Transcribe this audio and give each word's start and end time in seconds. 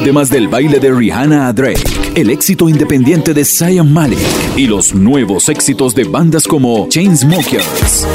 Además 0.00 0.30
del 0.30 0.46
baile 0.46 0.78
de 0.78 0.92
Rihanna 0.92 1.48
a 1.48 1.52
Drake, 1.52 1.82
el 2.14 2.30
éxito 2.30 2.68
independiente 2.68 3.34
de 3.34 3.44
Zion 3.44 3.92
Malik 3.92 4.20
y 4.56 4.68
los 4.68 4.94
nuevos 4.94 5.48
éxitos 5.48 5.92
de 5.92 6.04
bandas 6.04 6.46
como 6.46 6.88
Chainsmokers 6.88 8.06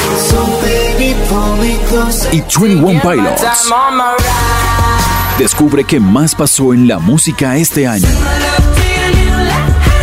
y 2.31 2.39
21 2.39 3.01
Pilots. 3.01 3.69
Descubre 5.37 5.83
qué 5.83 5.99
más 5.99 6.33
pasó 6.33 6.73
en 6.73 6.87
la 6.87 6.99
música 6.99 7.57
este 7.57 7.85
año. 7.85 8.07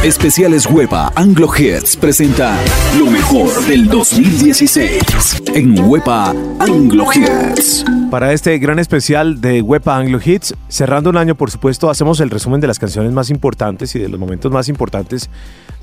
Especiales 0.03 0.65
Huepa 0.65 1.13
Anglo 1.15 1.47
Hits 1.55 1.95
presenta 1.95 2.59
lo 2.99 3.11
mejor 3.11 3.51
del 3.67 3.87
2016 3.87 5.43
en 5.55 5.79
Huepa 5.79 6.35
Anglo 6.59 7.05
Hits. 7.13 7.85
Para 8.11 8.33
este 8.33 8.59
gran 8.59 8.79
especial 8.79 9.43
de 9.43 9.61
Huepa 9.61 9.99
Anglo 9.99 10.19
Hits, 10.25 10.55
cerrando 10.69 11.11
un 11.11 11.19
año, 11.19 11.35
por 11.35 11.51
supuesto, 11.51 11.91
hacemos 11.91 12.19
el 12.21 12.31
resumen 12.31 12.63
de 12.63 12.67
las 12.67 12.79
canciones 12.79 13.13
más 13.13 13.29
importantes 13.29 13.95
y 13.95 13.99
de 13.99 14.09
los 14.09 14.19
momentos 14.19 14.51
más 14.51 14.71
importantes 14.71 15.29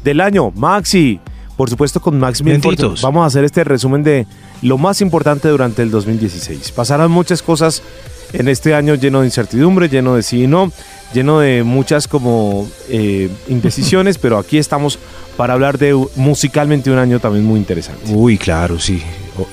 del 0.03 0.19
año. 0.19 0.49
Maxi, 0.49 1.19
por 1.55 1.69
supuesto, 1.69 2.01
con 2.01 2.17
Max 2.17 2.41
Milford, 2.41 2.99
vamos 3.03 3.23
a 3.23 3.27
hacer 3.27 3.43
este 3.43 3.63
resumen 3.63 4.01
de 4.01 4.25
lo 4.63 4.79
más 4.79 4.99
importante 5.01 5.47
durante 5.47 5.83
el 5.83 5.91
2016. 5.91 6.71
Pasarán 6.71 7.11
muchas 7.11 7.43
cosas 7.43 7.83
en 8.33 8.47
este 8.47 8.73
año 8.73 8.95
lleno 8.95 9.19
de 9.19 9.27
incertidumbre, 9.27 9.89
lleno 9.89 10.15
de 10.15 10.23
sí 10.23 10.45
y 10.45 10.47
no 10.47 10.71
lleno 11.13 11.39
de 11.39 11.63
muchas 11.63 12.07
como 12.07 12.67
eh, 12.89 13.29
indecisiones, 13.47 14.17
pero 14.17 14.37
aquí 14.37 14.57
estamos 14.57 14.99
para 15.35 15.53
hablar 15.53 15.77
de 15.77 15.93
musicalmente 16.15 16.89
un 16.91 16.97
año 16.97 17.19
también 17.19 17.45
muy 17.45 17.59
interesante. 17.59 18.11
Uy, 18.11 18.37
claro, 18.37 18.79
sí. 18.79 19.01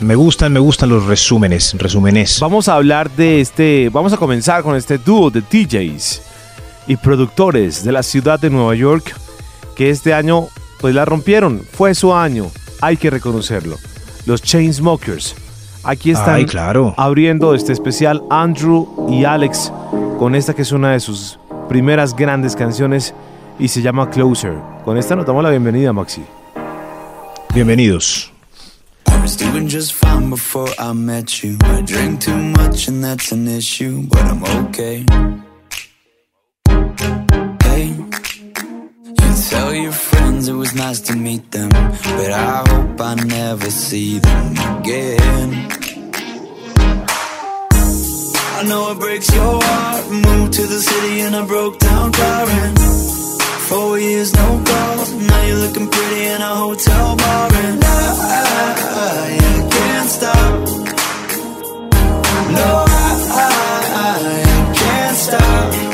Me 0.00 0.14
gustan, 0.14 0.52
me 0.52 0.60
gustan 0.60 0.88
los 0.88 1.04
resúmenes, 1.04 1.74
resúmenes. 1.76 2.40
Vamos 2.40 2.68
a 2.68 2.74
hablar 2.74 3.10
de 3.10 3.40
este, 3.40 3.90
vamos 3.92 4.12
a 4.12 4.16
comenzar 4.16 4.62
con 4.62 4.76
este 4.76 4.96
dúo 4.96 5.30
de 5.30 5.42
DJs 5.42 6.22
y 6.86 6.96
productores 6.96 7.84
de 7.84 7.92
la 7.92 8.02
ciudad 8.02 8.40
de 8.40 8.50
Nueva 8.50 8.74
York 8.74 9.14
que 9.74 9.90
este 9.90 10.14
año 10.14 10.48
pues 10.80 10.94
la 10.94 11.04
rompieron, 11.04 11.62
fue 11.70 11.94
su 11.94 12.14
año, 12.14 12.50
hay 12.80 12.96
que 12.96 13.10
reconocerlo. 13.10 13.76
Los 14.26 14.42
Chainsmokers. 14.42 15.34
Aquí 15.82 16.10
están 16.10 16.44
claro. 16.44 16.94
abriendo 16.96 17.54
este 17.54 17.72
especial 17.72 18.22
Andrew 18.30 19.06
y 19.10 19.24
Alex 19.24 19.70
con 20.18 20.34
esta 20.34 20.54
que 20.54 20.62
es 20.62 20.72
una 20.72 20.92
de 20.92 21.00
sus 21.00 21.38
primeras 21.68 22.14
grandes 22.14 22.56
canciones 22.56 23.14
y 23.58 23.68
se 23.68 23.82
llama 23.82 24.10
Closer. 24.10 24.58
Con 24.84 24.96
esta 24.96 25.16
nos 25.16 25.26
damos 25.26 25.42
la 25.42 25.50
bienvenida, 25.50 25.92
Maxi. 25.92 26.22
Bienvenidos. 27.54 28.32
I 29.06 29.20
was 29.20 29.36
doing 29.36 29.68
just 29.68 29.94
fine 29.94 30.28
before 30.28 30.68
I 30.78 30.92
met 30.92 31.42
you. 31.42 31.56
I 31.62 31.82
drink 31.82 32.20
too 32.20 32.36
much 32.36 32.88
and 32.88 33.02
that's 33.02 33.32
an 33.32 33.46
issue, 33.48 34.06
but 34.08 34.22
I'm 34.24 34.42
okay. 34.66 35.06
Hey, 37.62 37.94
you 39.20 39.34
tell 39.48 39.72
your 39.72 39.92
friends 39.92 40.48
it 40.48 40.54
was 40.54 40.74
nice 40.74 41.00
to 41.02 41.14
meet 41.14 41.52
them, 41.52 41.68
but 41.70 42.32
I 42.32 42.64
hope 42.68 43.00
I 43.00 43.14
never 43.14 43.70
see 43.70 44.18
them 44.18 44.80
again. 44.80 45.83
I 48.56 48.62
know 48.62 48.92
it 48.92 49.00
breaks 49.00 49.34
your 49.34 49.60
heart. 49.62 50.10
Moved 50.10 50.52
to 50.54 50.62
the 50.62 50.80
city 50.80 51.20
in 51.20 51.34
a 51.34 51.44
broke 51.44 51.76
down 51.80 52.12
car 52.12 52.46
and 52.48 52.78
four 53.68 53.98
years 53.98 54.32
no 54.32 54.62
calls. 54.64 55.12
Now 55.12 55.42
you're 55.46 55.58
looking 55.58 55.88
pretty 55.88 56.24
in 56.26 56.40
a 56.40 56.54
hotel 56.54 57.16
bar 57.16 57.50
and 57.52 57.84
I, 57.84 58.14
I, 59.06 59.68
can't 59.76 60.08
stop. 60.08 60.54
No, 62.58 62.70
I, 62.86 63.10
I, 63.42 64.20
I 64.46 64.74
can't 64.74 65.16
stop. 65.16 65.93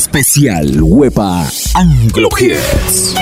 Especial 0.00 0.82
Huepa 0.82 1.48
Anglo 1.72 2.28
Hits. 2.38 3.14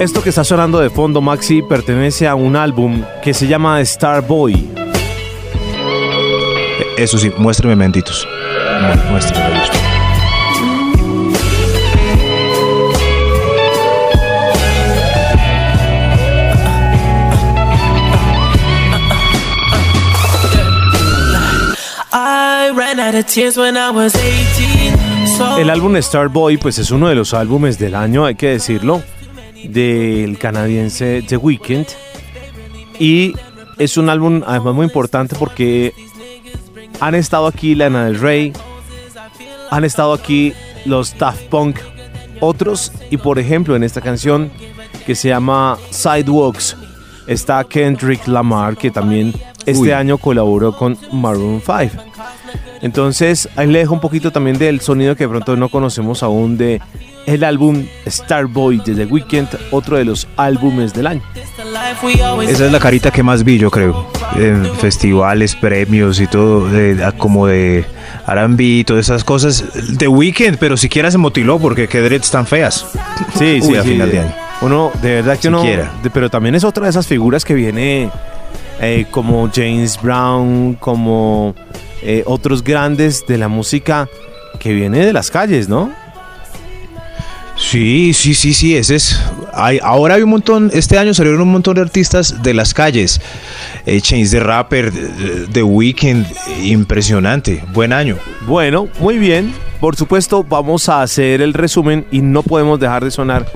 Esto 0.00 0.22
que 0.22 0.30
está 0.30 0.42
sonando 0.42 0.78
de 0.80 0.88
fondo, 0.88 1.20
Maxi, 1.20 1.60
pertenece 1.60 2.26
a 2.26 2.34
un 2.34 2.56
álbum 2.56 3.02
que 3.22 3.34
se 3.34 3.46
llama 3.46 3.84
Starboy. 3.84 4.66
Eso 6.96 7.18
sí, 7.18 7.30
muéstrame 7.36 7.76
mentitos. 7.76 8.26
Mu- 8.80 9.10
Muéstrame. 9.12 9.60
I 22.12 22.72
ran 22.74 22.98
out 22.98 23.14
of 23.14 23.26
tears 23.26 23.56
when 23.56 23.76
I 23.76 23.90
was 23.90 24.14
18. 24.14 24.75
El 25.58 25.70
álbum 25.70 26.00
Starboy, 26.00 26.56
pues 26.56 26.78
es 26.78 26.90
uno 26.90 27.08
de 27.08 27.14
los 27.14 27.34
álbumes 27.34 27.78
del 27.78 27.94
año, 27.94 28.24
hay 28.24 28.36
que 28.36 28.48
decirlo, 28.48 29.02
del 29.68 30.38
canadiense 30.38 31.22
The 31.26 31.36
Weeknd. 31.36 31.86
Y 32.98 33.34
es 33.78 33.96
un 33.96 34.08
álbum 34.08 34.42
además 34.46 34.74
muy 34.74 34.86
importante 34.86 35.36
porque 35.38 35.92
han 37.00 37.14
estado 37.14 37.46
aquí 37.46 37.74
Lana 37.74 38.06
del 38.06 38.18
Rey, 38.18 38.52
han 39.70 39.84
estado 39.84 40.14
aquí 40.14 40.54
los 40.84 41.16
Daft 41.18 41.42
Punk, 41.44 41.78
otros, 42.40 42.92
y 43.10 43.18
por 43.18 43.38
ejemplo 43.38 43.76
en 43.76 43.84
esta 43.84 44.00
canción 44.00 44.50
que 45.04 45.14
se 45.14 45.28
llama 45.28 45.78
Sidewalks 45.90 46.76
está 47.26 47.62
Kendrick 47.64 48.26
Lamar, 48.26 48.76
que 48.76 48.90
también 48.90 49.34
este 49.66 49.82
Uy. 49.82 49.90
año 49.90 50.16
colaboró 50.18 50.76
con 50.76 50.96
Maroon 51.12 51.60
5. 51.60 52.15
Entonces, 52.86 53.48
ahí 53.56 53.66
le 53.66 53.80
dejo 53.80 53.92
un 53.94 54.00
poquito 54.00 54.30
también 54.30 54.56
del 54.58 54.80
sonido 54.80 55.14
que 55.16 55.24
de 55.24 55.28
pronto 55.28 55.56
no 55.56 55.68
conocemos 55.68 56.22
aún 56.22 56.56
de 56.56 56.80
el 57.26 57.42
álbum 57.42 57.84
Starboy 58.08 58.78
de 58.86 58.94
The 58.94 59.04
Weeknd, 59.06 59.48
otro 59.72 59.96
de 59.96 60.04
los 60.04 60.28
álbumes 60.36 60.94
del 60.94 61.08
año. 61.08 61.22
Esa 62.48 62.66
es 62.66 62.72
la 62.72 62.78
carita 62.78 63.10
que 63.10 63.22
más 63.24 63.42
vi, 63.42 63.58
yo 63.58 63.70
creo. 63.70 64.06
En 64.36 64.64
festivales, 64.76 65.56
premios 65.56 66.20
y 66.20 66.28
todo, 66.28 66.68
de- 66.68 67.12
como 67.18 67.46
de 67.48 67.84
R&B 68.28 68.62
y 68.62 68.84
todas 68.84 69.06
esas 69.06 69.24
cosas. 69.24 69.64
The 69.98 70.06
Weeknd, 70.06 70.56
pero 70.58 70.76
siquiera 70.76 71.10
se 71.10 71.18
motiló 71.18 71.58
porque 71.58 71.88
qué 71.88 72.00
dreads 72.00 72.30
tan 72.30 72.46
feas. 72.46 72.86
Sí, 73.36 73.60
sí, 73.60 73.72
Uy, 73.72 73.76
a 73.76 73.82
sí. 73.82 73.88
final 73.90 74.10
de 74.12 74.20
año. 74.20 74.34
Uno, 74.60 74.90
de 75.02 75.14
verdad 75.16 75.38
que 75.38 75.50
de- 75.50 76.10
pero 76.10 76.30
también 76.30 76.54
es 76.54 76.62
otra 76.64 76.84
de 76.84 76.90
esas 76.90 77.06
figuras 77.08 77.44
que 77.44 77.54
viene 77.54 78.08
eh, 78.80 79.06
como 79.10 79.50
James 79.52 80.00
Brown, 80.00 80.74
como 80.74 81.54
eh, 82.02 82.22
otros 82.26 82.62
grandes 82.62 83.26
de 83.26 83.38
la 83.38 83.48
música 83.48 84.08
que 84.58 84.72
viene 84.72 85.04
de 85.04 85.12
las 85.12 85.30
calles, 85.30 85.68
¿no? 85.68 85.92
Sí, 87.58 88.12
sí, 88.12 88.34
sí, 88.34 88.52
sí, 88.52 88.76
ese 88.76 88.96
es. 88.96 89.18
Hay, 89.54 89.78
ahora 89.82 90.16
hay 90.16 90.22
un 90.22 90.28
montón, 90.28 90.70
este 90.74 90.98
año 90.98 91.14
salieron 91.14 91.40
un 91.40 91.52
montón 91.52 91.74
de 91.76 91.80
artistas 91.80 92.42
de 92.42 92.52
las 92.52 92.74
calles. 92.74 93.18
Eh, 93.86 94.00
Chains 94.02 94.30
the 94.30 94.40
Rapper, 94.40 94.90
The- 94.92 95.46
The 95.52 95.62
Weeknd, 95.62 96.26
impresionante, 96.64 97.64
buen 97.72 97.94
año. 97.94 98.18
Bueno, 98.46 98.88
muy 99.00 99.16
bien. 99.18 99.54
Por 99.80 99.96
supuesto, 99.96 100.44
vamos 100.44 100.90
a 100.90 101.00
hacer 101.00 101.40
el 101.40 101.54
resumen 101.54 102.04
y 102.10 102.20
no 102.20 102.42
podemos 102.42 102.78
dejar 102.78 103.04
de 103.04 103.10
sonar 103.10 103.46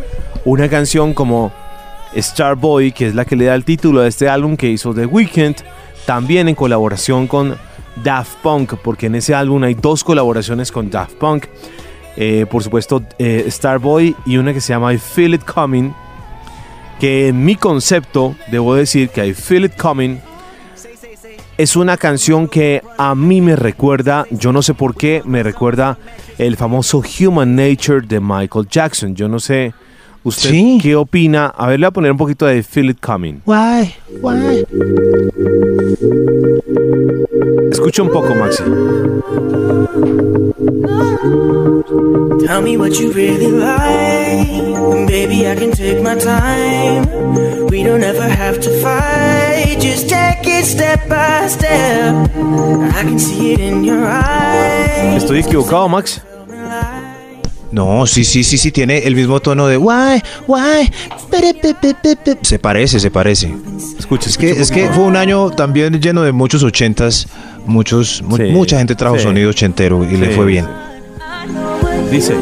una 0.47 0.69
canción 0.71 1.13
como 1.13 1.53
Starboy, 2.17 2.93
que 2.93 3.09
es 3.09 3.15
la 3.15 3.27
que 3.27 3.37
le 3.37 3.45
da 3.47 3.55
el 3.55 3.65
título 3.67 4.01
a 4.01 4.07
este 4.09 4.31
álbum 4.31 4.57
que 4.57 4.71
hizo 4.71 4.95
The 4.95 5.05
Weeknd, 5.05 5.57
también 6.07 6.49
en 6.49 6.55
colaboración 6.55 7.27
con 7.27 7.57
Daft 8.03 8.39
Punk, 8.43 8.75
porque 8.83 9.07
en 9.07 9.15
ese 9.15 9.35
álbum 9.35 9.63
hay 9.65 9.75
dos 9.75 10.05
colaboraciones 10.05 10.71
con 10.73 10.91
Daft 10.91 11.15
Punk. 11.15 11.47
Eh, 12.17 12.47
por 12.51 12.63
supuesto, 12.63 13.03
eh, 13.19 13.47
Starboy 13.49 14.15
y 14.27 14.37
una 14.37 14.53
que 14.53 14.61
se 14.61 14.73
llama 14.73 14.93
I 14.93 14.99
Feel 14.99 15.35
It 15.35 15.45
Coming, 15.45 15.93
que 16.99 17.29
en 17.29 17.45
mi 17.45 17.57
concepto, 17.57 18.35
debo 18.51 18.75
decir 18.75 19.09
que 19.11 19.27
I 19.27 19.33
Feel 19.35 19.65
It 19.67 19.77
Coming 19.77 20.19
es 21.57 21.77
una 21.77 21.97
canción 21.99 22.49
que 22.49 22.83
a 22.97 23.15
mí 23.15 23.41
me 23.43 23.55
recuerda, 23.55 24.27
yo 24.31 24.51
no 24.53 24.63
sé 24.63 24.73
por 24.75 24.95
qué, 24.97 25.23
me 25.27 25.43
recuerda 25.43 25.99
el 26.39 26.57
famoso 26.57 27.03
Human 27.21 27.55
Nature 27.55 28.01
de 28.07 28.19
Michael 28.19 28.67
Jackson. 28.71 29.15
Yo 29.15 29.29
no 29.29 29.39
sé, 29.39 29.75
¿usted 30.23 30.49
Sí. 30.51 30.79
qué 30.81 30.97
opina? 30.97 31.47
A 31.49 31.67
ver, 31.67 31.79
le 31.79 31.85
voy 31.87 31.89
a 31.89 31.93
poner 31.93 32.13
un 32.13 32.17
poquito 32.19 32.47
de 32.47 32.63
Feel 32.63 32.89
It 32.91 32.99
Coming. 33.01 33.43
Why? 33.45 33.95
Why? 34.23 34.65
Escucha 37.81 38.03
un 38.03 38.11
poco, 38.11 38.35
Maxi. 38.35 38.63
Tell 42.47 42.61
me 42.61 42.77
what 42.77 43.01
you 43.01 43.11
really 43.11 43.51
like. 43.51 45.07
Baby, 45.07 45.47
I 45.47 45.57
can 45.57 45.71
take 45.73 46.03
my 46.03 46.15
time. 46.15 47.07
We 47.69 47.83
don't 47.83 48.03
ever 48.03 48.29
have 48.29 48.61
to 48.61 48.71
fight. 48.83 49.79
Just 49.81 50.11
take 50.11 50.47
it 50.47 50.67
step 50.67 51.09
by 51.09 51.49
step. 51.49 52.15
I 52.37 53.03
can 53.03 53.19
see 53.19 53.55
it 53.55 53.61
in 53.61 53.83
your 53.83 54.05
eyes. 54.05 55.23
¿Estoy 55.23 55.39
equivocado, 55.39 55.89
Max? 55.89 56.21
No, 57.73 58.05
sí, 58.07 58.25
sí, 58.25 58.43
sí, 58.43 58.59
sí, 58.59 58.73
tiene 58.73 58.99
el 58.99 59.15
mismo 59.15 59.41
tono 59.41 59.69
de 59.69 59.77
why, 59.77 60.21
why. 60.49 60.91
pere, 61.31 61.55
pe, 61.55 61.75
pe, 61.75 61.95
pe, 61.95 62.17
pe. 62.17 62.39
Se 62.43 62.59
parece, 62.59 62.99
se 62.99 63.11
parece. 63.11 63.55
Escucha, 63.99 64.29
Es 64.29 64.37
que, 64.37 64.51
es 64.51 64.71
que 64.73 64.89
fue 64.89 65.05
un 65.05 65.17
año 65.17 65.51
también 65.51 66.01
lleno 66.01 66.23
de 66.23 66.33
muchos 66.33 66.65
ochentas, 66.65 67.29
muchos, 67.67 68.23
mu- 68.23 68.37
Sí, 68.37 68.45
mucha 68.45 68.79
gente 68.79 68.95
trajo 68.95 69.17
sí. 69.17 69.23
sonido 69.23 69.51
ochentero 69.51 70.05
y 70.05 70.17
le 70.17 70.31
fue 70.31 70.47
bien. 70.47 70.67
Dice. 72.11 72.35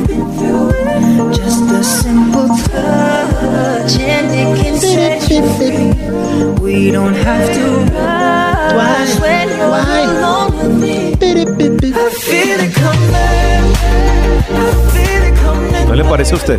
¿no 15.87 15.95
le 15.95 16.05
parece 16.05 16.35
a 16.35 16.37
usted? 16.37 16.59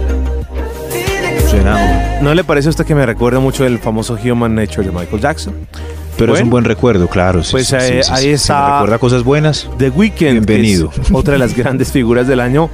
¿No 2.22 2.36
le 2.36 2.44
parece 2.44 2.68
a 2.68 2.72
usted 2.72 2.86
que 2.86 2.94
me 2.94 3.06
recuerda 3.06 3.40
mucho 3.40 3.66
el 3.66 3.80
famoso 3.80 4.18
Human 4.24 4.54
Nature 4.54 4.84
de 4.88 4.92
Michael 4.92 5.22
Jackson? 5.22 5.54
pero 6.18 6.36
es 6.36 6.42
un 6.42 6.50
buen 6.50 6.66
recuerdo, 6.66 7.08
claro. 7.08 7.44
sí, 7.44 7.52
Pues, 7.54 7.68
sí, 7.68 7.78
sí, 7.80 8.04
sí, 8.04 8.12
ahí 8.12 8.28
está- 8.30 8.74
recuerda 8.74 8.98
cosas 9.00 9.24
buenas. 9.24 9.70
The 9.78 9.90
Weeknd, 9.90 10.18
que 10.18 10.32
Bienvenido. 10.34 10.92
es 11.02 11.10
otra 11.14 11.34
de 11.34 11.40
las 11.40 11.56
grandes 11.56 11.92
figuras 11.94 12.28
del 12.28 12.42
año. 12.42 12.70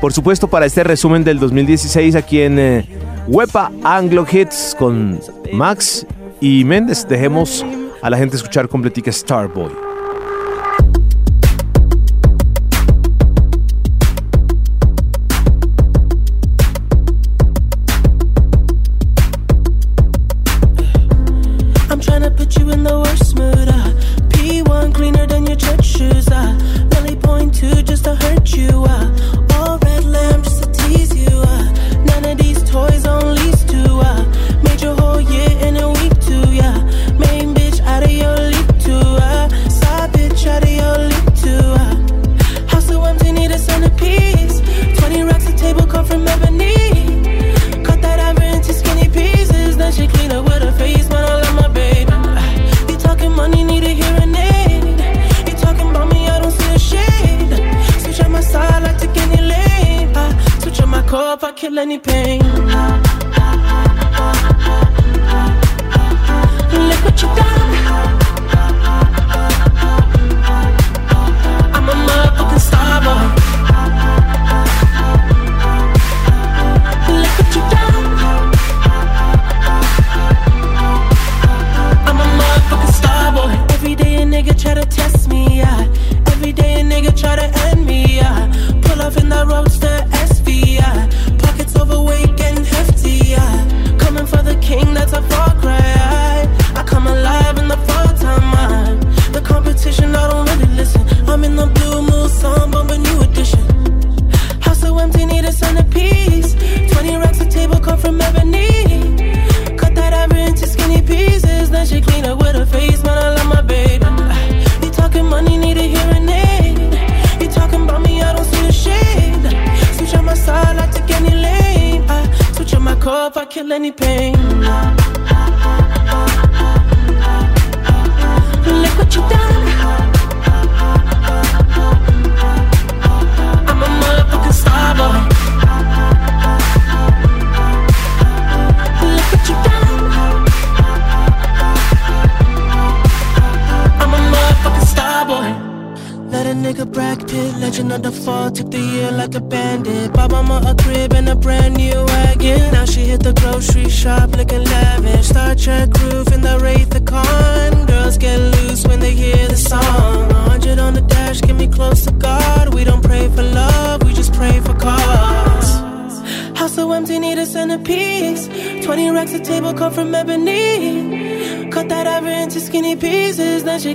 Por 0.00 0.12
supuesto, 0.14 0.48
para 0.48 0.64
este 0.66 0.82
resumen 0.82 1.22
del 1.22 1.38
2016 1.38 2.16
aquí 2.16 2.40
en 2.40 2.58
eh, 2.58 2.88
Wepa 3.28 3.70
Anglo 3.84 4.26
Hits 4.30 4.74
con 4.78 5.20
Max 5.52 6.06
y 6.40 6.64
Méndez, 6.64 7.06
dejemos 7.06 7.64
a 8.02 8.08
la 8.10 8.16
gente 8.16 8.36
escuchar 8.36 8.66
completica 8.68 9.12
Starboy. 9.12 9.70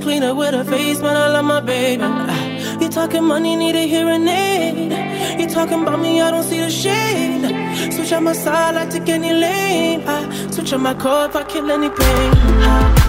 clean 0.01 0.23
up 0.23 0.35
with 0.35 0.53
her 0.53 0.63
face, 0.63 0.99
man, 0.99 1.15
I 1.15 1.27
love 1.27 1.45
my 1.45 1.61
baby. 1.61 2.03
You 2.83 2.89
talking 2.89 3.23
money, 3.23 3.55
need 3.55 3.75
a 3.75 3.87
hearing 3.87 4.27
aid. 4.27 5.39
You 5.39 5.47
talking 5.47 5.81
about 5.83 5.99
me, 5.99 6.21
I 6.21 6.31
don't 6.31 6.43
see 6.43 6.59
the 6.59 6.69
shade. 6.69 7.93
Switch 7.93 8.11
on 8.13 8.23
my 8.23 8.33
side, 8.33 8.75
I 8.75 8.85
take 8.89 9.09
any 9.09 9.33
lane. 9.33 10.03
I 10.07 10.49
switch 10.51 10.73
on 10.73 10.81
my 10.81 10.93
car 10.95 11.27
if 11.27 11.35
I 11.35 11.43
kill 11.43 11.69
any 11.69 11.89
pain. 11.89 13.00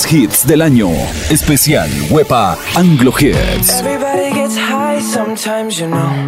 hits 0.00 0.46
del 0.46 0.62
año. 0.62 0.88
Especial 1.28 1.90
Wepa 2.10 2.56
Anglo 2.74 3.12
Hits. 3.12 3.80
Everybody 3.80 4.32
gets 4.32 4.56
high 4.56 5.00
sometimes, 5.02 5.78
you 5.78 5.88
know. 5.88 6.21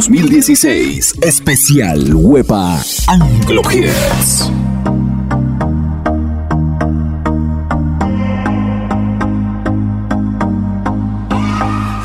2016. 0.00 1.24
Especial 1.24 1.98
Huepa 2.14 2.78
Anglo 3.08 3.62
Hits. 3.64 4.48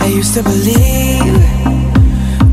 I 0.02 0.08
used 0.08 0.34
to 0.34 0.42
believe 0.42 1.36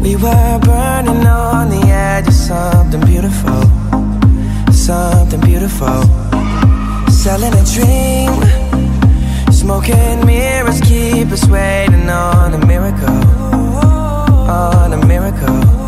we 0.03 0.17
were 0.17 0.59
burning 0.61 1.27
on 1.27 1.71
the 1.71 1.87
edge 1.89 2.29
of 2.29 2.35
something 2.35 3.01
beautiful. 3.07 3.63
Something 4.73 5.41
beautiful. 5.41 6.03
Selling 7.11 7.55
a 7.55 7.65
dream. 7.75 8.33
Smoking 9.51 10.27
mirrors 10.27 10.81
keep 10.83 11.29
us 11.33 11.49
waiting 11.49 12.11
on 12.11 12.53
a 12.55 12.67
miracle. 12.67 13.21
Oh. 14.53 14.80
A 15.43 15.80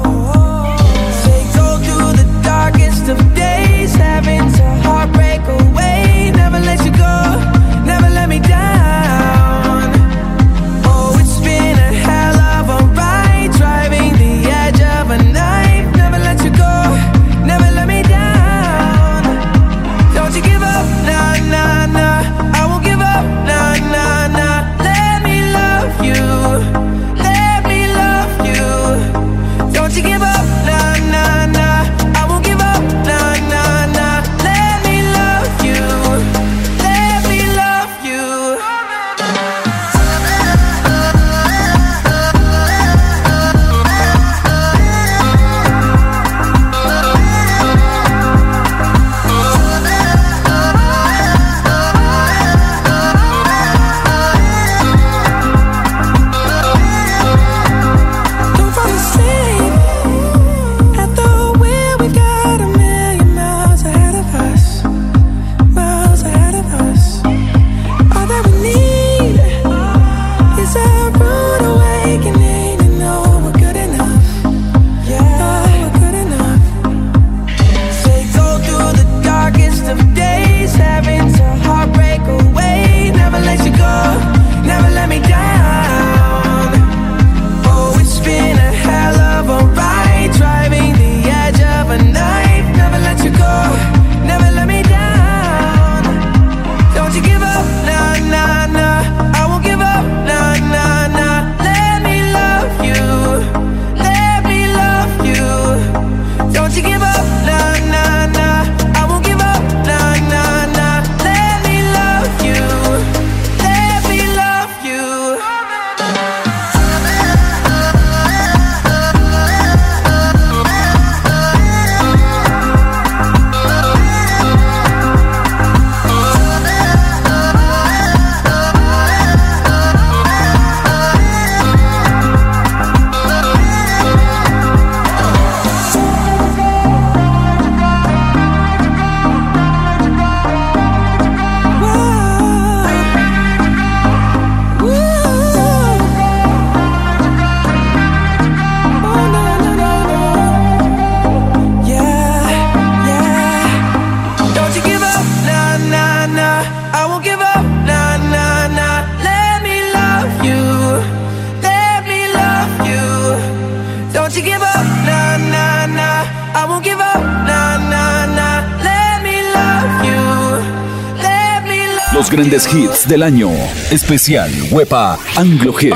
grandes 172.42 172.74
hits 172.74 173.08
del 173.08 173.22
año. 173.22 173.50
Especial 173.92 174.50
Wepa 174.72 175.16
Anglo 175.36 175.72
Hits. 175.80 175.94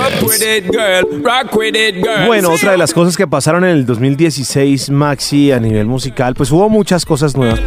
Bueno, 2.27 2.51
otra 2.53 2.71
de 2.71 2.79
las 2.79 2.93
cosas 2.95 3.17
que 3.17 3.27
pasaron 3.27 3.65
en 3.65 3.71
el 3.71 3.85
2016, 3.87 4.91
Maxi, 4.91 5.51
a 5.51 5.59
nivel 5.59 5.87
musical, 5.87 6.35
pues 6.35 6.53
hubo 6.53 6.69
muchas 6.69 7.05
cosas 7.05 7.37
nuevas. 7.37 7.61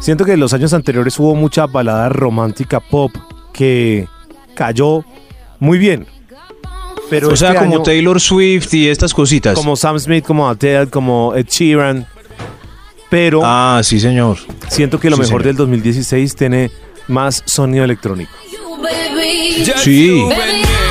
Siento 0.00 0.24
que 0.26 0.32
en 0.32 0.40
los 0.40 0.52
años 0.52 0.74
anteriores 0.74 1.18
hubo 1.18 1.34
mucha 1.34 1.66
balada 1.66 2.10
romántica 2.10 2.78
pop 2.80 3.10
que 3.54 4.06
cayó 4.54 5.02
muy 5.60 5.78
bien. 5.78 6.06
Pero 7.08 7.28
o 7.28 7.36
sea, 7.36 7.50
este 7.52 7.60
como 7.62 7.76
año- 7.76 7.82
Taylor 7.84 8.20
Swift 8.20 8.72
y 8.74 8.88
estas 8.88 9.14
cositas. 9.14 9.54
como 9.54 9.76
Sam 9.76 9.98
Smith, 9.98 10.24
como 10.26 10.46
Adele, 10.48 10.88
como 10.88 11.34
Ed 11.34 11.46
Sheeran. 11.48 12.06
Pero 13.10 13.42
Ah, 13.44 13.80
sí, 13.84 14.00
señor. 14.00 14.38
siento 14.68 14.98
que 14.98 15.10
lo 15.10 15.16
sí, 15.16 15.22
mejor 15.22 15.42
señor. 15.42 15.44
del 15.44 15.56
2016 15.56 16.34
tiene 16.34 16.70
más 17.12 17.42
sonido 17.46 17.84
electrónico. 17.84 18.32
Sí. 19.76 20.22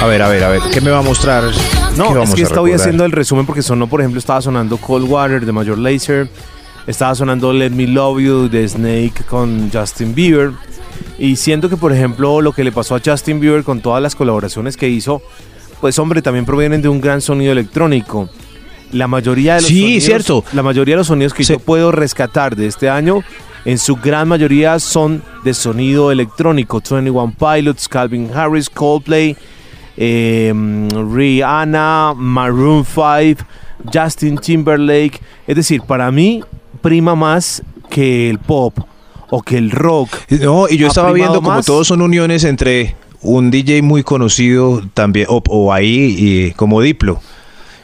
A 0.01 0.05
ver, 0.07 0.21
a 0.21 0.27
ver, 0.29 0.43
a 0.43 0.49
ver. 0.49 0.61
¿Qué 0.73 0.81
me 0.81 0.89
va 0.91 0.99
a 0.99 1.03
mostrar? 1.03 1.43
¿Qué 1.51 1.97
No, 1.97 2.23
es 2.23 2.33
que 2.33 2.43
recordar? 2.45 2.75
haciendo 2.75 3.05
el 3.05 3.11
resumen 3.11 3.45
porque 3.45 3.61
sonó, 3.61 3.87
por 3.87 4.01
ejemplo, 4.01 4.19
estaba 4.19 4.41
sonando 4.41 4.77
Cold 4.77 5.09
Water 5.09 5.45
de 5.45 5.51
Major 5.51 5.77
Lazer, 5.77 6.29
estaba 6.87 7.13
sonando 7.15 7.51
Let 7.53 7.71
Me 7.71 7.87
Love 7.87 8.19
You 8.21 8.49
de 8.49 8.67
Snake 8.67 9.23
con 9.29 9.69
Justin 9.71 10.15
Bieber. 10.15 10.51
Y 11.19 11.35
siento 11.35 11.69
que, 11.69 11.77
por 11.77 11.93
ejemplo, 11.93 12.41
lo 12.41 12.51
que 12.53 12.63
le 12.63 12.71
pasó 12.71 12.95
a 12.95 13.01
Justin 13.03 13.39
Bieber 13.39 13.63
con 13.63 13.81
todas 13.81 14.01
las 14.01 14.15
colaboraciones 14.15 14.77
que 14.77 14.89
hizo, 14.89 15.21
pues 15.79 15.99
hombre, 15.99 16.21
también 16.21 16.45
provienen 16.45 16.81
de 16.81 16.89
un 16.89 17.01
gran 17.01 17.21
sonido 17.21 17.51
electrónico. 17.51 18.29
La 18.91 19.07
mayoría 19.07 19.55
de 19.55 19.61
los 19.61 19.69
Sí, 19.69 19.81
sonidos, 19.81 20.03
cierto. 20.03 20.43
La 20.53 20.63
mayoría 20.63 20.93
de 20.95 20.97
los 20.97 21.07
sonidos 21.07 21.33
que 21.33 21.43
Sí. 21.43 21.53
yo 21.53 21.59
puedo 21.59 21.91
rescatar 21.91 22.55
de 22.55 22.67
este 22.67 22.89
año, 22.89 23.23
en 23.65 23.77
su 23.77 23.95
gran 23.95 24.27
mayoría 24.27 24.79
son 24.79 25.21
de 25.43 25.53
sonido 25.53 26.11
electrónico. 26.11 26.81
21 26.81 27.33
Pilots, 27.37 27.87
Calvin 27.87 28.31
Harris, 28.33 28.69
Coldplay, 28.69 29.35
eh, 29.97 30.53
Rihanna, 31.13 32.13
Maroon 32.15 32.85
5, 32.85 33.45
Justin 33.93 34.37
Timberlake. 34.37 35.21
Es 35.47 35.55
decir, 35.55 35.81
para 35.81 36.11
mí 36.11 36.43
prima 36.81 37.15
más 37.15 37.61
que 37.89 38.29
el 38.29 38.39
pop 38.39 38.77
o 39.29 39.41
que 39.41 39.57
el 39.57 39.71
rock. 39.71 40.09
No, 40.41 40.67
y 40.69 40.77
yo 40.77 40.87
estaba 40.87 41.11
viendo 41.11 41.35
como 41.35 41.49
más. 41.49 41.65
todos 41.65 41.87
son 41.87 42.01
uniones 42.01 42.43
entre 42.43 42.95
un 43.21 43.51
DJ 43.51 43.81
muy 43.81 44.03
conocido 44.03 44.81
también, 44.93 45.27
o, 45.29 45.41
o 45.49 45.71
ahí, 45.71 46.15
y 46.17 46.51
como 46.51 46.81
Diplo. 46.81 47.21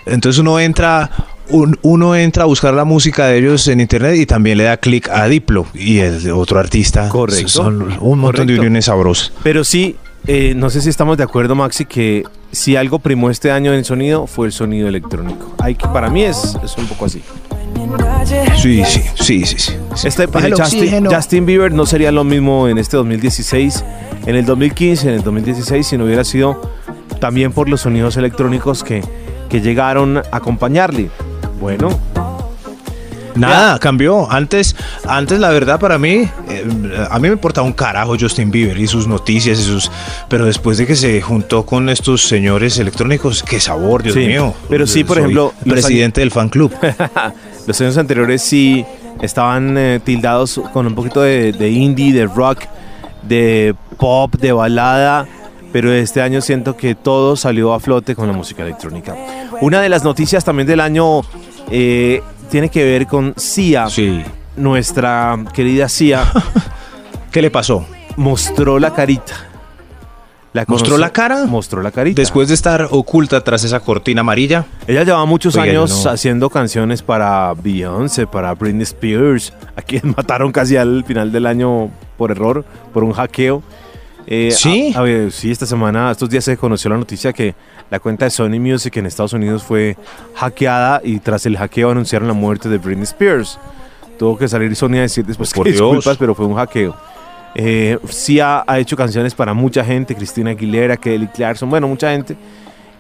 Entonces 0.06 0.40
uno 0.40 0.60
entra, 0.60 1.10
un- 1.50 1.78
uno 1.82 2.16
entra 2.16 2.44
a 2.44 2.46
buscar 2.46 2.74
la 2.74 2.84
música 2.86 3.28
de 3.28 3.38
ellos 3.38 3.68
en 3.68 3.80
internet 3.82 4.16
y 4.18 4.26
también 4.26 4.58
le 4.58 4.66
da 4.66 4.78
clic 4.78 5.10
a 5.10 5.28
Diplo 5.28 5.66
y 5.74 6.00
es 6.00 6.24
de 6.24 6.32
otro 6.32 6.60
artista. 6.60 7.10
Correcto. 7.10 7.48
Son 7.48 7.98
un 8.00 8.20
montón 8.20 8.48
de 8.48 8.58
uniones 8.60 8.86
sabrosas. 8.86 9.32
Pero 9.44 9.64
sí, 9.64 9.96
eh, 10.28 10.54
no 10.56 10.70
sé 10.70 10.82
si 10.82 10.90
estamos 10.90 11.18
de 11.18 11.24
acuerdo, 11.24 11.56
Maxi, 11.56 11.86
que 11.86 12.24
si 12.52 12.76
algo 12.76 13.00
primó 13.00 13.30
este 13.30 13.52
año 13.52 13.74
en 13.74 13.84
sonido 13.86 14.28
fue 14.28 14.48
el 14.48 14.54
sonido 14.54 14.88
electrónico. 14.88 15.54
Hay 15.60 15.76
que, 15.76 15.88
para 15.88 16.10
mí 16.10 16.24
es, 16.24 16.58
es 16.64 16.78
un 16.78 16.86
poco 16.88 17.06
así. 17.06 17.22
Sí, 18.62 18.84
sí, 18.86 19.02
sí, 19.16 19.46
sí. 19.46 19.56
sí. 19.58 19.74
Este, 20.08 20.28
pues, 20.28 20.44
El 20.46 20.54
Justin. 20.56 21.06
Justin 21.06 21.46
Bieber 21.46 21.72
no 21.72 21.86
sería 21.86 22.12
lo 22.12 22.24
mismo 22.24 22.68
en 22.68 22.78
este 22.78 22.98
2016, 22.98 23.84
en 24.26 24.36
el 24.36 24.46
2015, 24.46 25.08
en 25.10 25.14
el 25.16 25.24
2016, 25.24 25.88
si 25.88 25.98
no 25.98 26.06
hubiera 26.06 26.24
sido 26.24 26.60
también 27.20 27.52
por 27.52 27.70
los 27.70 27.82
sonidos 27.82 28.18
electrónicos 28.18 28.84
que, 28.84 29.04
que 29.50 29.62
llegaron 29.62 30.18
a 30.18 30.24
acompañarle. 30.32 31.10
Bueno, 31.60 31.90
Nada, 33.36 33.78
cambió. 33.78 34.32
Antes, 34.32 34.76
antes 35.08 35.40
la 35.40 35.50
verdad 35.52 35.80
para 35.80 36.00
mí, 36.00 36.28
eh, 36.50 37.08
a 37.12 37.20
mí 37.20 37.28
me 37.28 37.34
importaba 37.36 37.68
un 37.68 37.74
carajo 37.74 38.16
Justin 38.20 38.50
Bieber 38.50 38.80
y 38.80 38.88
sus 38.88 39.08
noticias 39.08 39.60
y 39.60 39.64
sus, 39.64 39.92
pero 40.28 40.46
después 40.46 40.80
de 40.80 40.88
que 40.88 40.96
se 40.96 41.22
juntó 41.22 41.64
con 41.64 41.88
estos 41.90 42.24
señores 42.24 42.80
electrónicos, 42.80 43.44
qué 43.44 43.60
sabor, 43.60 44.02
Dios 44.02 44.16
Sí, 44.16 44.26
mío. 44.26 44.56
pero 44.70 44.88
sí, 44.88 45.04
por 45.04 45.18
Soy 45.18 45.24
ejemplo, 45.26 45.54
presidente 45.70 46.22
del 46.22 46.32
fan 46.32 46.50
club. 46.50 46.74
Los 47.68 47.80
años 47.80 47.96
anteriores 48.00 48.42
sí 48.42 48.84
estaban 49.22 49.78
eh, 49.78 50.00
tildados 50.04 50.60
con 50.74 50.88
un 50.88 50.96
poquito 50.96 51.22
de, 51.22 51.52
de 51.52 51.70
indie, 51.70 52.14
de 52.14 52.26
rock, 52.26 52.64
de 53.22 53.76
pop, 54.00 54.34
de 54.36 54.52
balada, 54.52 55.28
pero 55.72 55.94
este 55.94 56.24
año 56.24 56.42
siento 56.42 56.76
que 56.76 56.96
todo 56.96 57.36
salió 57.36 57.74
a 57.76 57.80
flote 57.80 58.16
con 58.16 58.26
la 58.26 58.34
música 58.34 58.64
electrónica. 58.64 59.16
Una 59.62 59.80
de 59.80 59.90
las 59.90 60.04
noticias 60.04 60.44
también 60.44 60.68
del 60.68 60.80
año 60.80 61.22
eh, 61.70 62.22
tiene 62.50 62.70
que 62.70 62.84
ver 62.84 63.08
con 63.08 63.34
Sia, 63.38 63.90
Sí. 63.90 64.22
nuestra 64.56 65.38
querida 65.54 65.90
Sia, 65.90 66.24
¿Qué 67.32 67.42
le 67.42 67.52
pasó? 67.52 67.86
mostró 68.16 68.80
la 68.80 68.94
carita. 68.94 69.34
La 70.54 70.66
¿Mostró 70.68 70.98
la 70.98 71.12
cara? 71.12 71.46
Mostró 71.46 71.84
la 71.84 71.92
carita. 71.92 72.20
Después 72.20 72.48
de 72.48 72.56
estar 72.56 72.88
oculta 72.90 73.44
tras 73.44 73.64
esa 73.64 73.80
cortina 73.80 74.22
amarilla. 74.22 74.66
Ella 74.88 75.04
lleva 75.04 75.24
muchos 75.26 75.56
Oiga, 75.56 75.70
años 75.70 76.04
no- 76.06 76.10
haciendo 76.12 76.50
canciones 76.50 77.04
para 77.04 77.54
Beyoncé, 77.54 78.26
para 78.26 78.56
Britney 78.56 78.82
Spears, 78.84 79.54
a 79.76 79.84
quien 79.84 80.02
mataron 80.18 80.52
casi 80.52 80.76
al 80.76 81.04
final 81.06 81.32
del 81.32 81.46
año 81.46 81.92
por 82.18 82.32
error, 82.32 82.66
por 82.92 83.04
un 83.04 83.12
hackeo. 83.14 83.62
Eh, 84.26 84.50
¿Sí? 84.52 84.94
a- 84.96 85.00
a 85.00 85.02
ver, 85.04 85.32
sí, 85.32 85.52
esta 85.52 85.68
semana, 85.68 86.10
estos 86.10 86.28
días 86.30 86.44
se 86.44 86.58
conoció 86.58 86.90
la 86.90 86.98
noticia 86.98 87.32
que 87.34 87.54
la 87.90 88.00
cuenta 88.00 88.26
de 88.26 88.32
Sony 88.32 88.60
Music 88.60 88.98
en 88.98 89.06
Estados 89.06 89.34
Unidos 89.34 89.64
fue 89.64 89.96
hackeada 90.36 91.02
y 91.04 91.20
tras 91.20 91.46
el 91.46 91.58
hackeo 91.58 91.92
anunciaron 91.92 92.28
la 92.28 92.34
muerte 92.34 92.68
de 92.70 92.78
Britney 92.78 93.04
Spears. 93.04 93.58
Tuvo 94.20 94.38
que 94.38 94.48
salir 94.48 94.76
Sony 94.76 94.96
a 94.98 95.02
decir 95.02 95.26
después 95.26 95.54
Por 95.54 95.66
que 95.66 95.72
Dios. 95.74 95.82
disculpas, 95.82 96.18
pero 96.18 96.34
fue 96.36 96.46
un 96.46 96.56
hackeo. 96.56 96.96
Eh, 97.56 97.98
sí 98.10 98.40
ha, 98.40 98.64
ha 98.68 98.78
hecho 98.80 98.96
canciones 98.98 99.34
para 99.34 99.54
mucha 99.54 99.84
gente, 99.86 100.16
Cristina 100.16 100.52
Aguilera, 100.52 100.98
Kelly 100.98 101.28
Clarkson, 101.28 101.70
bueno, 101.70 101.88
mucha 101.88 102.12
gente. 102.12 102.36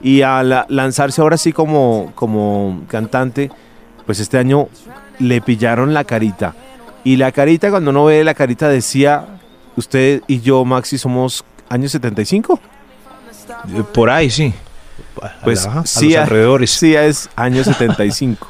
Y 0.02 0.22
al 0.22 0.50
la- 0.50 0.66
lanzarse 0.70 1.22
ahora 1.22 1.38
sí 1.38 1.52
como, 1.52 2.12
como 2.16 2.82
cantante, 2.88 3.52
pues 4.06 4.20
este 4.20 4.38
año 4.38 4.68
le 5.20 5.42
pillaron 5.42 5.94
la 5.94 6.04
carita. 6.04 6.54
Y 7.04 7.16
la 7.18 7.32
carita, 7.32 7.70
cuando 7.70 7.92
uno 7.92 8.06
ve 8.06 8.24
la 8.24 8.34
carita, 8.34 8.70
decía, 8.70 9.26
usted 9.76 10.22
y 10.28 10.40
yo, 10.42 10.64
Maxi, 10.66 10.98
somos 10.98 11.44
años 11.70 11.92
75. 11.92 12.60
Eh, 13.76 13.84
Por 13.94 14.10
ahí, 14.10 14.30
sí. 14.30 14.54
Pues 15.44 15.66
Ajá, 15.66 15.80
a 15.82 15.86
sí, 15.86 16.10
los 16.10 16.18
alrededores. 16.18 16.72
Sí, 16.72 16.96
es 16.96 17.30
años 17.36 17.66
75. 17.68 18.48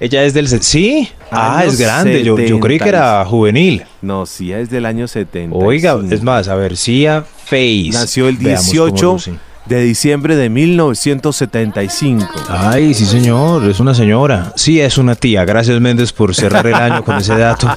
Ella 0.00 0.24
es 0.24 0.32
del... 0.32 0.48
Sí. 0.48 1.10
Ah, 1.30 1.62
es 1.66 1.78
grande. 1.78 2.22
Yo, 2.24 2.38
yo 2.38 2.58
creí 2.58 2.78
que 2.78 2.88
era 2.88 3.22
juvenil. 3.26 3.84
no, 4.00 4.24
sí, 4.24 4.50
es 4.50 4.70
del 4.70 4.86
año 4.86 5.06
70. 5.06 5.54
Oiga, 5.54 6.00
es 6.10 6.22
más, 6.22 6.48
a 6.48 6.54
ver, 6.54 6.76
Sia 6.76 7.22
Face. 7.22 7.90
Nació 7.92 8.28
el 8.28 8.36
Veamos 8.38 8.66
cómo 8.66 8.86
18 8.86 9.12
luce. 9.12 9.34
De 9.66 9.82
diciembre 9.82 10.36
de 10.36 10.48
1975. 10.50 12.26
Ay, 12.48 12.94
sí, 12.94 13.06
señor, 13.06 13.64
es 13.68 13.78
una 13.80 13.94
señora. 13.94 14.52
Sia 14.56 14.86
es 14.86 14.98
una 14.98 15.14
tía. 15.14 15.44
Gracias, 15.44 15.80
Méndez, 15.80 16.12
por 16.12 16.34
cerrar 16.34 16.66
el 16.66 16.74
año 16.74 17.04
con 17.04 17.16
ese 17.18 17.36
dato. 17.36 17.68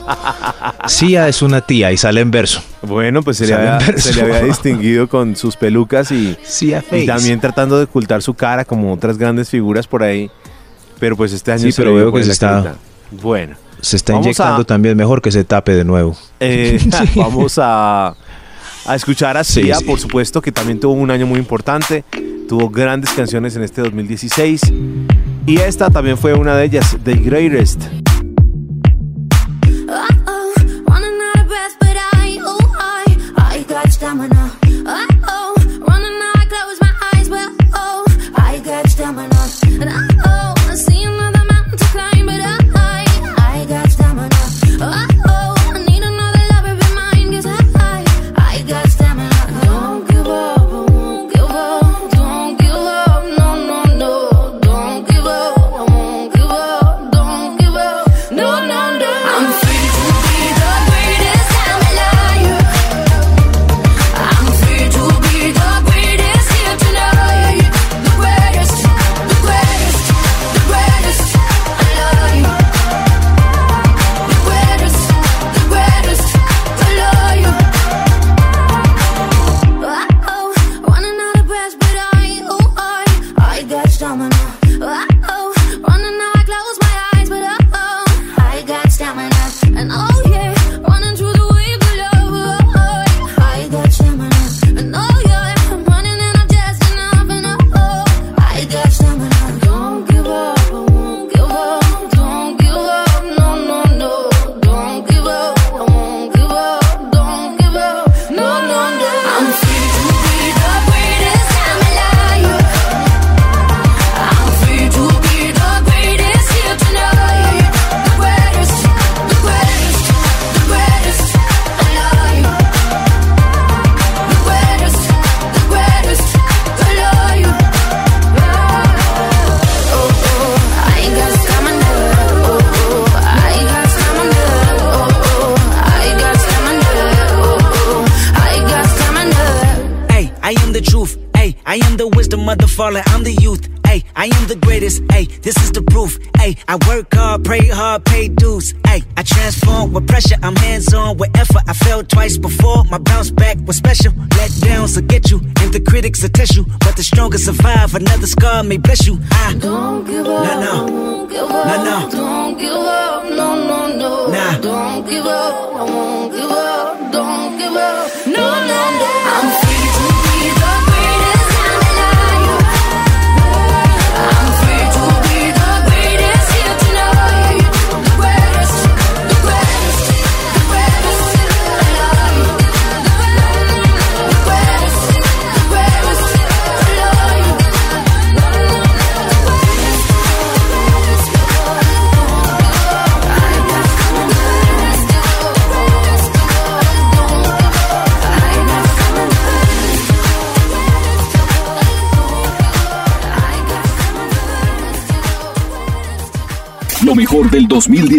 Sia 0.87 1.27
es 1.27 1.41
una 1.41 1.61
tía 1.61 1.91
y 1.91 1.97
sale 1.97 2.21
en 2.21 2.31
verso. 2.31 2.61
Bueno, 2.81 3.21
pues 3.21 3.37
se 3.37 3.47
le, 3.47 3.53
había, 3.53 3.77
verso. 3.77 4.09
se 4.09 4.15
le 4.15 4.21
había 4.23 4.41
distinguido 4.43 5.07
con 5.07 5.35
sus 5.35 5.55
pelucas 5.55 6.11
y, 6.11 6.37
también 7.05 7.39
tratando 7.39 7.77
de 7.77 7.83
ocultar 7.85 8.21
su 8.21 8.33
cara 8.33 8.65
como 8.65 8.91
otras 8.93 9.17
grandes 9.17 9.49
figuras 9.49 9.87
por 9.87 10.03
ahí. 10.03 10.29
Pero 10.99 11.15
pues 11.17 11.33
este 11.33 11.51
año 11.51 11.61
Sí, 11.63 11.71
se 11.71 11.81
pero 11.81 11.95
veo 11.95 12.05
que 12.07 12.11
pues 12.11 12.25
se 12.27 12.31
está-. 12.31 12.75
Bueno, 13.11 13.55
Se 13.81 13.97
está 13.97 14.13
inyectando 14.13 14.61
a- 14.61 14.65
también 14.65 14.95
mejor 14.97 15.21
que 15.21 15.31
se 15.31 15.43
tape 15.43 15.73
de 15.75 15.83
nuevo. 15.83 16.15
eh, 16.39 16.79
vamos 17.15 17.59
a, 17.61 18.15
a 18.85 18.95
escuchar 18.95 19.37
a 19.37 19.43
Sí, 19.43 19.63
Sia, 19.63 19.75
sí. 19.75 19.85
por 19.85 19.99
supuesto, 19.99 20.41
que 20.41 20.51
también 20.51 20.79
tuvo 20.79 20.93
un 20.93 21.11
año 21.11 21.25
muy 21.25 21.39
importante. 21.39 22.03
Tuvo 22.47 22.69
grandes 22.69 23.11
canciones 23.11 23.55
en 23.55 23.63
este 23.63 23.81
2016. 23.81 24.61
Y 25.45 25.57
esta 25.59 25.89
también 25.89 26.17
fue 26.17 26.33
una 26.33 26.55
de 26.55 26.65
ellas, 26.65 26.97
The 27.03 27.15
Greatest. 27.15 27.81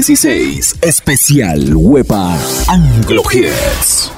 2016, 0.06 0.86
especial 0.86 1.80
Huepa 1.80 2.36
Anglo 2.68 3.22
Hits. 3.22 4.10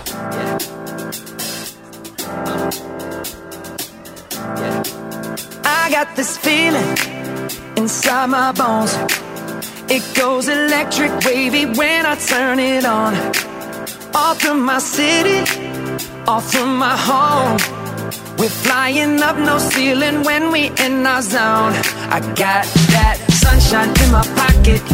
I 5.65 5.89
got 5.89 6.17
this 6.17 6.37
feeling 6.39 6.91
inside 7.77 8.27
my 8.27 8.51
bones. 8.51 8.97
It 9.89 10.03
goes 10.17 10.49
electric 10.49 11.13
wavy 11.25 11.67
when 11.67 12.05
I 12.05 12.17
turn 12.17 12.59
it 12.59 12.85
on. 12.85 13.15
Off 14.13 14.41
from 14.41 14.65
my 14.65 14.81
city, 14.81 15.39
off 16.27 16.51
from 16.51 16.79
my 16.79 16.97
home. 16.97 17.59
We're 18.39 18.49
flying 18.49 19.23
up 19.23 19.37
no 19.39 19.59
ceiling 19.59 20.25
when 20.25 20.51
we 20.51 20.73
in 20.85 21.07
our 21.07 21.23
zone. 21.23 21.75
I 22.11 22.19
got 22.35 22.67
that 22.91 23.19
sunshine 23.31 23.91
in 24.03 24.11
my 24.11 24.36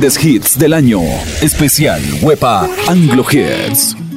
grandes 0.00 0.24
hits 0.24 0.58
del 0.58 0.72
año. 0.72 1.02
Especial 1.42 2.00
Wepa 2.22 2.66
Anglo 2.88 3.22
Hits. 3.30 4.09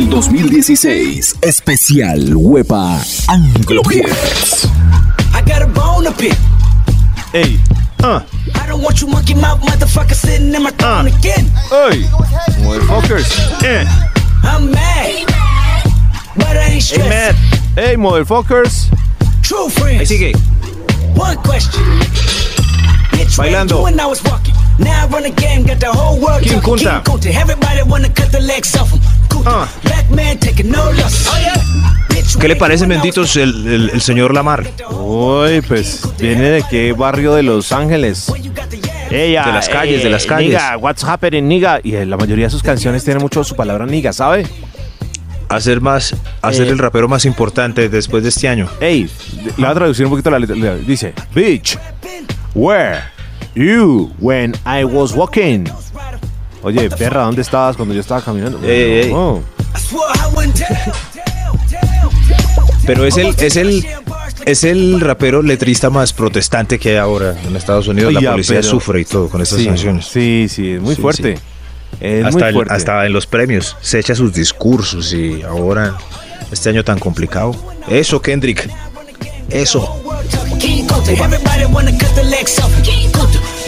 Del 0.00 0.08
2016. 0.08 1.36
Especial 1.42 2.34
Huepa 2.34 3.00
Anglo 3.28 3.82
Hits. 3.90 4.66
I 5.34 5.42
got 5.42 5.62
a 5.62 5.66
bone 5.66 6.04
to 6.04 6.12
pick. 6.12 6.36
Ey, 7.34 7.58
ah, 8.02 8.24
I 8.54 8.66
don't 8.66 8.82
want 8.82 9.00
you 9.00 9.08
monkey 9.08 9.34
mouth 9.34 9.60
motherfucker 9.60 10.14
sitting 10.14 10.54
in 10.54 10.62
my 10.62 10.70
throne 10.70 11.06
again. 11.08 11.46
ey, 11.72 12.02
motherfuckers. 12.64 13.28
Eh, 13.62 13.84
I'm 14.42 14.70
mad, 14.70 15.26
but 16.36 16.56
I 16.56 16.70
ain't 16.72 16.82
stressed. 16.82 17.38
Ey, 17.76 17.96
motherfuckers. 17.96 18.88
True 19.42 19.68
friends. 19.68 20.00
Ahí 20.00 20.06
sigue. 20.06 20.36
One 21.14 21.36
question. 21.42 21.82
Bailando. 23.36 23.84
I 23.86 24.06
was 24.06 24.22
walking. 24.24 24.59
Now 24.80 25.04
I 25.04 25.08
run 25.08 25.22
the 25.22 25.30
game, 25.30 25.64
got 25.64 25.78
the 25.78 25.86
whole 25.90 26.18
world 26.20 26.42
King. 26.42 26.60
Kunta. 26.60 27.02
King 27.04 27.14
Kunta. 27.14 27.30
Everybody 27.40 27.82
wanna 27.86 28.08
cut 28.12 28.30
the 28.32 28.40
legs 28.40 28.74
off 28.76 28.90
him. 28.92 29.00
Kunta. 29.28 29.44
Ah. 29.46 29.68
Black 29.84 30.08
man 30.10 30.38
taking 30.38 30.70
no 30.70 30.90
loss. 30.92 31.28
Yeah. 31.40 31.54
Bitch, 32.08 32.36
¿Qué 32.38 32.48
le 32.48 32.56
parece, 32.56 32.86
benditos, 32.86 33.36
el, 33.36 33.66
el- 33.66 33.90
el 33.90 34.00
señor 34.00 34.34
Lamar? 34.34 34.66
Uy, 34.90 35.60
pues, 35.62 36.02
¿viene 36.18 36.50
de 36.50 36.64
qué 36.68 36.92
barrio 36.92 37.34
de 37.34 37.42
Los 37.42 37.72
Ángeles? 37.72 38.32
Ella, 39.10 39.44
De 39.44 39.52
las 39.52 39.68
calles, 39.68 40.02
de 40.04 40.10
las 40.10 40.24
calles. 40.24 40.48
Niga, 40.50 40.76
what's 40.76 41.02
happening, 41.04 41.42
niga? 41.48 41.80
Y 41.82 41.94
eh, 41.96 42.06
la 42.06 42.16
mayoría 42.16 42.46
de 42.46 42.50
sus 42.50 42.62
canciones 42.62 43.02
tienen 43.04 43.20
mucho 43.22 43.42
su 43.42 43.56
palabra 43.56 43.84
niga, 43.86 44.12
¿sabe? 44.12 44.46
Hacer 45.48 45.80
más, 45.80 46.14
hacer 46.42 46.68
Eh. 46.68 46.70
el 46.70 46.78
rapero 46.78 47.08
más 47.08 47.24
importante 47.24 47.88
después 47.88 48.22
de 48.22 48.28
este 48.28 48.46
año. 48.48 48.68
Ey, 48.80 49.10
le 49.44 49.50
voy 49.56 49.64
a 49.66 49.74
traducir 49.74 50.06
un 50.06 50.10
poquito 50.12 50.30
la 50.30 50.38
letra. 50.38 50.54
le- 50.54 50.78
Dice, 50.82 51.12
Bitch, 51.34 51.76
where 52.54 53.00
you 53.54 54.10
when 54.20 54.54
I 54.66 54.84
was 54.84 55.12
walking? 55.12 55.64
Oye, 56.62 56.90
perra, 56.90 57.22
¿dónde 57.22 57.42
estabas 57.42 57.76
cuando 57.76 57.94
yo 57.94 58.00
estaba 58.00 58.20
caminando? 58.22 58.58
Ey, 58.62 58.70
ey, 58.70 59.00
ey. 59.06 59.12
Oh. 59.14 59.40
Pero 62.86 63.04
es 63.04 63.16
el, 63.16 63.34
es 63.38 63.56
el, 63.56 63.86
es 64.46 64.64
el 64.64 65.00
rapero 65.00 65.42
letrista 65.42 65.90
más 65.90 66.12
protestante 66.12 66.78
que 66.78 66.90
hay 66.90 66.96
ahora 66.96 67.36
en 67.46 67.54
Estados 67.56 67.86
Unidos. 67.88 68.12
La 68.12 68.32
policía 68.32 68.56
pero- 68.56 68.68
sufre 68.68 69.00
y 69.00 69.04
todo 69.04 69.28
con 69.28 69.40
estas 69.42 69.58
Sí, 69.58 69.66
canciones. 69.66 70.06
sí, 70.06 70.46
sí, 70.48 70.72
es 70.72 70.80
muy 70.80 70.94
Sí, 70.96 71.00
fuerte. 71.02 71.36
sí. 71.36 71.42
Es 72.00 72.24
hasta, 72.24 72.38
muy 72.38 72.48
el- 72.48 72.54
fuerte. 72.54 72.74
hasta 72.74 73.06
en 73.06 73.12
los 73.12 73.26
premios 73.26 73.76
se 73.80 73.98
echa 73.98 74.14
sus 74.14 74.32
discursos 74.32 75.12
y 75.12 75.42
ahora 75.42 75.96
este 76.50 76.70
año 76.70 76.84
tan 76.84 76.98
complicado. 76.98 77.54
Eso, 77.88 78.20
Kendrick. 78.20 78.68
Eso. 79.50 80.00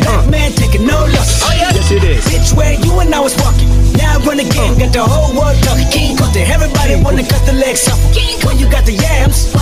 King 0.02 0.26
Kunta. 0.26 0.32
Everybody 0.32 0.32
wanna 0.32 0.32
cut 0.32 0.32
the 0.32 0.32
legs 0.32 0.32
off 0.32 0.32
him. 0.32 0.32
King 0.32 0.32
Kunta. 0.32 0.32
Black 0.32 0.32
man 0.32 0.52
taking 0.52 0.86
no 0.86 0.98
loss. 1.06 1.42
Oh 1.44 1.52
yeah. 1.56 1.72
Yes, 1.74 1.90
it 1.90 2.04
is. 2.04 2.24
Bitch, 2.26 2.56
where 2.56 2.74
you 2.74 3.00
and 3.00 3.14
I 3.14 3.20
was 3.20 3.34
walking. 3.36 3.68
Now 3.94 4.18
I 4.18 4.26
run 4.26 4.36
the 4.36 4.44
game, 4.44 4.78
got 4.78 4.92
the 4.92 5.02
whole 5.04 5.32
world 5.34 5.56
talking. 5.62 5.88
King 5.90 6.16
Kunta. 6.16 6.40
Everybody 6.48 7.02
wanna 7.02 7.22
cut 7.22 7.44
the 7.46 7.52
legs 7.52 7.88
off 7.88 7.98
him. 7.98 8.12
King 8.14 8.38
Kunta. 8.40 8.60
You 8.60 8.70
got 8.70 8.84
the 8.84 8.94
yams. 8.94 9.52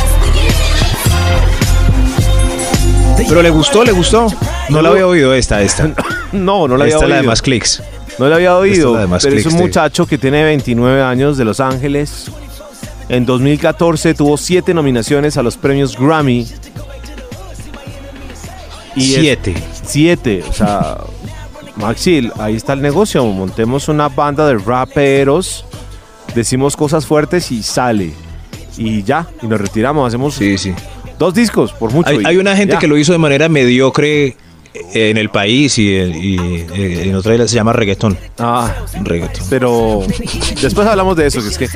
Pero 3.29 3.43
le 3.43 3.51
gustó, 3.51 3.85
le 3.85 3.93
gustó. 3.93 4.27
No 4.71 4.83
la 4.83 4.89
había 4.89 5.07
oído 5.07 5.35
esta, 5.35 5.63
esta. 5.63 5.93
No, 6.33 6.69
no 6.69 6.77
la 6.77 6.85
había 6.85 6.95
esta 6.95 7.05
es 7.07 7.09
la 7.11 7.15
de 7.17 7.21
oído. 7.23 7.31
más 7.31 7.43
clics. 7.43 7.83
No 8.19 8.29
le 8.29 8.35
había 8.35 8.49
Esta 8.51 8.59
oído, 8.59 8.89
es 8.91 8.95
la 8.95 9.01
de 9.03 9.07
más 9.09 9.23
pero 9.25 9.37
es 9.37 9.47
un 9.47 9.55
muchacho 9.55 10.07
que 10.07 10.17
tiene 10.19 10.43
29 10.45 11.03
años 11.03 11.37
de 11.39 11.45
Los 11.45 11.59
Ángeles. 11.61 12.31
En 13.09 13.27
2014 13.27 14.15
tuvo 14.15 14.37
siete 14.37 14.73
nominaciones 14.75 15.37
a 15.37 15.43
los 15.43 15.57
premios 15.57 15.97
Grammy. 15.99 16.47
Y 19.01 19.15
es- 19.15 19.21
Siete. 19.21 19.55
siete, 19.85 20.45
o 20.49 20.53
sea, 20.53 20.99
Maxi, 21.77 22.31
ahí 22.39 22.57
está 22.57 22.73
el 22.75 22.83
negocio. 22.83 23.25
Montemos 23.25 23.89
una 23.89 24.09
banda 24.09 24.47
de 24.47 24.59
raperos, 24.59 25.65
decimos 26.35 26.77
cosas 26.77 27.07
fuertes 27.07 27.51
y 27.51 27.63
sale. 27.63 28.13
Y 28.77 29.03
ya, 29.03 29.27
y 29.43 29.47
nos 29.47 29.61
retiramos. 29.61 30.07
Hacemos 30.09 30.35
Sí, 30.35 30.57
sí. 30.59 30.73
dos 31.19 31.35
discos, 31.35 31.73
por 31.73 31.93
mucho. 31.93 32.09
Hay, 32.11 32.21
y 32.23 32.27
hay 32.27 32.37
una 32.39 32.57
gente 32.57 32.75
ya. 32.75 32.79
que 32.79 32.87
lo 32.87 32.97
hizo 32.97 33.13
de 33.13 33.19
manera 33.19 33.49
mediocre 33.49 34.37
en 34.95 35.17
el 35.17 35.31
país 35.31 35.77
y, 35.79 35.89
y, 35.91 36.67
en 36.75 37.15
otra 37.17 37.35
isla 37.35 37.49
se 37.49 37.57
llama 37.57 37.73
reggaetón. 37.73 38.17
Ah, 38.39 38.73
Reggaetón. 39.03 39.45
Pero 39.51 40.03
después 40.63 40.87
hablamos 40.87 41.17
de 41.17 41.27
eso, 41.27 41.43
que 41.43 41.49
es 41.49 41.59
que 41.59 41.69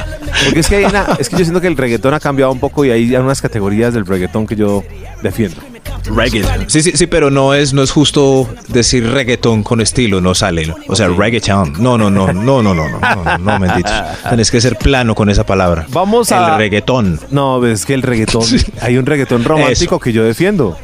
porque 0.45 0.61
es 0.61 0.68
que 0.68 0.77
hay 0.77 0.85
una, 0.85 1.09
es 1.18 1.29
que 1.29 1.37
yo 1.37 1.45
siento 1.45 1.61
que 1.61 1.66
el 1.66 1.77
reggaetón 1.77 2.14
ha 2.14 2.20
cambiado 2.20 2.53
un 2.53 2.61
poco 2.61 2.85
y 2.85 2.91
hay 2.93 3.14
unas 3.16 3.43
categorías 3.43 3.93
del 3.95 4.07
reggaetón 4.07 4.47
que 4.47 4.55
yo 4.57 4.85
defiendo. 5.22 5.57
Reggaeton. 6.05 6.69
Sí, 6.69 6.83
sí, 6.83 6.93
sí, 6.95 7.07
pero 7.07 7.31
no 7.31 7.55
es, 7.55 7.73
no 7.73 7.83
es 7.83 7.91
justo 7.91 8.49
decir 8.69 9.11
reggaetón 9.11 9.63
con 9.63 9.81
estilo, 9.81 10.21
no 10.21 10.35
sale. 10.35 10.67
¿no? 10.67 10.75
O 10.89 10.95
sea, 10.97 11.09
reggaeton. 11.09 11.75
No, 11.79 11.97
no, 11.97 12.11
no, 12.11 12.33
no, 12.33 12.63
no, 12.63 12.63
no, 12.63 12.75
no, 12.75 12.89
no, 13.01 13.25
no, 13.25 13.39
no, 13.39 13.59
bendito. 13.59 13.91
Tenés 14.29 14.51
que 14.51 14.61
ser 14.61 14.77
plano 14.77 15.15
con 15.15 15.31
esa 15.31 15.45
palabra. 15.45 15.87
Vamos 15.91 16.31
a- 16.33 16.53
El 16.53 16.59
reggaetón. 16.59 17.21
No, 17.31 17.65
es 17.67 17.87
que 17.87 17.95
el 17.95 18.03
reggaetón, 18.03 18.45
hay 18.83 18.99
un 18.99 19.07
reggaetón 19.07 19.45
romántico 19.45 19.95
Eso. 19.97 20.01
que 20.01 20.13
yo 20.13 20.25
defiendo, 20.25 20.77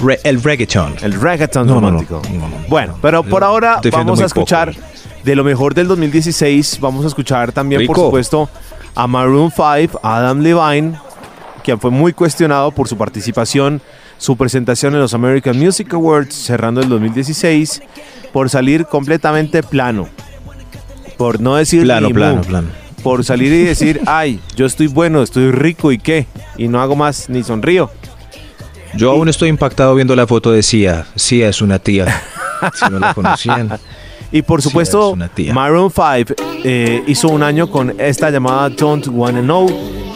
Re- 0.00 0.20
el 0.24 0.42
reggaetón. 0.42 0.96
el 1.02 1.12
reggaetón 1.20 1.66
No, 1.66 1.74
no, 1.74 1.80
no, 1.82 1.86
romántico. 2.02 2.22
no, 2.32 2.48
no. 2.48 2.56
Bueno, 2.68 2.98
pero 3.00 3.22
por 3.22 3.44
ahora 3.44 3.80
vamos 3.92 3.94
a 3.94 3.98
muy 4.04 4.14
poco. 4.14 4.24
escuchar 4.26 4.74
de 5.24 5.36
lo 5.36 5.44
mejor 5.44 5.74
del 5.74 5.86
2016, 5.86 6.78
vamos 6.80 7.04
a 7.04 7.08
escuchar 7.08 7.52
también 7.52 7.86
por 7.86 7.94
Rico. 7.96 8.06
supuesto 8.06 8.48
a 8.94 9.06
Maroon 9.06 9.50
5, 9.54 10.00
Adam 10.02 10.40
Levine 10.40 10.98
quien 11.62 11.78
fue 11.78 11.90
muy 11.90 12.14
cuestionado 12.14 12.70
por 12.70 12.88
su 12.88 12.96
participación, 12.96 13.82
su 14.20 14.36
presentación 14.36 14.92
en 14.92 15.00
los 15.00 15.14
American 15.14 15.58
Music 15.58 15.94
Awards 15.94 16.34
cerrando 16.34 16.82
el 16.82 16.90
2016, 16.90 17.80
por 18.34 18.50
salir 18.50 18.84
completamente 18.84 19.62
plano. 19.62 20.08
Por 21.16 21.40
no 21.40 21.56
decir 21.56 21.82
Plano, 21.82 22.08
ni 22.08 22.12
plano, 22.12 22.36
mu. 22.36 22.42
plano. 22.42 22.68
Por 23.02 23.24
salir 23.24 23.50
y 23.50 23.64
decir, 23.64 24.02
ay, 24.06 24.38
yo 24.56 24.66
estoy 24.66 24.88
bueno, 24.88 25.22
estoy 25.22 25.50
rico 25.50 25.90
y 25.90 25.98
qué, 25.98 26.26
y 26.58 26.68
no 26.68 26.82
hago 26.82 26.96
más 26.96 27.30
ni 27.30 27.42
sonrío. 27.42 27.90
Yo 28.94 29.10
aún 29.10 29.30
estoy 29.30 29.48
impactado 29.48 29.94
viendo 29.94 30.14
la 30.14 30.26
foto 30.26 30.52
de 30.52 30.62
Sia. 30.62 31.06
Sia 31.14 31.48
es 31.48 31.62
una 31.62 31.78
tía. 31.78 32.22
Si 32.74 32.90
no 32.90 32.98
la 32.98 33.14
conocían. 33.14 33.70
Y 34.32 34.42
por 34.42 34.60
supuesto. 34.60 35.16
Maroon 35.54 35.90
5 35.90 36.34
eh, 36.62 37.02
hizo 37.06 37.28
un 37.28 37.42
año 37.42 37.70
con 37.70 37.98
esta 37.98 38.28
llamada 38.30 38.68
Don't 38.68 39.06
Wanna 39.08 39.40
Know, 39.40 39.66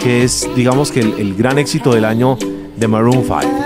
que 0.02 0.24
es, 0.24 0.46
digamos 0.54 0.90
que 0.90 1.00
el, 1.00 1.14
el 1.18 1.34
gran 1.34 1.58
éxito 1.58 1.94
del 1.94 2.04
año 2.04 2.36
de 2.76 2.88
Maroon 2.88 3.22
5. 3.24 3.63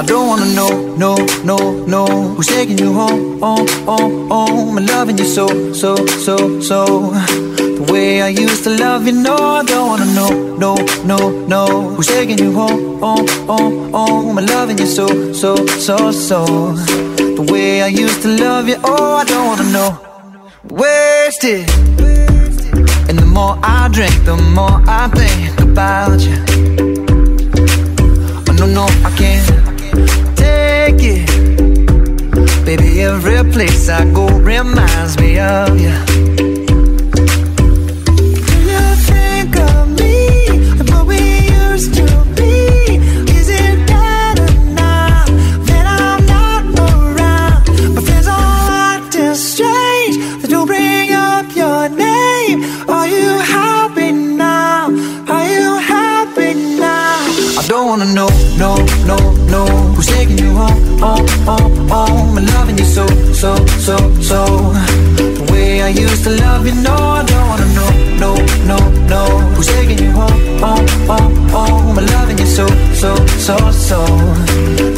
I 0.00 0.02
don't 0.02 0.28
wanna 0.28 0.46
know, 0.54 0.96
no, 0.96 1.14
no, 1.44 1.84
no. 1.84 2.06
Who's 2.06 2.46
taking 2.46 2.78
you 2.78 2.90
home, 2.94 3.38
home, 3.38 3.68
home, 3.84 4.30
home 4.30 4.78
And 4.78 4.86
loving 4.88 5.18
you 5.18 5.26
so, 5.26 5.74
so, 5.74 5.94
so, 6.06 6.58
so. 6.60 7.10
The 7.60 7.86
way 7.92 8.22
I 8.22 8.28
used 8.28 8.64
to 8.64 8.70
love 8.70 9.06
you, 9.06 9.12
no 9.12 9.36
I 9.36 9.62
don't 9.62 9.88
wanna 9.88 10.06
know, 10.06 10.56
no, 10.56 10.74
no, 11.04 11.46
no. 11.46 11.90
Who's 11.96 12.06
taking 12.06 12.38
you 12.38 12.50
home, 12.50 12.98
home, 12.98 13.28
home, 13.46 13.92
home 13.92 14.38
And 14.38 14.48
loving 14.48 14.78
you 14.78 14.86
so, 14.86 15.34
so, 15.34 15.66
so, 15.66 16.10
so. 16.12 16.46
The 16.46 17.46
way 17.52 17.82
I 17.82 17.88
used 17.88 18.22
to 18.22 18.28
love 18.28 18.68
you, 18.70 18.76
oh 18.82 19.16
I 19.16 19.24
don't 19.24 19.46
wanna 19.48 19.70
know. 19.70 20.00
Wasted. 20.70 21.68
And 23.06 23.18
the 23.18 23.26
more 23.26 23.58
I 23.62 23.90
drink, 23.92 24.14
the 24.24 24.34
more 24.56 24.80
I 24.86 25.08
think 25.08 25.60
about 25.60 26.20
you. 26.20 26.38
Oh 28.48 28.52
no, 28.54 28.64
no, 28.64 28.84
I 29.04 29.14
can't 29.18 29.49
take 30.90 31.02
it. 31.02 32.64
Baby, 32.64 33.02
every 33.02 33.50
place 33.52 33.88
I 33.88 34.04
go 34.12 34.28
reminds 34.28 35.18
me 35.18 35.38
of 35.38 35.78
you. 35.78 36.39
So, 63.40 63.56
so, 63.86 63.96
so, 64.20 64.44
The 65.16 65.48
way 65.50 65.80
I 65.80 65.88
used 65.88 66.24
to 66.24 66.30
love 66.44 66.66
you, 66.66 66.74
no 66.82 66.92
I 66.92 67.24
don't 67.24 67.46
wanna 67.48 67.68
know, 67.78 67.90
no, 68.22 68.32
no, 68.70 68.78
no. 69.12 69.22
Who's 69.54 69.66
taking 69.66 69.98
you 70.04 70.10
home, 70.10 70.40
home, 70.64 70.86
home, 71.08 71.48
home? 71.48 71.98
And 71.98 72.10
loving 72.12 72.38
you 72.38 72.44
so, 72.44 72.66
so, 72.92 73.10
so, 73.46 73.56
so? 73.88 74.00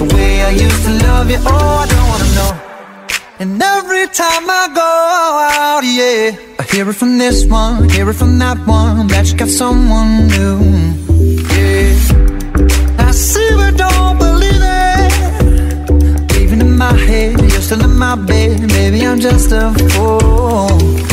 The 0.00 0.06
way 0.14 0.42
I 0.42 0.50
used 0.50 0.82
to 0.86 0.92
love 1.06 1.30
you, 1.30 1.38
oh 1.46 1.82
I 1.82 1.86
don't 1.92 2.06
wanna 2.10 2.30
know. 2.38 2.52
And 3.38 3.62
every 3.62 4.06
time 4.08 4.44
I 4.50 4.64
go 4.82 4.92
out, 5.62 5.84
yeah, 5.98 6.36
I 6.58 6.62
hear 6.64 6.88
it 6.90 6.94
from 6.94 7.18
this 7.18 7.46
one, 7.46 7.88
hear 7.90 8.10
it 8.10 8.14
from 8.14 8.40
that 8.40 8.58
one, 8.66 9.06
that 9.06 9.30
you 9.30 9.36
got 9.38 9.50
someone 9.50 10.26
new. 10.34 10.58
Yeah, 11.54 13.06
I 13.06 13.12
see 13.12 13.50
but 13.54 13.76
don't 13.76 14.18
believe 14.18 14.62
it. 14.88 15.12
Even 16.42 16.60
in 16.60 16.76
my 16.76 16.92
head, 17.06 17.21
you're 17.76 17.84
in 17.84 17.96
my 17.96 18.14
bed, 18.16 18.60
maybe 18.72 19.06
I'm 19.06 19.20
just 19.20 19.52
a 19.52 19.72
fool. 19.90 21.11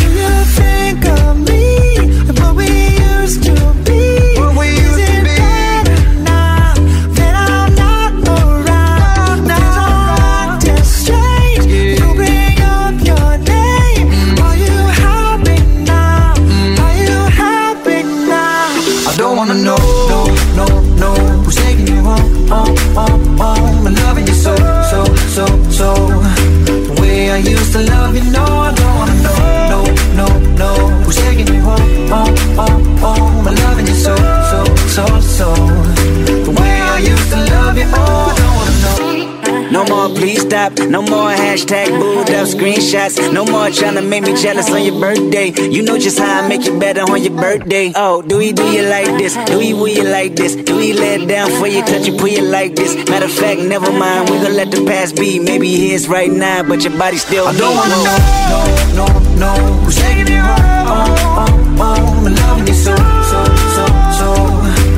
More, 40.09 40.19
please 40.19 40.41
stop. 40.41 40.73
No 40.79 41.01
more 41.01 41.29
hashtag 41.29 41.87
booed 41.87 42.29
up 42.31 42.47
screenshots. 42.47 43.33
No 43.33 43.45
more 43.45 43.69
trying 43.69 43.95
to 43.95 44.01
make 44.01 44.23
me 44.23 44.35
jealous 44.35 44.69
on 44.71 44.83
your 44.83 44.99
birthday. 44.99 45.51
You 45.69 45.83
know 45.83 45.97
just 45.97 46.19
how 46.19 46.43
I 46.43 46.47
make 46.47 46.65
you 46.65 46.79
better 46.79 47.01
on 47.01 47.21
your 47.21 47.35
birthday. 47.35 47.91
Oh, 47.95 48.21
do 48.21 48.37
we 48.37 48.51
do 48.51 48.63
you 48.71 48.83
like 48.83 49.07
this? 49.17 49.35
Do 49.45 49.57
we 49.57 49.73
will 49.73 49.87
you 49.87 50.03
like 50.03 50.35
this? 50.35 50.55
Do 50.55 50.77
we 50.77 50.93
let 50.93 51.27
down 51.27 51.49
for 51.59 51.67
you, 51.67 51.81
touch 51.81 52.07
you, 52.07 52.17
pull 52.17 52.27
you 52.27 52.41
like 52.41 52.75
this? 52.75 52.95
Matter 53.09 53.25
of 53.25 53.31
fact, 53.31 53.61
never 53.61 53.91
mind. 53.91 54.29
We 54.29 54.37
gon' 54.37 54.55
let 54.55 54.71
the 54.71 54.85
past 54.85 55.15
be. 55.15 55.39
Maybe 55.39 55.89
his 55.89 56.07
right 56.07 56.31
now, 56.31 56.63
but 56.63 56.83
your 56.83 56.97
body 56.97 57.17
still. 57.17 57.47
I 57.47 57.53
don't 57.57 57.75
wanna 57.75 57.89
know, 57.89 58.17
no, 58.49 59.05
no, 59.05 59.53
no 59.53 59.53
Who's 59.83 59.95
taking 59.95 60.27
you 60.27 60.41
home, 60.41 60.87
home, 60.87 61.77
home, 61.77 61.77
home 61.77 62.27
And 62.27 62.35
loving 62.35 62.67
you 62.67 62.73
so, 62.73 62.95
so, 62.95 63.39
so, 63.75 63.85
so 64.19 64.29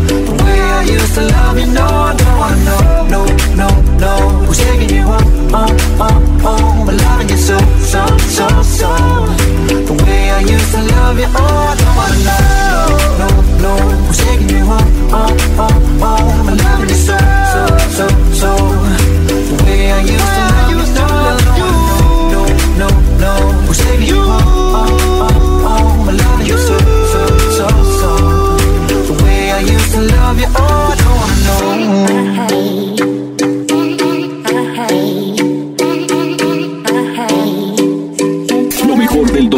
The 0.08 0.44
way 0.44 0.60
I 0.60 0.84
used 0.84 1.14
to 1.16 1.22
love 1.22 1.58
you, 1.60 1.68
no 1.68 1.86
I 1.86 2.16
don't 2.16 2.38
wanna 2.40 2.58
know, 2.66 3.08
no, 3.08 3.26
no, 3.56 3.98
no 3.98 4.46
Who's 4.46 4.58
taking 4.60 4.96
you 4.96 5.01
so, 7.92 8.06
so, 8.20 8.48
so. 8.64 8.90
The 9.88 10.04
way 10.06 10.30
I 10.32 10.40
used 10.40 10.72
to 10.72 10.82
love 10.96 11.20
you, 11.20 11.28
oh 11.28 11.72
I 11.72 11.76
don't 11.76 11.96
wanna 11.98 12.24
know, 12.24 12.61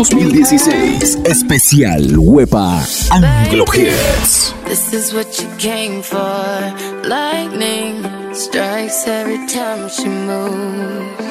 2016. 0.10 1.26
Especial 1.26 2.04
Huepa 2.20 2.84
Anglo 3.12 3.66
Hits. 3.72 4.52
This 4.66 4.94
is 4.94 5.14
what 5.14 5.40
you 5.40 5.48
came 5.58 6.02
for. 6.02 6.18
Lightning 7.08 8.04
strikes 8.34 9.08
every 9.08 9.46
time 9.48 9.90
she 9.90 10.08
moves. 10.08 11.30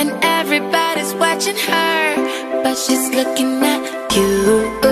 And 0.00 0.10
everybody's 0.22 1.14
watching 1.14 1.56
her, 1.56 2.62
but 2.62 2.76
she's 2.76 3.08
looking 3.10 3.62
at 3.62 4.16
you. 4.16 4.82
You. 4.84 4.91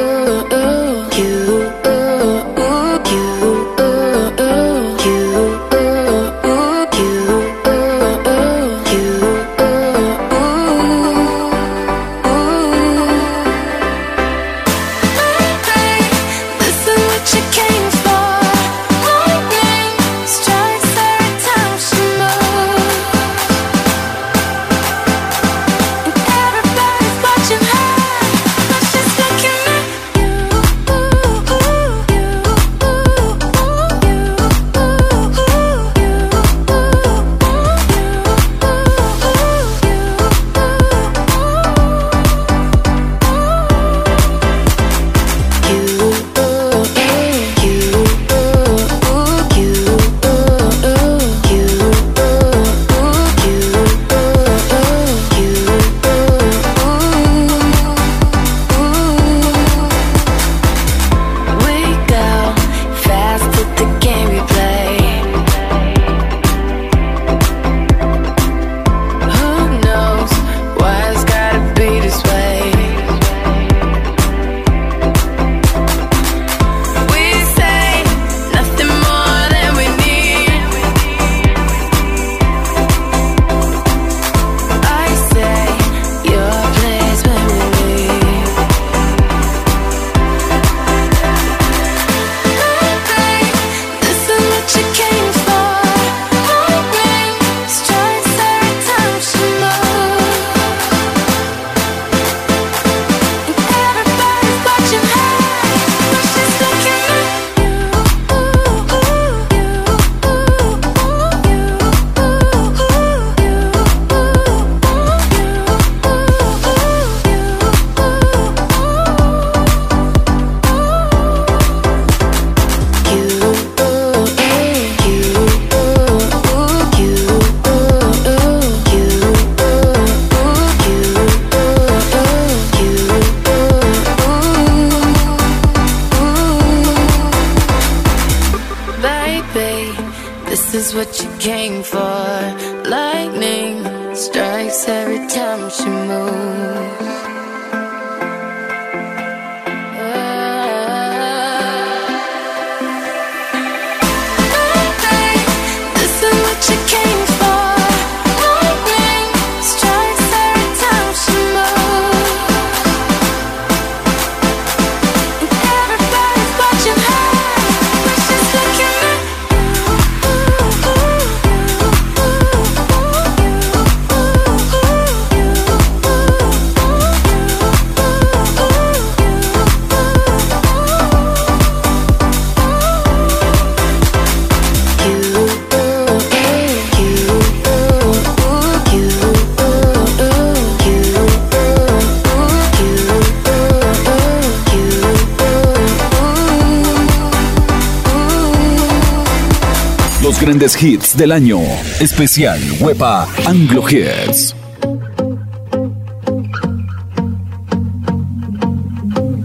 Grandes 200.50 200.74
hits 200.74 201.16
del 201.16 201.30
año. 201.30 201.60
Especial 202.00 202.58
Huepa 202.80 203.28
Anglo 203.46 203.86
Hits. 203.88 204.52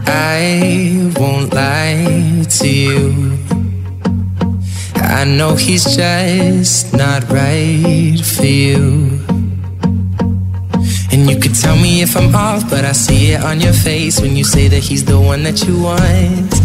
I 0.07 1.11
won't 1.15 1.53
lie 1.53 2.43
to 2.57 2.67
you. 2.67 3.37
I 4.95 5.25
know 5.25 5.55
he's 5.55 5.83
just 5.95 6.91
not 6.93 7.29
right 7.29 8.19
for 8.19 8.45
you. 8.47 9.19
And 11.11 11.29
you 11.29 11.37
could 11.39 11.53
tell 11.53 11.75
me 11.75 12.01
if 12.01 12.17
I'm 12.17 12.33
off, 12.33 12.67
but 12.67 12.83
I 12.83 12.93
see 12.93 13.33
it 13.33 13.43
on 13.43 13.61
your 13.61 13.73
face 13.73 14.19
when 14.19 14.35
you 14.35 14.43
say 14.43 14.67
that 14.69 14.81
he's 14.81 15.05
the 15.05 15.19
one 15.19 15.43
that 15.43 15.67
you 15.67 15.79
want. 15.83 16.64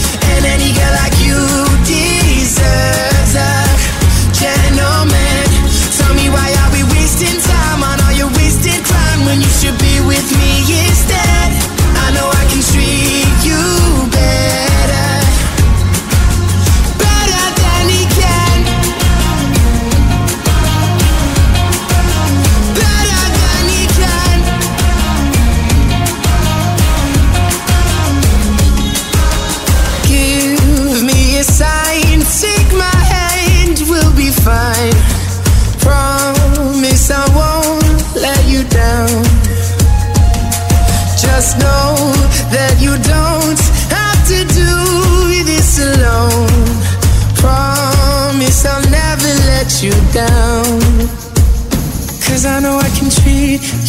with 10.11 10.31
me 10.35 10.40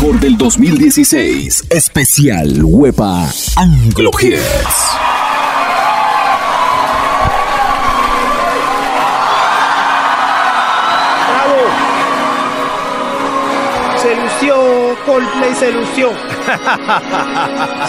mejor 0.00 0.20
del 0.20 0.38
2016. 0.38 1.64
Especial 1.70 2.60
Huepa 2.62 3.28
Anglo 3.56 4.10
Hits. 4.20 4.92
¡Bravo! 11.28 11.58
Se 14.00 14.14
lució, 14.14 14.96
Coldplay 15.04 15.54
se 15.54 15.72
lució. 15.72 16.10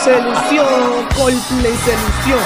Se 0.03 0.22
lució, 0.22 0.64
Coldplay 1.16 1.76
se 1.86 1.91
lució. 1.93 2.38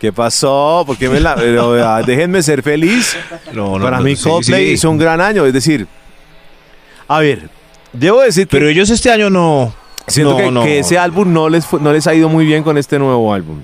¿Qué 0.00 0.12
pasó? 0.12 0.84
¿Por 0.86 0.96
qué 0.96 1.08
me 1.08 1.18
la.? 1.18 1.34
pero, 1.34 1.72
ah, 1.84 2.02
déjenme 2.02 2.40
ser 2.42 2.62
feliz. 2.62 3.16
No, 3.52 3.78
no, 3.78 3.84
Para 3.84 3.98
no, 3.98 4.04
mí, 4.04 4.14
sí, 4.14 4.28
Coldplay 4.28 4.66
sí. 4.66 4.72
hizo 4.74 4.90
un 4.90 4.98
gran 4.98 5.20
año. 5.20 5.44
Es 5.44 5.52
decir, 5.52 5.88
a 7.08 7.18
ver, 7.20 7.48
debo 7.92 8.20
decir 8.20 8.46
que. 8.46 8.56
Pero 8.56 8.68
ellos 8.68 8.90
este 8.90 9.10
año 9.10 9.30
no. 9.30 9.72
Siento 10.06 10.32
no, 10.32 10.36
que, 10.38 10.50
no. 10.50 10.62
que 10.62 10.78
ese 10.78 10.96
álbum 10.98 11.32
no 11.32 11.48
les, 11.48 11.66
fue- 11.66 11.80
no 11.80 11.92
les 11.92 12.06
ha 12.06 12.14
ido 12.14 12.28
muy 12.28 12.46
bien 12.46 12.62
con 12.62 12.78
este 12.78 12.98
nuevo 12.98 13.32
álbum. 13.34 13.60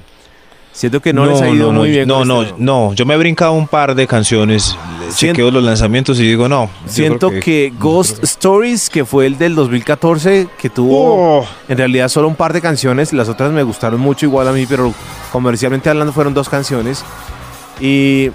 Siento 0.72 1.00
que 1.00 1.12
no, 1.12 1.24
les 1.24 1.40
ha 1.40 1.48
ido 1.48 1.72
no, 1.72 1.78
muy 1.78 1.88
bien. 1.90 2.08
No, 2.08 2.18
con 2.18 2.28
no, 2.28 2.42
este 2.42 2.58
nuevo. 2.58 2.88
no. 2.90 2.94
Yo 2.94 3.06
me 3.06 3.14
he 3.14 3.16
brincado 3.16 3.52
un 3.52 3.68
par 3.68 3.94
de 3.94 4.06
canciones, 4.08 4.76
chequeo 5.14 5.50
los 5.52 5.62
lanzamientos 5.62 6.18
y 6.18 6.24
digo 6.26 6.48
no. 6.48 6.68
Siento 6.86 7.30
que, 7.30 7.72
Ghost 7.78 8.24
Stories, 8.24 8.90
que 8.90 9.04
fue 9.04 9.26
el 9.26 9.38
del 9.38 9.54
2014, 9.54 10.48
que 10.58 10.70
tuvo 10.70 11.38
Oh. 11.42 11.46
en 11.68 11.78
realidad 11.78 12.08
solo 12.08 12.26
un 12.26 12.34
par 12.34 12.52
de 12.52 12.60
canciones, 12.60 13.12
las 13.12 13.28
otras 13.28 13.52
me 13.52 13.62
gustaron 13.62 14.00
mucho 14.00 14.26
igual 14.26 14.48
a 14.48 14.52
mí, 14.52 14.66
pero 14.66 14.92
comercialmente 15.30 15.88
hablando 15.90 16.12
fueron 16.12 16.34
dos 16.34 16.48
canciones. 16.48 17.04
Y, 17.80 18.30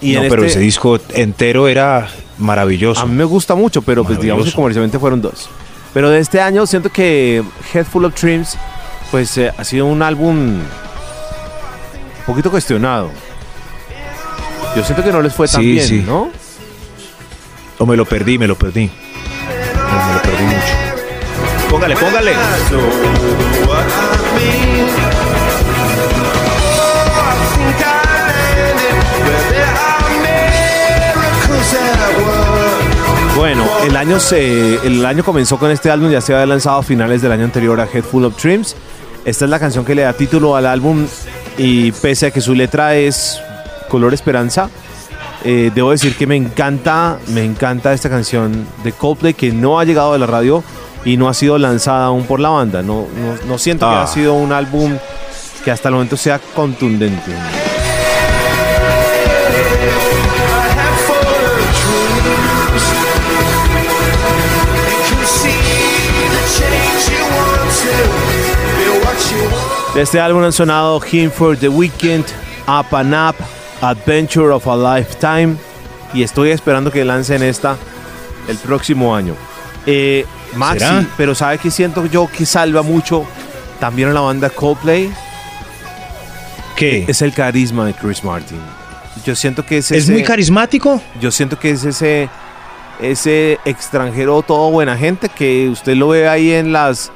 y 0.00 0.12
no, 0.12 0.20
pero 0.28 0.36
este- 0.44 0.46
ese 0.46 0.60
disco 0.60 0.98
entero 1.10 1.66
era 1.66 2.08
maravilloso. 2.38 3.00
A 3.00 3.06
mí 3.06 3.14
me 3.14 3.24
gusta 3.24 3.54
mucho, 3.54 3.82
pero 3.82 4.04
pues 4.04 4.20
digamos 4.20 4.46
que 4.46 4.52
comercialmente 4.52 4.98
fueron 4.98 5.20
dos. 5.22 5.48
Pero 5.92 6.10
de 6.10 6.18
este 6.18 6.40
año 6.40 6.66
siento 6.66 6.90
que 6.90 7.42
Head 7.72 7.86
Full 7.86 8.04
of 8.04 8.20
Dreams 8.20 8.56
pues 9.10 9.36
eh, 9.38 9.52
ha 9.56 9.64
sido 9.64 9.86
un 9.86 10.02
álbum 10.02 10.36
un 10.36 10.64
poquito 12.26 12.50
cuestionado. 12.50 13.10
Yo 14.74 14.82
siento 14.82 15.04
que 15.04 15.12
no 15.12 15.22
les 15.22 15.32
fue 15.32 15.46
tan 15.46 15.60
Sí, 15.60 15.72
bien, 15.72 15.86
sí. 15.86 16.04
¿no? 16.04 16.30
O 17.78 17.86
me 17.86 17.96
lo 17.96 18.04
perdí, 18.04 18.38
me 18.38 18.46
lo 18.48 18.56
perdí. 18.56 18.86
No, 19.76 20.06
me 20.06 20.14
lo 20.14 20.22
perdí 20.22 20.44
mucho. 20.44 21.70
Póngale, 21.70 21.96
póngale. 21.96 22.32
Bueno, 33.36 33.64
el 33.84 33.96
año 33.96 34.20
se, 34.20 34.76
el 34.86 35.04
año 35.04 35.24
comenzó 35.24 35.58
con 35.58 35.70
este 35.70 35.90
álbum, 35.90 36.10
ya 36.10 36.20
se 36.20 36.32
había 36.34 36.46
lanzado 36.46 36.78
a 36.78 36.82
finales 36.82 37.20
del 37.20 37.32
año 37.32 37.44
anterior 37.44 37.80
a 37.80 37.86
Head 37.92 38.04
Full 38.04 38.24
of 38.24 38.40
Dreams. 38.40 38.76
Esta 39.24 39.44
es 39.44 39.50
la 39.50 39.58
canción 39.58 39.84
que 39.84 39.94
le 39.94 40.02
da 40.02 40.12
título 40.12 40.54
al 40.54 40.66
álbum 40.66 41.06
y 41.58 41.90
pese 41.92 42.26
a 42.26 42.30
que 42.30 42.40
su 42.40 42.54
letra 42.54 42.94
es 42.94 43.40
color 43.88 44.14
esperanza, 44.14 44.68
eh, 45.44 45.70
debo 45.74 45.90
decir 45.90 46.16
que 46.16 46.26
me 46.26 46.36
encanta, 46.36 47.18
me 47.28 47.44
encanta 47.44 47.92
esta 47.92 48.08
canción 48.08 48.66
de 48.82 48.92
Coldplay 48.92 49.34
que 49.34 49.52
no 49.52 49.78
ha 49.78 49.84
llegado 49.84 50.12
a 50.14 50.18
la 50.18 50.26
radio 50.26 50.62
y 51.04 51.16
no 51.16 51.28
ha 51.28 51.34
sido 51.34 51.58
lanzada 51.58 52.06
aún 52.06 52.24
por 52.24 52.40
la 52.40 52.50
banda. 52.50 52.82
No, 52.82 53.06
no, 53.16 53.46
no 53.46 53.58
siento 53.58 53.88
que 53.88 53.94
Ah. 53.94 54.02
ha 54.04 54.06
sido 54.06 54.34
un 54.34 54.52
álbum 54.52 54.96
que 55.64 55.70
hasta 55.70 55.88
el 55.88 55.94
momento 55.94 56.16
sea 56.16 56.38
contundente. 56.54 57.32
De 69.94 70.02
este 70.02 70.20
álbum 70.20 70.42
han 70.42 70.52
sonado 70.52 71.00
Him 71.10 71.30
for 71.30 71.56
the 71.56 71.68
Weekend, 71.68 72.24
Up 72.66 72.94
and 72.96 73.14
Up, 73.14 73.36
Adventure 73.80 74.50
of 74.50 74.66
a 74.66 74.76
Lifetime 74.98 75.56
y 76.12 76.22
estoy 76.22 76.50
esperando 76.50 76.90
que 76.90 77.04
lancen 77.04 77.42
esta 77.42 77.76
el 78.48 78.56
próximo 78.58 79.14
año. 79.14 79.34
Eh, 79.86 80.24
Maxi, 80.56 80.78
¿Será? 80.80 81.06
pero 81.16 81.34
¿sabe 81.34 81.58
qué 81.58 81.70
siento 81.70 82.06
yo 82.06 82.28
que 82.28 82.44
salva 82.46 82.82
mucho 82.82 83.24
también 83.80 84.08
a 84.08 84.12
la 84.12 84.20
banda 84.20 84.50
Coldplay? 84.50 85.12
¿Qué? 86.76 87.04
Es 87.06 87.22
el 87.22 87.32
carisma 87.32 87.86
de 87.86 87.94
Chris 87.94 88.24
Martin. 88.24 88.58
Yo 89.24 89.36
siento 89.36 89.64
que 89.64 89.78
es, 89.78 89.90
¿Es 89.92 90.04
ese- 90.04 90.12
muy 90.12 90.24
carismático? 90.24 91.00
Yo 91.20 91.30
siento 91.30 91.56
que 91.58 91.70
es 91.70 91.84
ese, 91.84 92.28
ese 93.00 93.60
extranjero 93.64 94.42
todo 94.42 94.70
buena 94.72 94.96
gente 94.96 95.28
que 95.28 95.68
usted 95.68 95.94
lo 95.94 96.08
ve 96.08 96.28
ahí 96.28 96.50
en 96.52 96.72
las, 96.72 97.12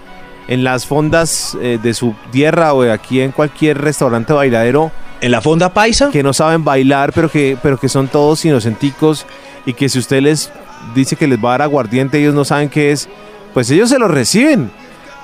en 0.48 0.64
las 0.64 0.86
fondas 0.86 1.56
eh, 1.62 1.78
de 1.82 1.94
su 1.94 2.14
tierra 2.32 2.72
o 2.72 2.90
aquí 2.90 3.20
en 3.20 3.32
cualquier 3.32 3.78
restaurante 3.78 4.32
bailadero. 4.32 4.90
¿En 5.20 5.30
la 5.30 5.40
fonda 5.40 5.72
paisa? 5.74 6.10
Que 6.10 6.22
no 6.22 6.32
saben 6.32 6.64
bailar, 6.64 7.12
pero 7.12 7.30
que, 7.30 7.56
pero 7.62 7.78
que 7.78 7.88
son 7.88 8.08
todos 8.08 8.44
inocenticos 8.44 9.26
y 9.66 9.72
que 9.74 9.88
si 9.88 9.98
usted 9.98 10.22
les 10.22 10.50
dice 10.94 11.16
que 11.16 11.26
les 11.26 11.38
va 11.42 11.50
a 11.50 11.52
dar 11.52 11.62
aguardiente, 11.62 12.18
ellos 12.18 12.34
no 12.34 12.44
saben 12.44 12.68
qué 12.68 12.92
es, 12.92 13.08
pues 13.52 13.70
ellos 13.70 13.90
se 13.90 13.98
lo 13.98 14.08
reciben. 14.08 14.70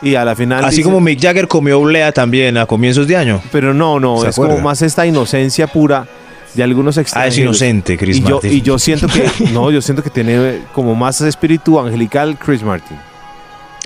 Y 0.02 0.16
a 0.16 0.24
la 0.24 0.34
final... 0.36 0.62
Así 0.64 0.78
dicen- 0.78 0.84
como 0.92 1.00
Mick 1.00 1.20
Jagger 1.22 1.48
comió 1.48 1.80
oblea 1.80 2.12
también 2.12 2.58
a 2.58 2.66
comienzos 2.66 3.06
de 3.06 3.16
año. 3.16 3.40
pero 3.52 3.72
no, 3.72 3.98
no, 4.00 4.18
¿Se 4.20 4.28
es 4.30 4.36
como 4.36 4.58
más 4.58 4.82
esta 4.82 5.06
inocencia 5.06 5.66
pura 5.68 6.06
de 6.52 6.62
algunos 6.62 6.98
Ah, 6.98 7.00
extranjeros. 7.00 7.34
es 7.36 7.40
inocente, 7.42 7.96
Chris 7.96 8.18
y 8.18 8.22
yo, 8.22 8.30
Martin. 8.36 8.52
y 8.52 8.60
yo 8.60 8.78
siento 8.78 9.06
que, 9.06 9.24
no, 9.52 9.70
yo 9.70 9.80
siento 9.80 10.02
que 10.02 10.10
tiene 10.10 10.58
como 10.74 10.94
más 10.94 11.20
espíritu 11.22 11.80
angelical 11.80 12.36
Chris 12.38 12.62
Martin. 12.62 12.98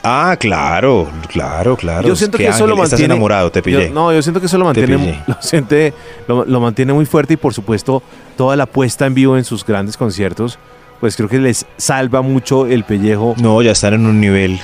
Ah, 0.03 0.36
claro, 0.38 1.09
claro, 1.28 1.76
claro. 1.76 2.07
yo 2.09 2.14
siento 2.16 2.38
que 2.38 2.46
eso 2.46 2.66
lo 2.66 2.76
mantiene. 2.76 2.84
Estás 2.84 3.01
enamorado, 3.01 3.51
te 3.51 3.62
pillé. 3.62 3.88
yo- 3.88 3.94
no, 3.94 4.12
yo 4.12 4.22
siento 4.22 4.40
que 4.40 4.46
eso 4.46 4.57
lo 4.59 4.64
mantiene, 4.64 5.22
lo, 5.26 5.34
siente- 5.40 5.92
lo, 6.28 6.44
lo 6.44 6.61
mantiene 6.61 6.92
muy 6.92 7.05
fuerte 7.05 7.34
y 7.34 7.36
por 7.36 7.53
supuesto 7.53 8.03
toda 8.36 8.55
la 8.57 8.66
puesta 8.66 9.07
en 9.07 9.14
vivo 9.14 9.36
en 9.36 9.44
sus 9.44 9.64
grandes 9.66 9.96
conciertos, 9.96 10.59
pues 11.01 11.16
creo 11.16 11.28
que 11.28 11.38
les 11.38 11.66
salva 11.76 12.22
mucho 12.22 12.66
el 12.66 12.84
pellejo. 12.84 13.34
No, 13.38 13.61
ya 13.62 13.72
están 13.72 13.94
en 13.94 14.07
un 14.07 14.20
nivel 14.20 14.59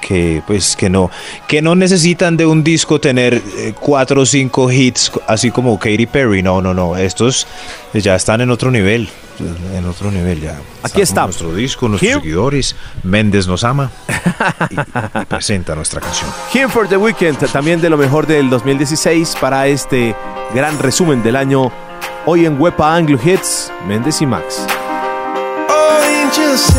que 0.00 0.42
pues 0.46 0.76
que 0.76 0.90
no 0.90 1.10
que 1.48 1.62
no 1.62 1.74
necesitan 1.74 2.36
de 2.36 2.44
un 2.44 2.62
disco 2.62 3.00
tener 3.00 3.40
eh, 3.56 3.72
cuatro 3.80 4.20
o 4.20 4.26
cinco 4.26 4.70
hits 4.70 5.10
así 5.26 5.50
como 5.50 5.78
Katy 5.78 6.06
Perry. 6.06 6.42
No, 6.42 6.60
no, 6.60 6.74
no. 6.74 6.96
Estos 6.96 7.46
ya 7.94 8.14
están 8.16 8.40
en 8.40 8.50
otro 8.50 8.70
nivel. 8.70 9.08
En 9.74 9.84
otro 9.86 10.10
nivel 10.10 10.40
ya. 10.40 10.58
Aquí 10.82 11.00
está. 11.02 11.22
con 11.22 11.26
Nuestro 11.30 11.54
disco, 11.54 11.88
nuestros 11.88 12.10
Here- 12.12 12.20
seguidores. 12.20 12.76
Méndez 13.02 13.46
nos 13.46 13.64
ama 13.64 13.90
y, 14.70 14.74
y 15.20 15.24
presenta 15.26 15.74
nuestra 15.74 16.00
canción. 16.00 16.30
Here 16.52 16.68
for 16.68 16.88
the 16.88 16.96
Weekend, 16.96 17.38
también 17.50 17.80
de 17.80 17.90
lo 17.90 17.96
mejor 17.96 18.26
del 18.26 18.48
2016 18.50 19.36
para 19.40 19.66
este 19.66 20.14
gran 20.54 20.78
resumen 20.78 21.22
del 21.22 21.36
año. 21.36 21.72
Hoy 22.26 22.46
en 22.46 22.60
Wepa 22.60 22.94
Anglo 22.94 23.18
Hits, 23.22 23.70
Méndez 23.86 24.22
y 24.22 24.26
Max. 24.26 24.66
angels 25.68 26.74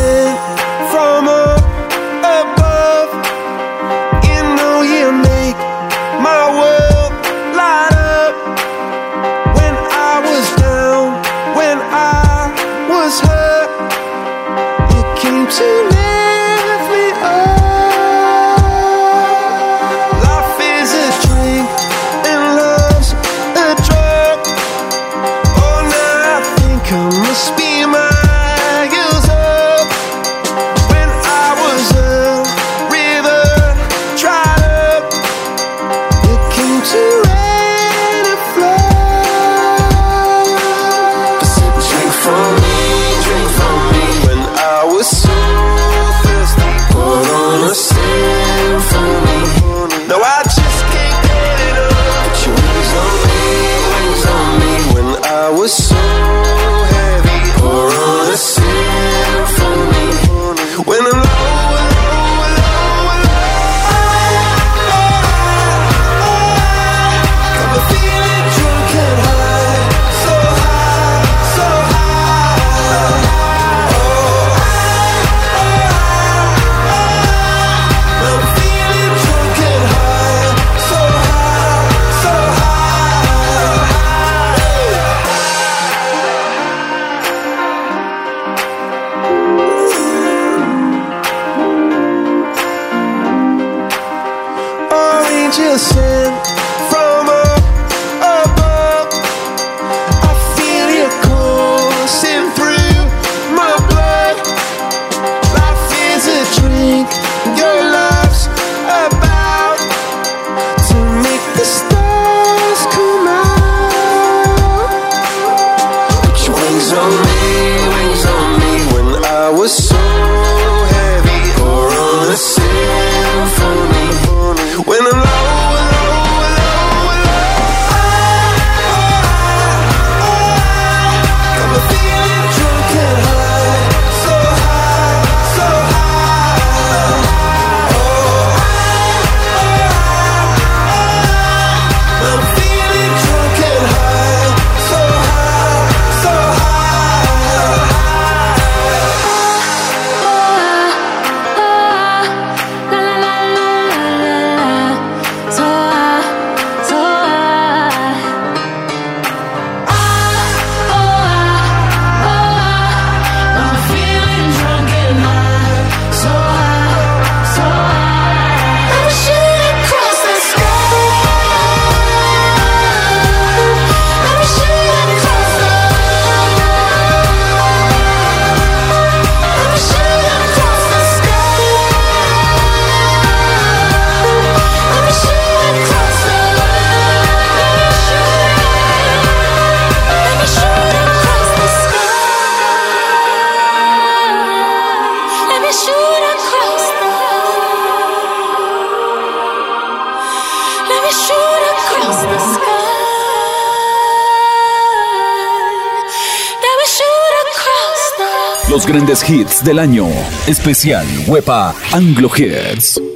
grandes 208.86 209.28
hits 209.28 209.62
del 209.64 209.78
año. 209.78 210.06
Especial 210.46 211.06
WEPA 211.26 211.74
Anglo 211.92 212.30
Hits. 212.34 213.15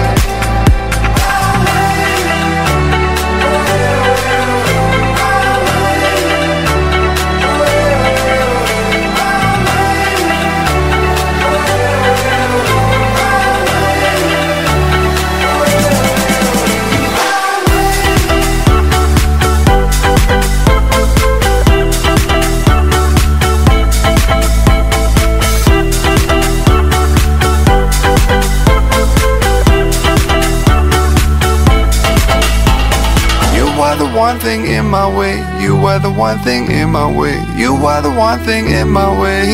My 34.91 35.07
way. 35.07 35.39
You 35.63 35.77
are 35.87 35.99
the 35.99 36.11
one 36.11 36.37
thing 36.39 36.69
in 36.69 36.89
my 36.91 37.07
way. 37.07 37.39
You 37.55 37.73
are 37.87 38.01
the 38.01 38.11
one 38.11 38.39
thing 38.43 38.67
in 38.67 38.89
my 38.89 39.07
way. 39.21 39.47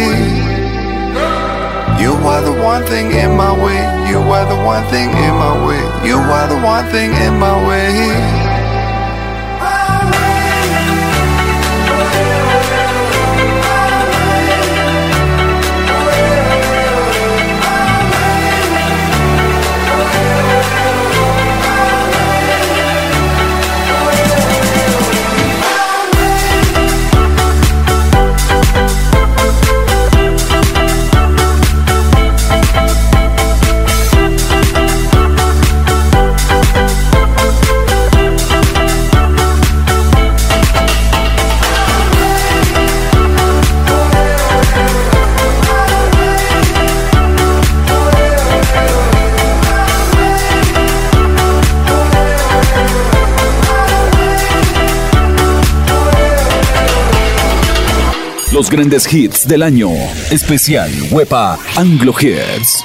You 2.01 2.13
are 2.25 2.41
the 2.41 2.57
one 2.61 2.83
thing 2.85 3.11
in 3.11 3.37
my 3.37 3.53
way. 3.53 3.77
You 4.09 4.17
are 4.17 4.45
the 4.49 4.57
one 4.65 4.83
thing 4.89 5.09
in 5.09 5.33
my 5.37 5.53
way. 5.65 5.81
You 6.09 6.17
are 6.17 6.47
the 6.47 6.59
one 6.65 6.85
thing 6.89 7.13
in 7.13 7.37
my 7.37 7.53
way. 7.66 7.66
Los 58.67 58.75
grandes 58.75 59.13
hits 59.13 59.47
del 59.47 59.63
año. 59.63 59.87
Especial 60.29 60.91
Wepa 61.09 61.57
Anglo 61.77 62.13
Hits. 62.19 62.83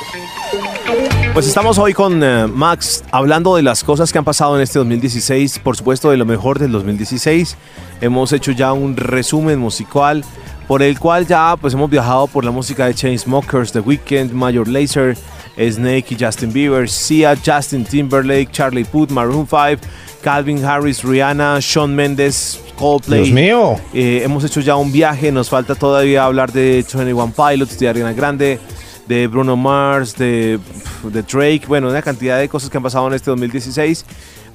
Pues 1.32 1.48
estamos 1.48 1.76
hoy 1.76 1.92
con 1.92 2.22
eh, 2.22 2.46
Max 2.46 3.02
hablando 3.10 3.56
de 3.56 3.62
las 3.62 3.82
cosas 3.82 4.12
que 4.12 4.18
han 4.18 4.24
pasado 4.24 4.54
en 4.54 4.62
este 4.62 4.78
2016, 4.78 5.58
por 5.58 5.76
supuesto 5.76 6.08
de 6.12 6.18
lo 6.18 6.24
mejor 6.24 6.60
del 6.60 6.70
2016. 6.70 7.56
Hemos 8.00 8.32
hecho 8.32 8.52
ya 8.52 8.72
un 8.72 8.96
resumen 8.96 9.58
musical 9.58 10.24
por 10.68 10.84
el 10.84 11.00
cual 11.00 11.26
ya 11.26 11.56
pues 11.60 11.74
hemos 11.74 11.90
viajado 11.90 12.28
por 12.28 12.44
la 12.44 12.52
música 12.52 12.86
de 12.86 12.94
Chainsmokers, 12.94 13.72
The 13.72 13.80
Weeknd, 13.80 14.30
Major 14.30 14.68
Lazer, 14.68 15.16
Snake 15.56 16.06
y 16.10 16.16
Justin 16.24 16.52
Bieber, 16.52 16.88
Sia, 16.88 17.36
Justin 17.36 17.84
Timberlake, 17.84 18.50
Charlie 18.50 18.84
Puth, 18.84 19.10
Maroon 19.10 19.46
5, 19.46 19.86
Calvin 20.22 20.64
Harris, 20.64 21.02
Rihanna, 21.04 21.58
Shawn 21.60 21.94
Mendes, 21.94 22.60
Coldplay. 22.76 23.24
Dios 23.24 23.32
mío. 23.34 23.76
Eh, 23.92 24.22
hemos 24.24 24.44
hecho 24.44 24.60
ya 24.60 24.76
un 24.76 24.90
viaje, 24.92 25.30
nos 25.32 25.50
falta 25.50 25.74
todavía 25.74 26.24
hablar 26.24 26.52
de 26.52 26.84
21 26.94 27.32
Pilots, 27.32 27.78
de 27.78 27.88
Ariana 27.88 28.12
Grande, 28.12 28.58
de 29.06 29.26
Bruno 29.26 29.56
Mars, 29.56 30.16
de, 30.16 30.58
de 31.04 31.22
Drake, 31.22 31.62
bueno, 31.66 31.88
una 31.90 32.02
cantidad 32.02 32.38
de 32.38 32.48
cosas 32.48 32.70
que 32.70 32.76
han 32.76 32.82
pasado 32.82 33.06
en 33.08 33.14
este 33.14 33.30
2016. 33.30 34.04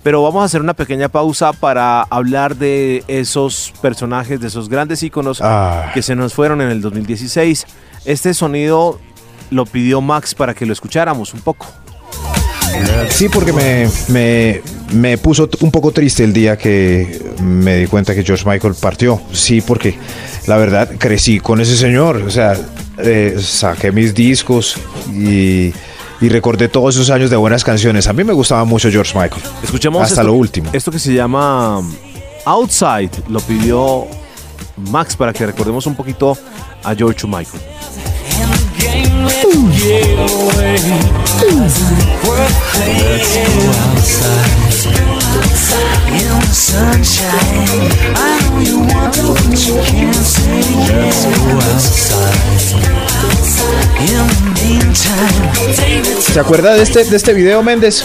Pero 0.04 0.24
vamos 0.24 0.42
a 0.42 0.46
hacer 0.46 0.62
una 0.62 0.74
pequeña 0.74 1.10
pausa 1.10 1.52
para 1.52 2.02
hablar 2.04 2.56
de 2.56 3.04
esos 3.08 3.74
personajes, 3.82 4.40
de 4.40 4.48
esos 4.48 4.70
grandes 4.70 5.04
íconos 5.04 5.42
Ah. 5.42 5.92
que 5.94 6.02
se 6.02 6.16
nos 6.16 6.34
fueron 6.34 6.62
en 6.62 6.70
el 6.70 6.80
2016. 6.82 7.66
Este 8.06 8.34
sonido 8.34 9.02
lo 9.52 9.66
pidió 9.66 10.02
Max 10.02 10.34
para 10.36 10.54
que 10.54 10.66
lo 10.66 10.74
escucháramos 10.74 11.34
un 11.34 11.42
poco. 11.42 11.66
Sí, 13.10 13.28
porque 13.30 13.54
me, 13.54 13.90
me, 14.10 14.62
me 14.94 15.18
puso 15.18 15.50
un 15.62 15.72
poco 15.72 15.92
triste 15.92 16.24
el 16.24 16.34
día 16.34 16.58
que 16.58 17.34
me 17.42 17.76
di 17.78 17.88
cuenta 17.88 18.14
que 18.14 18.24
George 18.24 18.48
Michael 18.48 18.76
partió. 18.80 19.20
Sí, 19.32 19.62
porque 19.62 19.98
la 20.46 20.58
verdad 20.58 20.92
crecí 20.98 21.40
con 21.40 21.60
ese 21.60 21.76
señor. 21.76 22.18
O 22.18 22.30
sea, 22.30 22.56
eh, 23.00 23.38
saqué 23.42 23.92
mis 23.92 24.14
discos 24.14 24.76
y, 25.12 25.74
y 26.22 26.30
recordé 26.30 26.68
todos 26.68 26.96
esos 26.96 27.10
años 27.10 27.30
de 27.30 27.36
buenas 27.38 27.64
canciones. 27.64 28.08
A 28.08 28.14
mí 28.14 28.24
me 28.24 28.34
gustaba 28.34 28.64
mucho 28.66 28.92
George 28.92 29.18
Michael. 29.18 29.42
Escuchemos 29.64 30.02
Hasta 30.04 30.22
esto- 30.22 30.24
lo 30.28 30.34
último. 30.34 30.70
Esto 30.74 30.92
que 30.92 31.00
se 31.00 31.14
llama 31.14 31.80
um, 31.80 31.94
Outside 32.46 33.12
lo 33.30 33.40
pidió 33.40 34.06
Max 34.92 35.16
para 35.16 35.34
que 35.34 35.46
recordemos 35.48 35.88
un 35.88 35.96
poquito 35.96 36.38
a 36.84 36.94
George 36.94 37.26
Michael. 37.26 37.62
¿Se 56.22 56.40
acuerda 56.40 56.74
de 56.74 56.84
este, 56.84 57.06
de 57.06 57.16
este 57.16 57.34
video, 57.34 57.64
Méndez? 57.64 58.04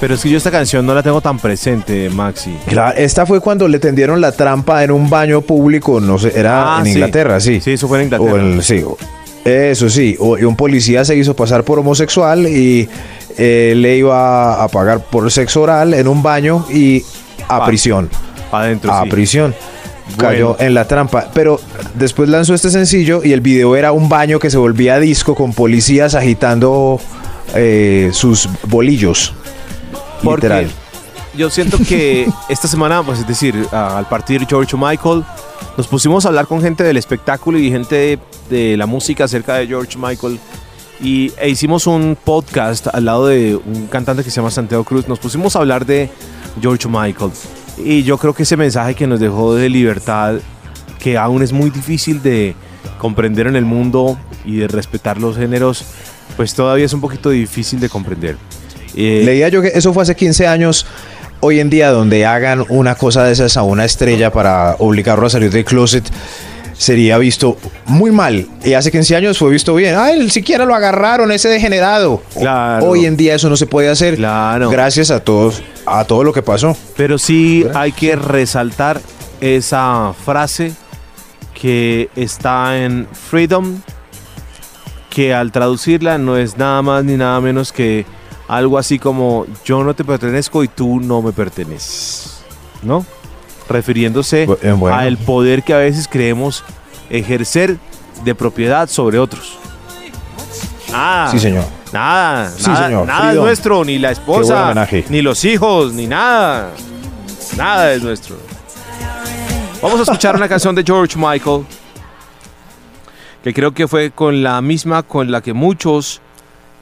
Pero 0.00 0.14
es 0.14 0.22
que 0.22 0.30
yo 0.30 0.38
esta 0.38 0.50
canción 0.52 0.86
no 0.86 0.94
la 0.94 1.02
tengo 1.02 1.20
tan 1.20 1.38
presente, 1.38 2.08
Maxi. 2.08 2.56
Claro, 2.68 2.96
esta 2.96 3.26
fue 3.26 3.40
cuando 3.40 3.66
le 3.66 3.80
tendieron 3.80 4.20
la 4.20 4.30
trampa 4.30 4.84
en 4.84 4.92
un 4.92 5.10
baño 5.10 5.40
público, 5.40 6.00
no 6.00 6.18
sé, 6.18 6.32
era 6.38 6.76
Ah, 6.76 6.80
en. 6.80 6.86
Inglaterra, 6.92 7.40
sí. 7.40 7.60
Sí, 7.60 7.72
eso 7.72 7.88
fue 7.88 7.98
en 7.98 8.04
Inglaterra. 8.04 8.32
O 8.32 8.38
en- 8.38 8.62
sí, 8.62 8.84
eso 9.48 9.88
sí. 9.88 10.16
Un 10.18 10.56
policía 10.56 11.04
se 11.04 11.16
hizo 11.16 11.34
pasar 11.34 11.64
por 11.64 11.78
homosexual 11.78 12.46
y 12.48 12.88
eh, 13.36 13.74
le 13.76 13.96
iba 13.96 14.62
a 14.62 14.68
pagar 14.68 15.00
por 15.00 15.30
sexo 15.30 15.62
oral 15.62 15.94
en 15.94 16.08
un 16.08 16.22
baño 16.22 16.66
y 16.70 17.04
a 17.48 17.58
Pa- 17.60 17.66
prisión. 17.66 18.08
Adentro, 18.52 18.92
A 18.92 19.04
sí. 19.04 19.10
prisión. 19.10 19.54
Cayó 20.16 20.56
en 20.58 20.72
la 20.74 20.86
trampa. 20.88 21.30
Pero 21.34 21.60
después 21.94 22.28
lanzó 22.30 22.54
este 22.54 22.70
sencillo 22.70 23.20
y 23.22 23.32
el 23.32 23.40
video 23.42 23.76
era 23.76 23.92
un 23.92 24.08
baño 24.08 24.38
que 24.38 24.48
se 24.50 24.56
volvía 24.56 24.98
disco 24.98 25.34
con 25.34 25.52
policías 25.52 26.14
agitando 26.14 26.98
eh, 27.54 28.08
sus 28.12 28.48
bolillos. 28.64 29.34
Porque 30.24 30.46
Literal. 30.48 30.70
yo 31.36 31.50
siento 31.50 31.76
que 31.86 32.26
esta 32.48 32.66
semana, 32.66 33.02
pues 33.02 33.20
es 33.20 33.28
decir, 33.28 33.54
al 33.70 34.08
partir 34.08 34.46
George 34.48 34.76
Michael, 34.76 35.22
nos 35.78 35.86
pusimos 35.86 36.24
a 36.24 36.30
hablar 36.30 36.48
con 36.48 36.60
gente 36.60 36.82
del 36.82 36.96
espectáculo 36.96 37.56
y 37.56 37.70
gente 37.70 37.94
de, 37.94 38.18
de 38.50 38.76
la 38.76 38.86
música 38.86 39.24
acerca 39.24 39.54
de 39.54 39.68
George 39.68 39.96
Michael. 39.96 40.40
Y 41.00 41.30
e 41.38 41.48
hicimos 41.48 41.86
un 41.86 42.18
podcast 42.22 42.88
al 42.88 43.04
lado 43.04 43.28
de 43.28 43.54
un 43.54 43.86
cantante 43.86 44.24
que 44.24 44.30
se 44.30 44.36
llama 44.40 44.50
Santiago 44.50 44.82
Cruz. 44.82 45.06
Nos 45.06 45.20
pusimos 45.20 45.54
a 45.54 45.60
hablar 45.60 45.86
de 45.86 46.10
George 46.60 46.88
Michael. 46.88 47.30
Y 47.78 48.02
yo 48.02 48.18
creo 48.18 48.34
que 48.34 48.42
ese 48.42 48.56
mensaje 48.56 48.96
que 48.96 49.06
nos 49.06 49.20
dejó 49.20 49.54
de 49.54 49.68
libertad, 49.68 50.40
que 50.98 51.16
aún 51.16 51.44
es 51.44 51.52
muy 51.52 51.70
difícil 51.70 52.20
de 52.24 52.56
comprender 52.98 53.46
en 53.46 53.54
el 53.54 53.64
mundo 53.64 54.18
y 54.44 54.56
de 54.56 54.66
respetar 54.66 55.20
los 55.20 55.36
géneros, 55.36 55.84
pues 56.36 56.54
todavía 56.54 56.86
es 56.86 56.92
un 56.92 57.00
poquito 57.00 57.30
difícil 57.30 57.78
de 57.78 57.88
comprender. 57.88 58.36
Eh, 58.96 59.22
Leía 59.24 59.48
yo 59.48 59.62
que 59.62 59.68
eso 59.68 59.94
fue 59.94 60.02
hace 60.02 60.16
15 60.16 60.48
años. 60.48 60.86
Hoy 61.40 61.60
en 61.60 61.70
día, 61.70 61.90
donde 61.90 62.26
hagan 62.26 62.64
una 62.68 62.96
cosa 62.96 63.24
de 63.24 63.32
esas 63.32 63.56
a 63.56 63.62
una 63.62 63.84
estrella 63.84 64.32
para 64.32 64.74
obligarlo 64.78 65.26
a 65.26 65.30
salir 65.30 65.52
del 65.52 65.64
closet, 65.64 66.04
sería 66.78 67.16
visto 67.18 67.56
muy 67.86 68.10
mal. 68.10 68.48
Y 68.64 68.72
hace 68.74 68.90
15 68.90 69.16
años 69.16 69.38
fue 69.38 69.50
visto 69.50 69.74
bien. 69.74 69.94
Ah, 69.96 70.10
él 70.10 70.30
siquiera 70.30 70.64
lo 70.64 70.74
agarraron, 70.74 71.30
ese 71.30 71.48
degenerado. 71.48 72.22
Claro. 72.36 72.86
Hoy 72.86 73.06
en 73.06 73.16
día 73.16 73.34
eso 73.34 73.48
no 73.48 73.56
se 73.56 73.66
puede 73.66 73.88
hacer. 73.88 74.16
Gracias 74.16 75.10
a 75.10 75.20
todos, 75.20 75.62
a 75.86 76.04
todo 76.04 76.24
lo 76.24 76.32
que 76.32 76.42
pasó. 76.42 76.76
Pero 76.96 77.18
sí 77.18 77.64
hay 77.74 77.92
que 77.92 78.16
resaltar 78.16 79.00
esa 79.40 80.14
frase 80.24 80.72
que 81.54 82.08
está 82.16 82.78
en 82.78 83.06
Freedom, 83.12 83.80
que 85.10 85.34
al 85.34 85.52
traducirla 85.52 86.18
no 86.18 86.36
es 86.36 86.56
nada 86.56 86.82
más 86.82 87.04
ni 87.04 87.16
nada 87.16 87.40
menos 87.40 87.72
que 87.72 88.06
algo 88.48 88.78
así 88.78 88.98
como 88.98 89.46
yo 89.64 89.84
no 89.84 89.94
te 89.94 90.04
pertenezco 90.04 90.64
y 90.64 90.68
tú 90.68 91.00
no 91.00 91.22
me 91.22 91.32
perteneces, 91.32 92.40
¿no? 92.82 93.04
Refiriéndose 93.68 94.44
eh, 94.62 94.72
bueno. 94.72 94.96
al 94.96 95.18
poder 95.18 95.62
que 95.62 95.74
a 95.74 95.78
veces 95.78 96.08
creemos 96.08 96.64
ejercer 97.10 97.76
de 98.24 98.34
propiedad 98.34 98.88
sobre 98.88 99.18
otros. 99.18 99.58
Nada. 100.90 101.30
Sí, 101.30 101.38
señor. 101.38 101.64
Nada, 101.92 102.50
Sí, 102.50 102.66
nada, 102.68 102.86
señor. 102.86 103.06
nada 103.06 103.32
es 103.32 103.38
nuestro, 103.38 103.84
ni 103.84 103.98
la 103.98 104.10
esposa, 104.10 104.74
ni 105.08 105.22
los 105.22 105.44
hijos, 105.44 105.92
ni 105.92 106.06
nada. 106.06 106.72
Nada 107.56 107.92
es 107.92 108.02
nuestro. 108.02 108.36
Vamos 109.82 110.00
a 110.00 110.02
escuchar 110.02 110.34
una 110.34 110.48
canción 110.48 110.74
de 110.74 110.82
George 110.82 111.16
Michael, 111.16 111.64
que 113.44 113.54
creo 113.54 113.72
que 113.72 113.86
fue 113.86 114.10
con 114.10 114.42
la 114.42 114.60
misma 114.60 115.02
con 115.02 115.30
la 115.30 115.40
que 115.40 115.52
muchos 115.52 116.20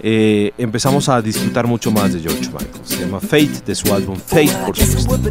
eh, 0.00 0.52
empezamos 0.58 1.08
a 1.08 1.22
disfrutar 1.22 1.66
mucho 1.66 1.90
más 1.90 2.12
de 2.12 2.20
George 2.20 2.48
Michael. 2.50 2.80
Se 2.84 3.00
llama 3.00 3.20
Fate, 3.20 3.62
de 3.64 3.74
su 3.74 3.92
álbum 3.92 4.16
Fate, 4.16 4.52
por 4.66 4.76
supuesto. 4.76 5.30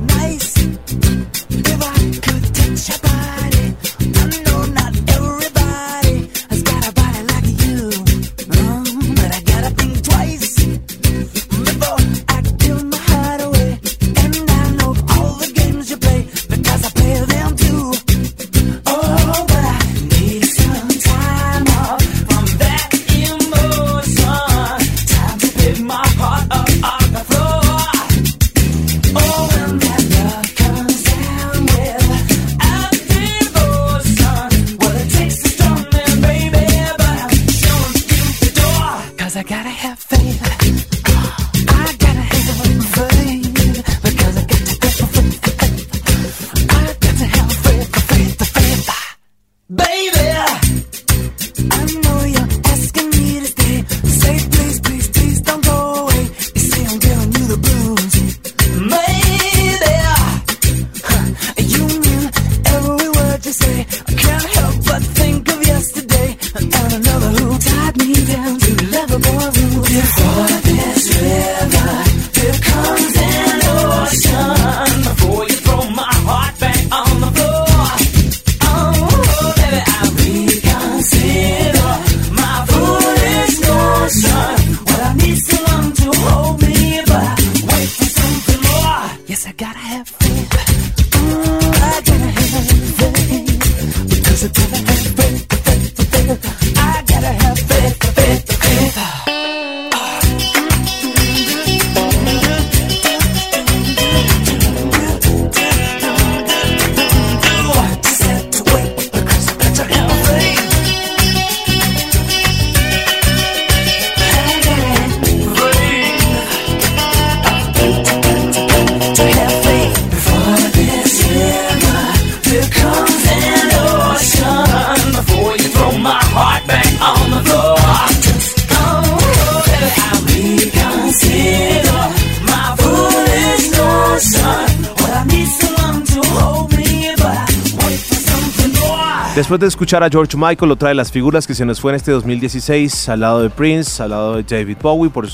Después 139.36 139.60
de 139.60 139.68
escuchar 139.68 140.02
a 140.02 140.10
George 140.10 140.38
Michael, 140.38 140.72
otra 140.72 140.88
de 140.88 140.96
las 140.96 141.12
figuras 141.12 141.46
que 141.46 141.54
se 141.54 141.66
nos 141.66 141.82
fue 141.82 141.92
en 141.92 141.98
este 141.98 142.10
2016, 142.10 143.10
al 143.10 143.20
lado 143.20 143.42
de 143.42 143.50
Prince, 143.50 144.02
al 144.02 144.12
lado 144.12 144.38
de 144.38 144.44
David 144.44 144.78
Bowie, 144.82 145.10
por 145.10 145.28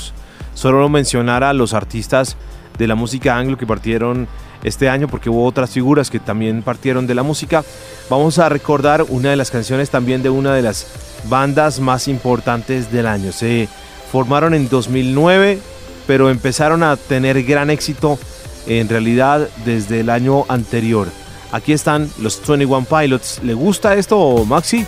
solo 0.56 0.90
mencionar 0.90 1.44
a 1.44 1.54
los 1.54 1.76
artistas 1.76 2.36
de 2.80 2.88
la 2.88 2.96
música 2.96 3.38
anglo 3.38 3.60
que 3.60 3.68
partieron 3.68 4.28
este 4.64 4.90
año, 4.90 5.08
porque 5.08 5.30
hubo 5.30 5.46
otras 5.46 5.70
figuras 5.70 6.10
que 6.10 6.20
también 6.20 6.64
partieron 6.64 7.06
de 7.06 7.14
la 7.14 7.22
música. 7.22 7.64
Vamos 8.10 8.40
a 8.40 8.50
recordar 8.50 9.06
una 9.08 9.30
de 9.30 9.36
las 9.36 9.52
canciones 9.52 9.92
también 9.92 10.24
de 10.24 10.32
una 10.32 10.56
de 10.56 10.64
las 10.64 10.88
bandas 11.30 11.80
más 11.80 12.08
importantes 12.08 12.92
del 12.92 13.06
año. 13.06 13.32
Se 13.32 13.70
formaron 14.12 14.56
en 14.56 14.68
2009, 14.68 15.60
pero 16.08 16.32
empezaron 16.32 16.82
a 16.82 16.98
tener 16.98 17.44
gran 17.44 17.70
éxito 17.70 18.18
en 18.66 18.90
realidad 18.90 19.48
desde 19.64 20.00
el 20.00 20.10
año 20.10 20.46
anterior. 20.48 21.08
Aquí 21.52 21.74
están 21.74 22.10
los 22.20 22.42
21 22.48 22.86
Pilots. 22.86 23.40
¿Le 23.44 23.54
gusta 23.54 23.94
esto, 23.96 24.46
Maxi? 24.46 24.86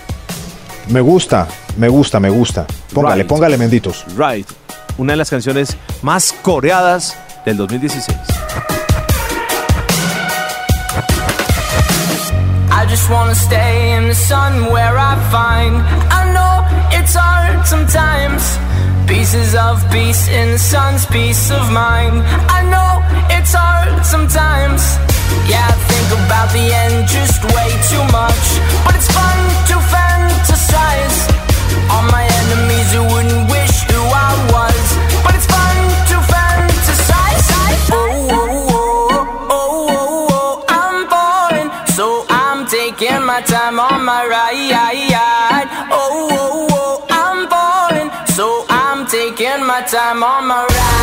Me 0.90 1.02
gusta, 1.02 1.48
me 1.78 1.88
gusta, 1.90 2.20
me 2.20 2.30
gusta. 2.30 2.66
Póngale, 2.94 3.24
Right. 3.24 3.28
póngale 3.28 3.58
menditos. 3.58 4.06
Right. 4.18 4.48
Una 4.98 5.14
de 5.14 5.18
las 5.18 5.30
canciones 5.30 5.76
más 6.02 6.34
coreadas 6.42 7.18
del 7.46 7.58
2016. 7.58 8.18
I 12.72 12.86
just 12.90 13.10
wanna 13.10 13.34
stay 13.36 13.94
in 13.98 14.08
the 14.08 14.16
sun 14.16 14.66
where 14.72 14.98
I 14.98 15.16
find 15.32 15.82
I 16.12 16.32
know 16.34 16.66
it's 16.92 17.16
hard 17.16 17.66
sometimes 17.66 18.58
Pieces 19.08 19.56
of 19.56 19.82
peace 19.90 20.28
in 20.28 20.52
the 20.52 20.58
sun's 20.60 21.06
peace 21.08 21.50
of 21.52 21.72
mind 21.72 22.24
I 22.50 22.62
know 22.70 23.02
it's 23.30 23.54
hard 23.54 24.04
sometimes 24.06 24.82
Yeah, 25.50 25.66
I 25.68 25.76
think 25.92 26.10
about 26.22 26.48
the 26.52 26.66
end 26.84 27.08
just 27.08 27.44
way 27.56 27.70
too 27.90 28.04
much. 28.12 28.46
But 28.86 28.96
it's 28.96 29.10
fun 29.12 29.40
to 29.70 29.76
fantasize. 29.94 31.18
My 32.14 32.26
enemies 32.42 32.90
wouldn't 33.12 33.50
wish 33.50 33.76
who 33.90 34.02
I 34.28 34.32
was. 34.54 34.86
But 35.24 35.34
it's 35.36 35.48
fun 35.48 35.78
to 36.12 36.18
fantasize. 36.32 37.48
Oh, 37.92 38.28
oh, 38.32 38.68
oh, 39.50 39.88
oh, 39.90 40.28
oh, 40.38 40.66
I'm 40.68 41.08
falling 41.14 41.70
So 41.96 42.26
I'm 42.30 42.68
taking 42.68 43.24
my 43.26 43.42
time 43.42 43.80
on 43.80 44.04
my 44.06 44.26
ride. 44.26 45.68
Oh, 45.92 46.30
oh, 46.32 46.68
oh 46.72 47.06
I'm 47.10 47.48
falling 47.54 48.10
So 48.36 48.66
I'm 48.70 49.06
taking 49.08 49.66
my 49.66 49.82
time 49.82 50.24
on 50.24 50.48
my 50.48 50.66
ride 50.66 51.03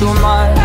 so 0.00 0.14
much. 0.14 0.59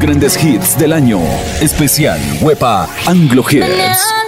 grandes 0.00 0.42
hits 0.42 0.76
del 0.78 0.92
año. 0.92 1.20
Especial 1.60 2.20
Wepa 2.40 2.88
Anglo 3.06 3.44
Hits. 3.50 4.18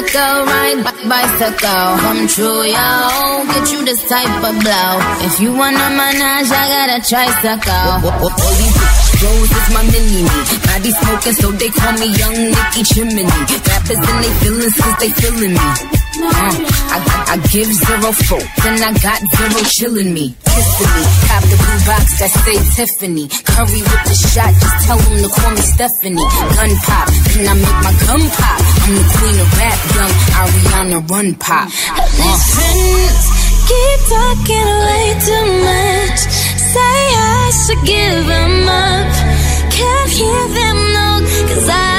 bicycle 0.00 0.44
ride, 0.46 0.84
bicycle. 1.08 1.98
Come 2.00 2.26
true, 2.28 2.64
yo. 2.64 3.44
Get 3.52 3.72
you 3.72 3.84
this 3.84 4.08
type 4.08 4.44
of 4.44 4.54
blow. 4.60 4.92
If 5.26 5.40
you 5.40 5.52
want 5.52 5.76
a 5.76 5.88
menage, 5.90 6.50
I 6.50 6.64
got 6.72 6.88
a 6.96 7.08
tricycle. 7.08 8.10
All 8.22 8.54
these 8.56 9.00
Rose 9.20 9.52
is 9.52 9.74
my 9.74 9.82
mini 9.82 10.22
me. 10.22 10.28
Body 10.64 10.90
smoking, 10.92 11.32
so 11.34 11.50
they 11.52 11.68
call 11.68 11.92
me 11.92 12.06
Young 12.16 12.50
Nicky 12.50 12.82
Chimney. 12.84 13.24
Rappers 13.24 13.98
and 13.98 14.24
they 14.24 14.32
feelings, 14.40 14.74
cause 14.80 14.96
they 14.98 15.10
feeling 15.10 15.52
me. 15.52 15.99
I, 16.22 17.36
give 17.52 17.64
zero 17.64 17.70
give 17.70 17.72
zero 17.72 18.10
four, 18.28 18.44
then 18.62 18.82
I 18.82 18.92
got 18.98 19.20
zero 19.20 19.60
chillin' 19.72 20.12
me. 20.12 20.34
Tiffany, 20.44 21.00
me, 21.00 21.04
cop 21.28 21.42
the 21.46 21.56
blue 21.56 21.80
box 21.86 22.04
that 22.20 22.30
say 22.44 22.58
Tiffany. 22.76 23.26
Curry 23.28 23.80
with 23.80 24.04
the 24.04 24.16
shot, 24.28 24.52
just 24.52 24.78
tell 24.86 24.98
them 24.98 25.16
to 25.22 25.30
call 25.30 25.50
me 25.50 25.62
Stephanie. 25.62 26.26
Gun 26.56 26.72
pop, 26.84 27.08
then 27.32 27.48
I 27.48 27.54
make 27.54 27.80
my 27.86 27.94
gun 28.04 28.22
pop. 28.36 28.60
I'm 28.60 28.94
the 28.98 29.04
queen 29.16 29.36
of 29.40 29.50
rap, 29.56 29.78
young 29.96 30.14
Ariana 30.40 30.98
Run 31.10 31.28
Pop. 31.36 31.68
Uh. 31.68 32.04
These 32.18 32.44
friends 32.54 33.24
keep 33.70 34.00
talking 34.10 34.70
way 34.84 35.06
too 35.24 35.46
much. 35.64 36.20
Say 36.74 36.98
I 37.16 37.50
should 37.62 37.82
give 37.86 38.18
them 38.26 38.68
up. 38.68 39.10
Can't 39.70 40.10
hear 40.10 40.42
them, 40.58 40.78
no, 40.92 41.08
cause 41.48 41.68
I 41.68 41.89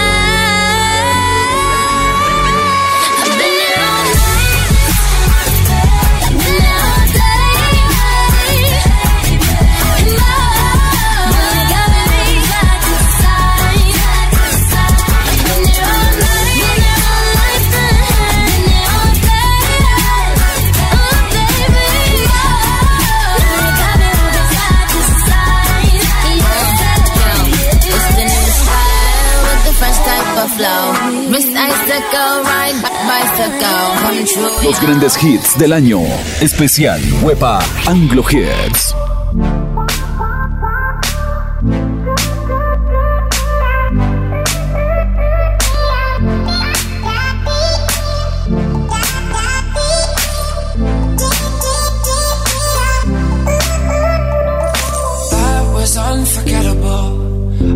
Los 34.63 34.79
grandes 34.81 35.21
hits 35.21 35.57
del 35.57 35.73
año. 35.73 35.99
Especial 36.41 37.01
Huepa 37.21 37.59
Anglo 37.87 38.23
Hits. 38.29 38.95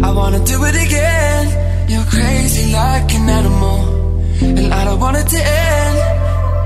I 0.04 0.12
wanna 0.12 0.40
do 0.40 0.64
it 0.66 0.76
again. 0.76 1.90
You're 1.90 2.04
crazy 2.06 2.72
like 2.72 3.14
an 3.14 3.30
animal, 3.30 3.78
and 4.42 4.74
I 4.74 4.86
don't 4.86 5.00
want 5.00 5.18
it 5.18 5.28
to 5.28 5.38
end. 5.38 6.15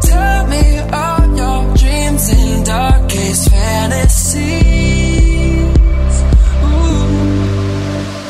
Tell 0.02 0.48
me 0.48 0.80
all 0.94 1.36
your 1.36 1.76
dreams 1.76 2.30
and 2.30 2.66
darkest 2.66 3.50
fantasies. 3.52 5.00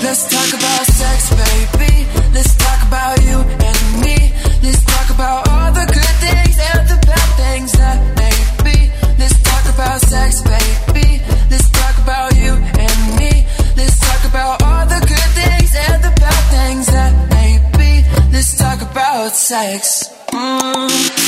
Let's 0.04 0.24
talk 0.34 0.60
about 0.60 0.86
sex, 0.86 1.30
baby. 1.30 2.08
Let's 2.34 2.56
talk 2.56 2.88
about 2.88 3.22
you 3.24 3.38
and 3.40 4.02
me. 4.02 4.34
Let's 4.64 4.84
talk 4.84 5.10
about 5.14 5.48
all 5.50 5.72
the 5.72 5.86
good 5.86 6.16
things 6.26 6.58
and 6.74 6.88
the 6.90 6.98
bad 7.06 7.30
things 7.38 7.72
that 7.74 8.00
may 8.18 8.38
be. 8.66 8.90
Let's 9.20 9.38
talk 9.44 9.66
about 9.74 10.02
sex, 10.02 10.42
baby. 10.42 11.22
Let's 11.52 11.70
talk 11.70 11.98
about 12.04 12.36
you 12.36 12.54
and 12.54 13.18
me. 13.20 13.46
Let's 13.78 14.00
talk 14.00 14.24
about 14.32 14.64
all 14.64 14.86
the 14.88 15.00
good 15.06 15.30
things 15.40 15.76
and 15.76 16.04
the 16.04 16.14
bad 16.20 16.44
things 16.56 16.86
that 16.88 17.14
may 17.30 17.60
be. 17.78 18.04
Let's 18.32 18.58
talk 18.58 18.82
about 18.82 19.36
sex. 19.36 20.10
Mm. 20.32 21.19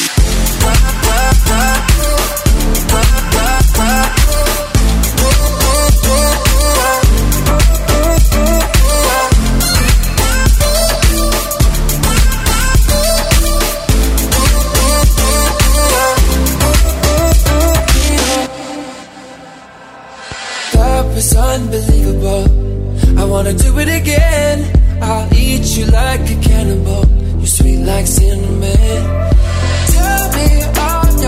You 25.78 25.86
like 25.86 26.22
a 26.30 26.42
cannibal. 26.42 27.06
You're 27.38 27.46
sweet 27.48 27.80
like 27.80 28.06
cinnamon. 28.06 29.31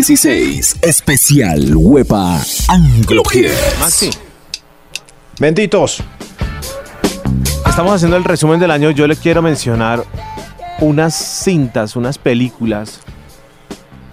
2016. 0.00 0.76
Especial 0.80 1.76
Huepa 1.76 2.40
Anglo. 2.68 3.22
Maxi. 3.78 4.08
Benditos. 5.38 6.02
Estamos 7.66 7.92
haciendo 7.92 8.16
el 8.16 8.24
resumen 8.24 8.58
del 8.58 8.70
año. 8.70 8.92
Yo 8.92 9.06
le 9.06 9.14
quiero 9.14 9.42
mencionar 9.42 10.02
unas 10.80 11.14
cintas, 11.14 11.96
unas 11.96 12.16
películas. 12.16 13.00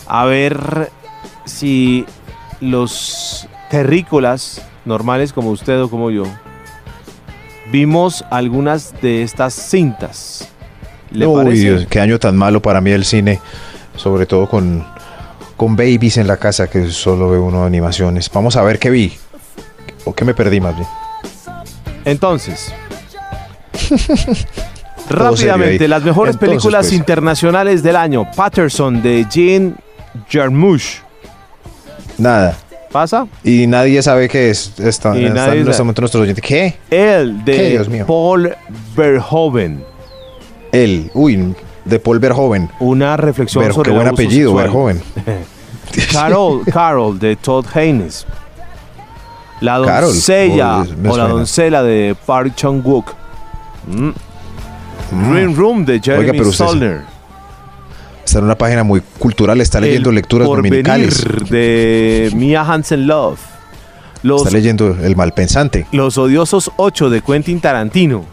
A 0.08 0.26
ver 0.26 0.92
si 1.46 2.06
los 2.60 3.48
terrícolas 3.72 4.62
normales 4.84 5.32
como 5.32 5.52
usted 5.52 5.82
o 5.82 5.90
como 5.90 6.12
yo 6.12 6.26
vimos 7.72 8.26
algunas 8.30 8.94
de 9.02 9.24
estas 9.24 9.54
cintas. 9.54 10.50
¿Le 11.12 11.26
Uy, 11.26 11.46
parece? 11.46 11.88
Qué 11.88 12.02
año 12.02 12.20
tan 12.20 12.36
malo 12.36 12.62
para 12.62 12.82
mí 12.82 12.92
el 12.92 13.06
cine, 13.06 13.40
sobre 13.96 14.26
todo 14.26 14.50
con, 14.50 14.86
con 15.58 15.76
babies 15.76 16.18
en 16.18 16.28
la 16.28 16.38
casa, 16.38 16.70
que 16.70 16.90
solo 16.92 17.30
ve 17.32 17.40
uno 17.40 17.66
animaciones. 17.66 18.30
Vamos 18.32 18.56
a 18.56 18.62
ver 18.64 18.80
qué 18.80 18.90
vi. 18.90 19.14
O 20.06 20.14
qué 20.14 20.24
me 20.24 20.34
perdí 20.34 20.62
más 20.62 20.76
bien. 20.76 20.88
Entonces, 22.06 22.72
rápidamente, 25.10 25.88
las 25.88 26.04
mejores 26.04 26.36
Entonces, 26.36 26.50
películas 26.50 26.86
pues. 26.86 26.94
internacionales 26.94 27.84
del 27.84 27.96
año. 27.96 28.26
Patterson 28.36 29.02
de 29.02 29.26
Jean 29.30 29.76
Jarmusch. 30.30 31.00
Nada. 32.18 32.58
¿Pasa? 32.92 33.28
Y 33.44 33.68
nadie 33.68 34.02
sabe 34.02 34.30
qué 34.30 34.50
es. 34.50 34.80
Está, 34.80 35.16
Y 35.18 35.26
están 35.26 35.34
nadie 35.36 35.54
en 35.54 35.60
este 35.62 35.74
sabe. 35.74 35.84
momento 35.84 36.02
nuestros 36.02 36.24
oyentes. 36.24 36.44
¿Qué? 36.44 36.76
El 36.90 37.42
¿Qué, 37.46 37.52
de 37.52 37.70
Dios 37.72 37.90
mío? 37.90 38.06
Paul 38.08 38.56
Verhoeven. 38.96 39.84
Él. 40.72 41.12
Uy, 41.14 41.54
de 41.88 42.00
Paul 42.00 42.20
Verhoeven. 42.20 42.70
Una 42.80 43.18
reflexión 43.18 43.64
Ver- 43.64 43.74
sobre 43.74 43.92
qué 43.92 43.98
el 43.98 44.04
buen 44.04 44.14
apellido. 44.14 44.54
Verhoeven. 44.54 45.02
Carol, 46.12 46.64
Carol 46.72 47.18
de 47.18 47.36
Todd 47.36 47.66
Haynes. 47.74 48.26
La 49.62 49.82
Carol, 49.84 50.12
doncella 50.12 50.80
oh, 50.80 51.12
o 51.14 51.18
la 51.18 51.28
doncella 51.28 51.82
de 51.82 52.16
Park 52.26 52.54
Chung 52.56 52.82
Wook. 52.86 53.14
Mm. 53.88 54.10
Green 55.32 55.56
Room 55.56 55.86
de 55.86 56.00
Jeremy 56.00 56.38
Oiga, 56.40 56.52
Stollner. 56.52 57.02
Está 58.24 58.40
en 58.40 58.46
una 58.46 58.58
página 58.58 58.84
muy 58.84 59.02
cultural, 59.18 59.62
está 59.62 59.80
leyendo 59.80 60.10
El 60.10 60.16
lecturas 60.16 60.48
dominicales. 60.48 61.26
de 61.50 62.30
Mia 62.36 62.62
Hansen 62.62 63.08
Love. 63.08 63.40
Los, 64.24 64.42
Está 64.42 64.52
leyendo 64.58 64.98
El 65.02 65.16
Malpensante. 65.16 65.88
Los 65.92 66.18
Odiosos 66.18 66.72
8 66.76 67.10
de 67.10 67.22
Quentin 67.22 67.62
Tarantino. 67.62 68.26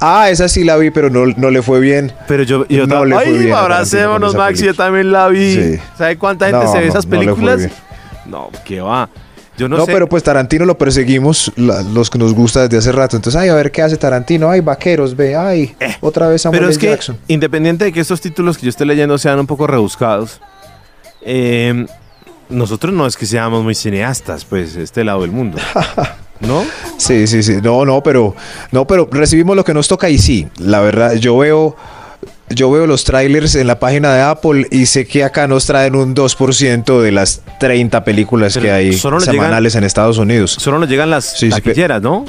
Ah, 0.00 0.30
esa 0.30 0.48
sí 0.48 0.64
la 0.64 0.76
vi, 0.76 0.90
pero 0.90 1.10
no, 1.10 1.26
no 1.36 1.50
le 1.50 1.60
fue 1.62 1.78
bien. 1.80 2.12
Pero 2.26 2.42
yo, 2.42 2.66
yo 2.68 2.86
No 2.86 3.04
le 3.04 3.14
fue 3.16 3.24
Ay, 3.26 3.38
bien 3.38 3.54
abracémonos, 3.54 4.34
Max. 4.34 4.60
Yo 4.60 4.74
también 4.74 5.12
la 5.12 5.28
vi. 5.28 5.54
Sí. 5.54 5.78
¿Sabe 5.98 6.16
cuánta 6.16 6.46
gente 6.46 6.64
No, 6.64 6.72
se 6.72 6.78
ve 6.78 6.86
esas 6.86 7.04
películas? 7.06 7.68
No, 8.26 8.48
¿qué 8.64 8.80
va? 8.80 9.08
Yo 9.58 9.68
no, 9.68 9.76
No, 9.76 9.84
sé. 9.84 9.92
pero 9.92 10.08
pues 10.08 10.22
Tarantino 10.22 10.64
lo 10.64 10.78
perseguimos, 10.78 11.52
la- 11.56 11.82
los 11.82 12.08
que 12.08 12.18
nos 12.18 12.32
gusta 12.32 12.62
desde 12.62 12.78
hace 12.78 12.92
rato. 12.92 13.16
Entonces, 13.16 13.38
ay, 13.38 13.50
a 13.50 13.54
ver 13.54 13.70
qué 13.70 13.82
hace 13.82 13.98
Tarantino. 13.98 14.48
Ay, 14.48 14.60
vaqueros, 14.60 15.14
ve. 15.14 15.36
Ay, 15.36 15.76
otra 16.00 16.28
vez 16.28 16.40
Samuel 16.42 16.60
Eh, 16.60 16.62
Pero 16.62 16.70
es 16.72 16.78
que, 16.78 16.86
Jackson. 16.88 17.18
independiente 17.28 17.84
de 17.84 17.92
que 17.92 18.00
estos 18.00 18.22
títulos 18.22 18.56
que 18.56 18.64
yo 18.64 18.70
esté 18.70 18.86
leyendo 18.86 19.18
sean 19.18 19.38
un 19.38 19.46
poco 19.46 19.66
rebuscados, 19.66 20.40
eh, 21.20 21.84
nosotros 22.48 22.94
no 22.94 23.06
es 23.06 23.18
que 23.18 23.26
seamos 23.26 23.62
muy 23.62 23.74
cineastas, 23.74 24.46
pues, 24.46 24.76
este 24.76 25.04
lado 25.04 25.20
del 25.22 25.30
mundo. 25.32 25.58
¿No? 26.40 26.64
Sí, 26.96 27.26
sí, 27.26 27.42
sí. 27.42 27.56
No, 27.62 27.84
no, 27.84 28.02
pero 28.02 28.34
no, 28.72 28.86
pero 28.86 29.08
recibimos 29.10 29.54
lo 29.56 29.64
que 29.64 29.74
nos 29.74 29.88
toca 29.88 30.08
y 30.08 30.18
sí, 30.18 30.48
la 30.58 30.80
verdad, 30.80 31.14
yo 31.14 31.36
veo 31.38 31.76
yo 32.52 32.68
veo 32.70 32.84
los 32.86 33.04
trailers 33.04 33.54
en 33.54 33.68
la 33.68 33.78
página 33.78 34.12
de 34.12 34.22
Apple 34.22 34.66
y 34.72 34.86
sé 34.86 35.06
que 35.06 35.22
acá 35.22 35.46
nos 35.46 35.66
traen 35.66 35.94
un 35.94 36.16
2% 36.16 37.00
de 37.00 37.12
las 37.12 37.42
30 37.60 38.02
películas 38.02 38.54
Pero 38.54 38.64
que 38.64 38.72
hay 38.72 38.92
semanales 38.92 39.76
en 39.76 39.84
Estados 39.84 40.18
Unidos. 40.18 40.56
Solo 40.58 40.80
nos 40.80 40.88
llegan 40.88 41.10
las 41.10 41.26
Sí, 41.38 41.48
taquilleras, 41.48 42.02
¿no? 42.02 42.24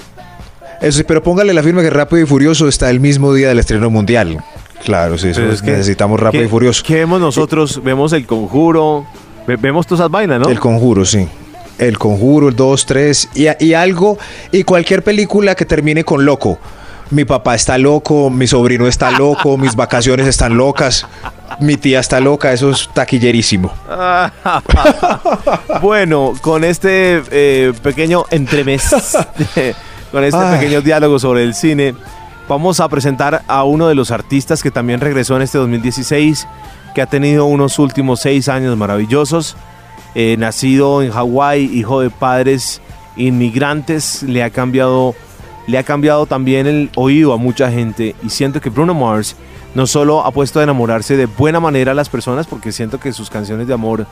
Eso 0.80 1.00
sí, 1.00 1.04
pero 1.08 1.24
póngale 1.24 1.54
la 1.56 1.64
firma 1.64 1.82
que 1.82 1.90
Rápido 1.90 2.22
y 2.22 2.26
Furioso 2.28 2.68
está 2.68 2.90
el 2.92 3.00
mismo 3.00 3.34
día 3.34 3.48
del 3.50 3.58
estreno 3.60 3.90
mundial. 3.90 4.44
Claro, 4.84 5.18
sí, 5.18 5.30
eso 5.30 5.44
es 5.50 5.62
que- 5.64 5.72
necesitamos 5.72 6.20
Rápido 6.20 6.42
¿qué- 6.44 6.48
y 6.48 6.50
Furioso. 6.50 6.84
¿Qué 6.86 6.96
vemos 6.96 7.20
nosotros? 7.20 7.82
Vemos 7.84 8.14
el 8.14 8.28
conjuro, 8.28 9.06
ve- 9.48 9.56
vemos 9.58 9.88
todas 9.88 10.02
esas 10.02 10.12
vainas, 10.12 10.40
¿no? 10.40 10.50
El 10.50 10.60
Conjuro, 10.60 11.04
sí. 11.06 11.28
El 11.78 11.98
Conjuro, 11.98 12.50
el 12.50 12.56
2, 12.56 12.86
3 12.86 13.30
y, 13.36 13.66
y 13.66 13.74
algo, 13.74 14.18
y 14.52 14.64
cualquier 14.64 15.04
película 15.04 15.56
que 15.56 15.66
termine 15.66 16.04
con 16.04 16.26
loco. 16.26 16.60
Mi 17.12 17.26
papá 17.26 17.56
está 17.56 17.78
loco, 17.78 18.30
mi 18.30 18.48
sobrino 18.48 18.88
está 18.88 19.12
loco, 19.12 19.58
mis 19.60 19.76
vacaciones 19.76 20.28
están 20.28 20.56
locas, 20.56 21.06
mi 21.60 21.76
tía 21.76 22.00
está 22.00 22.22
loca, 22.22 22.54
eso 22.54 22.72
es 22.72 22.90
taquillerísimo. 22.94 23.74
bueno, 25.82 26.34
con 26.42 26.64
este 26.64 27.22
eh, 27.32 27.74
pequeño 27.84 28.24
entremés, 28.32 28.90
con 30.12 30.24
este 30.24 30.40
Ay. 30.40 30.58
pequeño 30.58 30.82
diálogo 30.82 31.20
sobre 31.20 31.44
el 31.44 31.54
cine, 31.54 31.96
vamos 32.48 32.80
a 32.80 32.88
presentar 32.88 33.44
a 33.46 33.66
uno 33.66 33.90
de 33.90 33.96
los 33.96 34.12
artistas 34.12 34.64
que 34.64 34.72
también 34.72 35.02
regresó 35.02 35.36
en 35.36 35.42
este 35.42 35.58
2016, 35.58 36.48
que 36.96 37.02
ha 37.02 37.08
tenido 37.08 37.46
unos 37.46 37.78
últimos 37.78 38.22
seis 38.22 38.48
años 38.48 38.78
maravillosos. 38.78 39.58
Eh, 40.14 40.36
nacido 40.38 41.02
en 41.02 41.12
Hawái, 41.12 41.64
hijo 41.74 42.02
de 42.02 42.10
padres 42.10 42.82
inmigrantes, 43.16 44.24
le 44.24 44.44
ha 44.44 44.50
cambiado, 44.50 45.16
le 45.68 45.78
ha 45.78 45.84
cambiado 45.84 46.26
también 46.26 46.68
el 46.68 46.90
oído 46.96 47.34
a 47.34 47.38
mucha 47.38 47.72
gente 47.72 48.16
y 48.24 48.30
siento 48.30 48.60
que 48.60 48.70
Bruno 48.70 48.94
Mars 48.94 49.36
no 49.74 49.88
solo 49.88 50.26
ha 50.26 50.32
puesto 50.32 50.60
a 50.60 50.64
enamorarse 50.64 51.16
de 51.16 51.28
buena 51.28 51.60
manera 51.60 51.92
a 51.92 51.96
las 51.96 52.10
personas, 52.10 52.46
porque 52.46 52.72
siento 52.72 53.00
que 53.00 53.14
sus 53.14 53.30
canciones 53.30 53.68
de 53.68 53.74
amor 53.74 54.06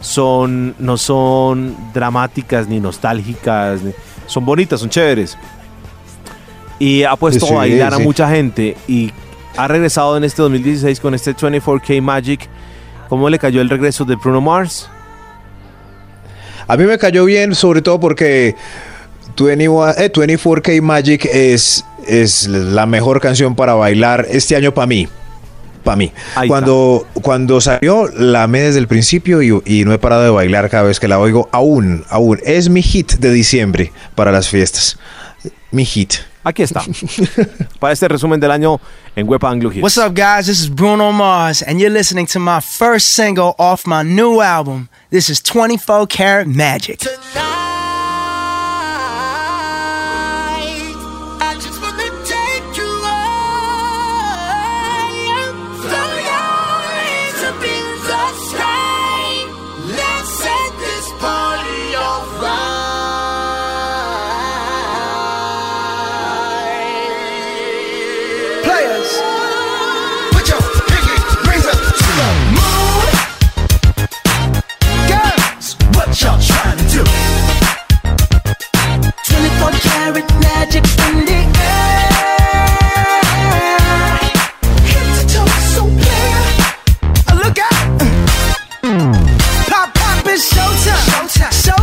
son, 0.00 0.74
no 0.78 0.98
son 0.98 1.74
dramáticas 1.94 2.68
ni 2.68 2.80
nostálgicas, 2.80 3.80
son 4.26 4.44
bonitas, 4.44 4.80
son 4.80 4.90
chéveres. 4.90 5.38
Y 6.78 7.04
ha 7.04 7.16
puesto 7.16 7.46
Sí, 7.46 7.52
a 7.54 7.56
bailar 7.56 7.94
a 7.94 7.98
mucha 7.98 8.28
gente 8.28 8.76
y 8.86 9.10
ha 9.56 9.66
regresado 9.66 10.18
en 10.18 10.24
este 10.24 10.42
2016 10.42 11.00
con 11.00 11.14
este 11.14 11.34
24K 11.34 12.02
Magic. 12.02 12.46
¿Cómo 13.08 13.30
le 13.30 13.38
cayó 13.38 13.62
el 13.62 13.70
regreso 13.70 14.04
de 14.04 14.16
Bruno 14.16 14.42
Mars? 14.42 14.90
A 16.68 16.76
mí 16.76 16.84
me 16.84 16.98
cayó 16.98 17.24
bien, 17.24 17.54
sobre 17.54 17.82
todo 17.82 18.00
porque 18.00 18.56
21, 19.36 19.90
eh, 19.90 20.12
24K 20.12 20.82
Magic 20.82 21.24
es, 21.26 21.84
es 22.06 22.48
la 22.48 22.86
mejor 22.86 23.20
canción 23.20 23.54
para 23.54 23.74
bailar 23.74 24.26
este 24.30 24.56
año 24.56 24.72
para 24.74 24.86
mí. 24.86 25.08
Para 25.84 25.96
mí. 25.96 26.12
Ahí 26.34 26.48
Cuando, 26.48 27.06
cuando 27.22 27.60
salió, 27.60 28.08
la 28.08 28.42
amé 28.42 28.62
desde 28.62 28.80
el 28.80 28.88
principio 28.88 29.42
y, 29.42 29.62
y 29.64 29.84
no 29.84 29.92
he 29.92 29.98
parado 29.98 30.24
de 30.24 30.30
bailar 30.30 30.68
cada 30.68 30.82
vez 30.82 30.98
que 30.98 31.06
la 31.06 31.20
oigo. 31.20 31.48
Aún, 31.52 32.04
aún. 32.08 32.40
Es 32.44 32.68
mi 32.68 32.82
hit 32.82 33.12
de 33.12 33.30
diciembre 33.30 33.92
para 34.16 34.32
las 34.32 34.48
fiestas. 34.48 34.98
Mi 35.70 35.84
hit. 35.84 36.14
Aquí 36.46 36.62
está. 36.62 36.80
Para 37.80 37.92
este 37.92 38.06
resumen 38.06 38.38
del 38.38 38.52
año 38.52 38.80
en 39.16 39.26
Web 39.26 39.44
Anglo 39.44 39.72
Hits. 39.72 39.82
What's 39.82 39.98
up, 39.98 40.14
guys? 40.14 40.46
This 40.46 40.60
is 40.60 40.68
Bruno 40.68 41.10
Mars, 41.10 41.60
and 41.60 41.80
you're 41.80 41.92
listening 41.92 42.24
to 42.26 42.38
my 42.38 42.60
first 42.60 43.14
single 43.14 43.56
off 43.58 43.84
my 43.84 44.04
new 44.04 44.40
album. 44.40 44.88
This 45.10 45.28
is 45.28 45.42
24 45.42 46.06
Karat 46.06 46.46
Magic. 46.46 47.02
I 47.34 47.55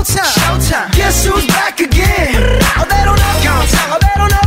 Showtime. 0.03 0.35
Showtime. 0.35 0.91
Guess 0.95 1.25
who's 1.25 1.47
back 1.47 1.79
again? 1.79 2.35
Oh, 2.75 2.83
they 2.91 3.03
don't 3.07 3.15
know. 3.15 3.35
Oh, 3.87 3.99
they 4.03 4.11
don't 4.19 4.31
know. 4.31 4.43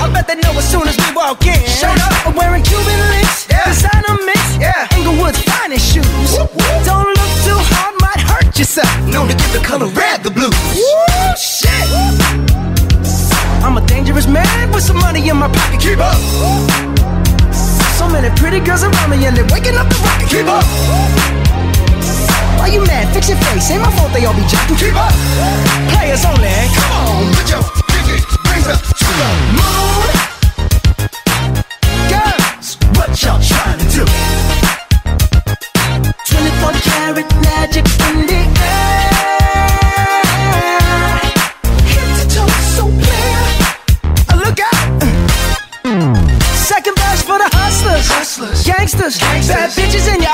I 0.00 0.08
bet 0.12 0.26
they 0.26 0.36
know 0.36 0.56
as 0.56 0.64
soon 0.70 0.88
as 0.88 0.96
we 0.96 1.12
walk 1.14 1.44
in. 1.44 1.60
Showed 1.68 2.00
up. 2.00 2.26
I'm 2.26 2.34
wearing 2.34 2.62
Cuban 2.62 3.00
links. 3.12 3.46
Yeah. 3.50 3.68
Designer 3.68 4.16
mix. 4.24 4.40
Yeah. 4.56 4.88
Inglewood's 4.96 5.42
finest 5.44 5.92
shoes. 5.92 6.06
Whoop, 6.32 6.48
whoop. 6.56 6.84
Don't 6.88 7.04
look 7.04 7.32
too 7.44 7.60
hard, 7.76 7.94
might 8.00 8.20
hurt 8.20 8.56
yourself. 8.58 8.88
Known 9.12 9.28
to 9.28 9.34
give 9.36 9.52
the 9.52 9.60
color 9.60 9.88
red 9.92 10.22
the 10.22 10.30
blues. 10.30 10.56
Woo, 10.72 11.36
shit. 11.36 11.84
I'm 13.60 13.76
a 13.76 13.84
dangerous 13.86 14.26
man 14.26 14.72
with 14.72 14.84
some 14.84 14.96
money 14.98 15.28
in 15.28 15.36
my 15.36 15.48
pocket. 15.48 15.80
Keep 15.80 15.98
up, 16.00 16.16
So 18.00 18.08
many 18.08 18.30
pretty 18.40 18.60
girls 18.60 18.84
around 18.84 19.10
me 19.10 19.26
and 19.26 19.36
they're 19.36 19.44
waking 19.52 19.76
up 19.76 19.88
the 19.88 20.00
rocket. 20.00 20.28
keep 20.32 20.46
up, 20.48 20.64
Why 22.64 22.70
you 22.72 22.80
mad? 22.86 23.12
Fix 23.12 23.28
your 23.28 23.36
face. 23.36 23.70
Ain't 23.72 23.82
my 23.82 23.90
fault 23.90 24.10
they 24.14 24.24
all 24.24 24.32
be 24.32 24.40
jacking. 24.48 24.76
keep 24.76 24.96
up. 24.96 25.12
Players 25.92 26.24
only. 26.24 26.48
Come 26.72 26.92
on, 26.96 27.28
put 27.36 27.50
your 27.52 27.60
pinky 27.92 28.16
rings 28.48 28.68
up 28.72 28.80
to 28.80 29.04
the 29.20 29.28
moon. 29.52 30.08
Girls, 32.08 32.80
what 32.96 33.12
y'all 33.20 33.36
trying 33.44 33.76
to 33.84 33.84
do? 33.92 34.04
24 36.24 36.72
karat 36.88 37.28
magic 37.44 37.84
in 38.08 38.24
the 38.32 38.40
air. 38.40 39.12
Head 41.92 42.08
to 42.16 42.24
toe, 42.32 42.48
so 42.72 42.88
clear. 42.88 43.44
Uh, 44.32 44.40
Look 44.40 44.56
out! 44.72 45.04
Second 46.56 46.96
verse 46.96 47.20
for 47.28 47.36
the 47.36 47.48
hustlers, 47.52 48.08
Hustlers. 48.08 48.64
gangsters, 48.64 49.18
Gangsters. 49.20 49.54
bad 49.54 49.68
bitches, 49.76 50.08
and 50.08 50.22
your 50.22 50.33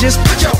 Just 0.00 0.18
put 0.24 0.42
your 0.42 0.59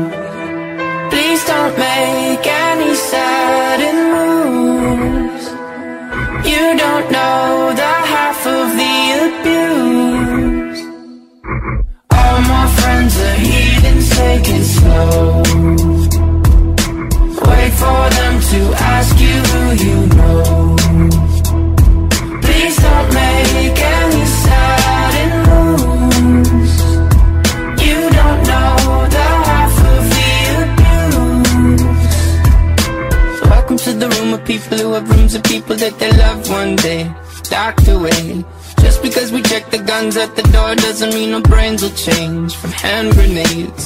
at 40.17 40.35
the 40.35 40.43
door 40.51 40.75
doesn't 40.75 41.13
mean 41.13 41.33
our 41.33 41.41
brains 41.41 41.81
will 41.83 41.91
change 41.91 42.55
from 42.55 42.71
hand 42.71 43.13
grenades. 43.13 43.83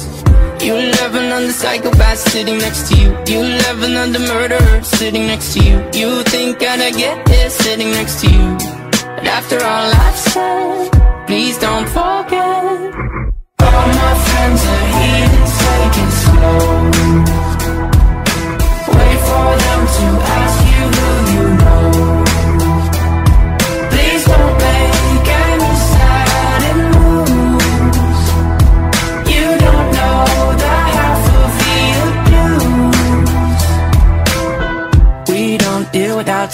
You 0.64 0.74
love 0.74 1.14
another 1.14 1.52
psychopath 1.52 2.18
sitting 2.18 2.58
next 2.58 2.88
to 2.88 2.96
you. 3.00 3.10
You 3.26 3.42
love 3.64 3.82
another 3.82 4.18
murderer 4.20 4.82
sitting 4.82 5.26
next 5.26 5.52
to 5.54 5.60
you. 5.64 5.76
You 5.92 6.22
think 6.24 6.62
I'd 6.62 6.94
get 6.94 7.28
here 7.28 7.50
sitting 7.50 7.90
next 7.90 8.20
to 8.22 8.26
you. 8.30 8.46
But 9.16 9.26
after 9.38 9.56
all 9.56 9.90
I've 10.06 10.16
said, 10.16 10.90
please 11.26 11.58
don't 11.58 11.88
forget. 11.88 12.94
All 13.66 13.88
my 14.02 14.14
friends 14.26 14.60
are 14.74 14.86
heathens, 14.96 15.52
take 15.64 15.96
it 16.04 16.12
slow. 16.22 16.60
Wait 18.96 19.20
for 19.28 19.48
them 19.64 19.80
to 19.96 20.06
ask 20.36 20.58
you 20.72 20.82
who 20.96 21.08
you 21.34 21.45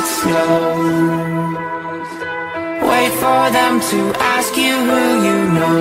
It 0.00 0.06
slow. 0.20 1.60
Wait 2.90 3.12
for 3.22 3.42
them 3.58 3.74
to 3.90 4.00
ask 4.34 4.52
you 4.56 4.74
who 4.88 5.02
you 5.26 5.38
know. 5.56 5.74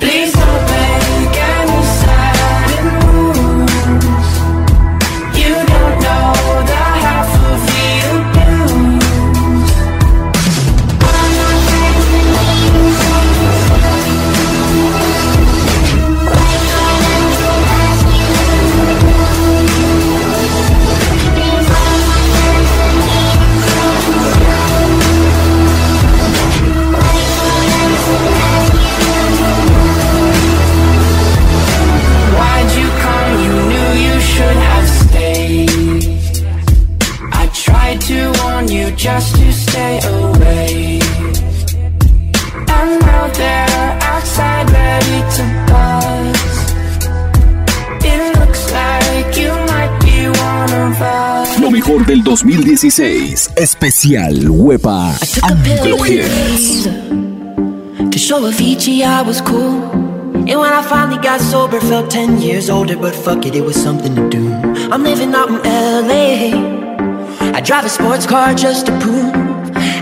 Please 0.00 0.32
don't 0.32 0.83
del 52.14 52.22
2016. 52.22 53.50
Especial 53.56 54.48
Wepa 54.48 55.16
Anglo 55.42 56.04
Hits. 56.04 56.84
To 56.84 58.18
show 58.18 58.40
Avicii 58.46 59.02
I 59.02 59.22
was 59.22 59.40
cool. 59.40 59.82
And 60.46 60.60
when 60.60 60.72
I 60.72 60.82
finally 60.82 61.20
got 61.20 61.40
sober, 61.40 61.80
felt 61.80 62.10
10 62.10 62.40
years 62.40 62.70
older, 62.70 62.96
but 62.96 63.14
fuck 63.14 63.46
it, 63.46 63.56
it 63.56 63.64
was 63.64 63.74
something 63.74 64.14
to 64.14 64.28
do. 64.28 64.48
I'm 64.92 65.02
living 65.02 65.34
out 65.34 65.48
in 65.48 65.56
LA. 65.64 66.52
I 67.56 67.60
drive 67.60 67.84
a 67.84 67.88
sports 67.88 68.26
car 68.26 68.54
just 68.54 68.86
to 68.86 68.92
prove 69.00 69.43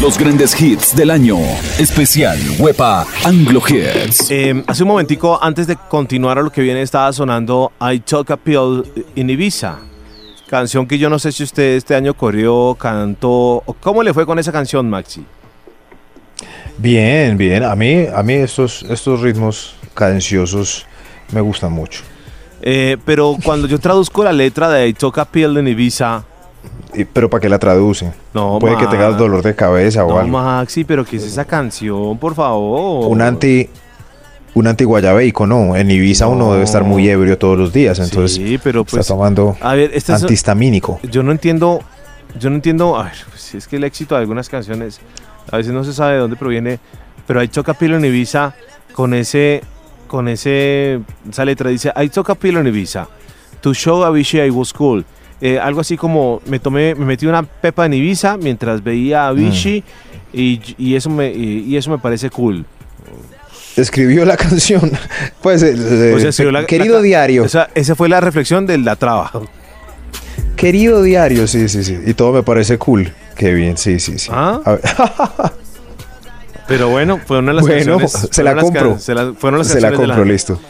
Los 0.00 0.18
grandes 0.18 0.58
hits 0.58 0.96
del 0.96 1.10
año. 1.10 1.36
Especial 1.78 2.38
Wepa 2.58 3.06
Anglo 3.22 3.60
Hits. 3.68 4.30
Eh, 4.30 4.64
hace 4.66 4.82
un 4.82 4.88
momentico, 4.88 5.38
antes 5.42 5.66
de 5.66 5.76
continuar 5.76 6.38
a 6.38 6.42
lo 6.42 6.50
que 6.50 6.62
viene, 6.62 6.80
estaba 6.80 7.12
sonando 7.12 7.72
I 7.80 8.00
Took 8.00 8.30
a 8.30 8.36
Pill 8.38 8.82
in 9.16 9.28
Ibiza. 9.28 9.78
Canción 10.48 10.86
que 10.86 10.96
yo 10.96 11.10
no 11.10 11.18
sé 11.18 11.32
si 11.32 11.42
usted 11.42 11.76
este 11.76 11.94
año 11.94 12.14
corrió, 12.14 12.74
cantó. 12.76 13.62
o 13.66 13.76
¿Cómo 13.78 14.02
le 14.02 14.14
fue 14.14 14.24
con 14.24 14.38
esa 14.38 14.50
canción, 14.50 14.88
Maxi? 14.88 15.22
Bien, 16.78 17.36
bien. 17.36 17.62
A 17.62 17.76
mí, 17.76 18.06
a 18.12 18.22
mí 18.22 18.34
estos, 18.34 18.82
estos 18.84 19.20
ritmos 19.20 19.74
cadenciosos 19.92 20.86
me 21.30 21.42
gustan 21.42 21.72
mucho. 21.72 22.02
Eh, 22.62 22.96
pero 23.04 23.36
cuando 23.44 23.68
yo 23.68 23.78
traduzco 23.78 24.24
la 24.24 24.32
letra 24.32 24.70
de 24.70 24.88
I 24.88 24.94
Took 24.94 25.18
a 25.18 25.26
Pill 25.26 25.58
in 25.58 25.68
Ibiza. 25.68 26.24
Pero 27.12 27.30
¿para 27.30 27.40
qué 27.40 27.48
la 27.48 27.58
traduce? 27.58 28.12
No, 28.34 28.58
Puede 28.60 28.76
que 28.76 28.84
ma- 28.84 28.90
tenga 28.90 29.10
dolor 29.12 29.42
de 29.42 29.54
cabeza 29.54 30.04
o 30.04 30.10
No, 30.10 30.18
algo. 30.18 30.38
Maxi, 30.38 30.84
pero 30.84 31.04
¿qué 31.04 31.16
es 31.16 31.24
esa 31.24 31.44
canción, 31.44 32.18
por 32.18 32.34
favor? 32.34 33.06
Un 33.08 33.22
anti, 33.22 33.68
un 34.54 34.66
anti 34.66 34.84
guayabeico, 34.84 35.46
no. 35.46 35.76
En 35.76 35.90
Ibiza 35.90 36.26
uno 36.26 36.52
debe 36.52 36.64
estar 36.64 36.82
muy 36.84 37.08
ebrio 37.08 37.38
todos 37.38 37.56
los 37.58 37.72
días, 37.72 37.98
entonces 37.98 38.36
Sí, 38.36 38.58
pero 38.62 38.84
pues. 38.84 38.94
está 39.00 39.14
tomando 39.14 39.56
A 39.60 39.74
ver, 39.74 39.90
este 39.94 40.12
es- 40.12 40.22
antihistamínico. 40.22 40.98
Yo 41.10 41.22
no 41.22 41.32
entiendo, 41.32 41.80
yo 42.38 42.50
no 42.50 42.56
entiendo, 42.56 42.96
a 42.98 43.04
ver, 43.04 43.12
pues, 43.30 43.54
es 43.54 43.68
que 43.68 43.76
el 43.76 43.84
éxito 43.84 44.14
de 44.14 44.20
algunas 44.22 44.48
canciones 44.48 45.00
a 45.50 45.56
veces 45.56 45.72
no 45.72 45.84
se 45.84 45.92
sabe 45.92 46.14
de 46.14 46.18
dónde 46.20 46.36
proviene, 46.36 46.78
pero 47.26 47.40
hay 47.40 47.48
Choca 47.48 47.74
Pilo 47.74 47.96
en 47.96 48.04
Ibiza 48.04 48.54
con 48.92 49.14
ese, 49.14 49.62
con 50.08 50.26
ese, 50.26 51.00
esa 51.30 51.44
letra 51.44 51.70
dice, 51.70 51.92
a 51.94 52.34
pill 52.34 52.56
in 52.56 52.66
Ibiza 52.66 53.06
to 53.60 53.72
show 53.72 54.02
Avicii 54.04 54.40
I 54.46 54.50
was 54.50 54.72
cool. 54.72 55.04
Eh, 55.40 55.58
algo 55.58 55.80
así 55.80 55.96
como 55.96 56.42
me 56.46 56.58
tomé, 56.58 56.94
me 56.94 57.04
metí 57.06 57.26
una 57.26 57.42
pepa 57.42 57.86
en 57.86 57.94
Ibiza 57.94 58.36
mientras 58.36 58.82
veía 58.84 59.24
a 59.24 59.28
Avicii 59.28 59.82
y, 60.34 60.60
y 60.76 60.94
eso 60.96 61.08
me, 61.10 61.30
y, 61.32 61.64
y 61.66 61.76
eso 61.76 61.90
me 61.90 61.98
parece 61.98 62.28
cool. 62.30 62.64
Escribió 63.76 64.24
la 64.26 64.36
canción. 64.38 64.90
Pues, 65.42 65.62
eh, 65.62 65.74
eh, 65.76 66.12
O 66.14 66.20
sea, 66.20 66.28
escribió 66.30 66.52
la- 66.52 66.66
querido 66.66 66.96
la- 66.96 67.02
diario. 67.02 67.44
O 67.44 67.48
sea, 67.48 67.70
esa 67.74 67.94
fue 67.94 68.08
la 68.08 68.20
reflexión 68.20 68.66
de 68.66 68.76
la 68.78 68.96
traba. 68.96 69.30
Querido 70.56 71.02
diario, 71.02 71.46
sí, 71.46 71.68
sí, 71.70 71.84
sí. 71.84 71.96
Y 72.06 72.12
todo 72.12 72.32
me 72.32 72.42
parece 72.42 72.76
cool. 72.76 73.10
Qué 73.36 73.54
bien, 73.54 73.78
sí, 73.78 73.98
sí, 73.98 74.18
sí. 74.18 74.28
¿Ah? 74.30 74.60
Pero 76.68 76.88
bueno, 76.88 77.18
fueron 77.26 77.46
las 77.46 77.62
Bueno, 77.66 77.98
canciones. 77.98 78.28
se 78.30 78.42
la 78.42 78.54
compro. 78.56 78.90
can- 78.90 79.00
se 79.00 79.14
la- 79.14 79.32
fueron 79.32 79.58
las 79.58 79.68
se 79.68 79.80
la 79.80 79.92
compro, 79.92 80.24
listo. 80.24 80.60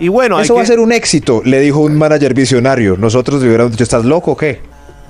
Y 0.00 0.08
bueno, 0.08 0.36
hay 0.38 0.44
Eso 0.44 0.54
va 0.54 0.62
a 0.62 0.66
ser 0.66 0.80
un 0.80 0.90
éxito, 0.92 1.42
le 1.44 1.60
dijo 1.60 1.78
un 1.80 1.96
manager 1.96 2.34
visionario. 2.34 2.96
Nosotros 2.96 3.40
le 3.42 3.48
hubiéramos 3.48 3.72
dicho, 3.72 3.84
¿estás 3.84 4.04
loco 4.04 4.32
o 4.32 4.36
qué? 4.36 4.60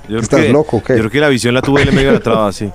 Yo 0.09 0.19
¿Estás 0.19 0.41
que- 0.41 0.49
loco 0.49 0.77
o 0.77 0.83
qué? 0.83 0.93
Yo 0.93 0.99
creo 0.99 1.11
que 1.11 1.19
la 1.19 1.29
visión 1.29 1.53
la 1.53 1.61
tuvo 1.61 1.79
él 1.79 1.87
en 1.89 1.95
medio 1.95 2.09
de 2.09 2.15
la 2.15 2.19
traba, 2.23 2.51
sí. 2.51 2.69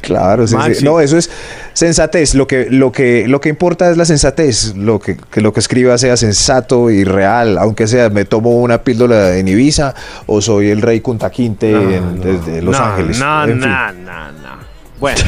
Claro, 0.00 0.48
sí, 0.48 0.56
sí. 0.74 0.84
No, 0.84 0.98
eso 1.00 1.16
es 1.16 1.30
sensatez. 1.74 2.34
Lo 2.34 2.48
que, 2.48 2.66
lo 2.70 2.90
que, 2.90 3.28
lo 3.28 3.40
que 3.40 3.48
importa 3.48 3.88
es 3.88 3.96
la 3.96 4.04
sensatez. 4.04 4.74
Lo 4.74 4.98
que, 4.98 5.16
que 5.16 5.40
lo 5.40 5.52
que 5.52 5.60
escriba 5.60 5.96
sea 5.96 6.16
sensato 6.16 6.90
y 6.90 7.04
real. 7.04 7.56
Aunque 7.56 7.86
sea, 7.86 8.10
me 8.10 8.24
tomo 8.24 8.50
una 8.60 8.82
píldora 8.82 9.36
en 9.36 9.46
Ibiza 9.46 9.94
o 10.26 10.40
soy 10.40 10.70
el 10.70 10.82
rey 10.82 11.00
Kunta 11.00 11.30
Kinte 11.30 11.70
en- 11.70 12.20
desde 12.20 12.62
Los 12.62 12.76
no, 12.76 12.84
Ángeles. 12.84 13.18
No, 13.20 13.44
En 13.44 13.50
fin. 13.50 13.60
no, 13.60 13.92
no, 13.92 14.32
no. 14.32 14.50
Bueno, 14.98 15.20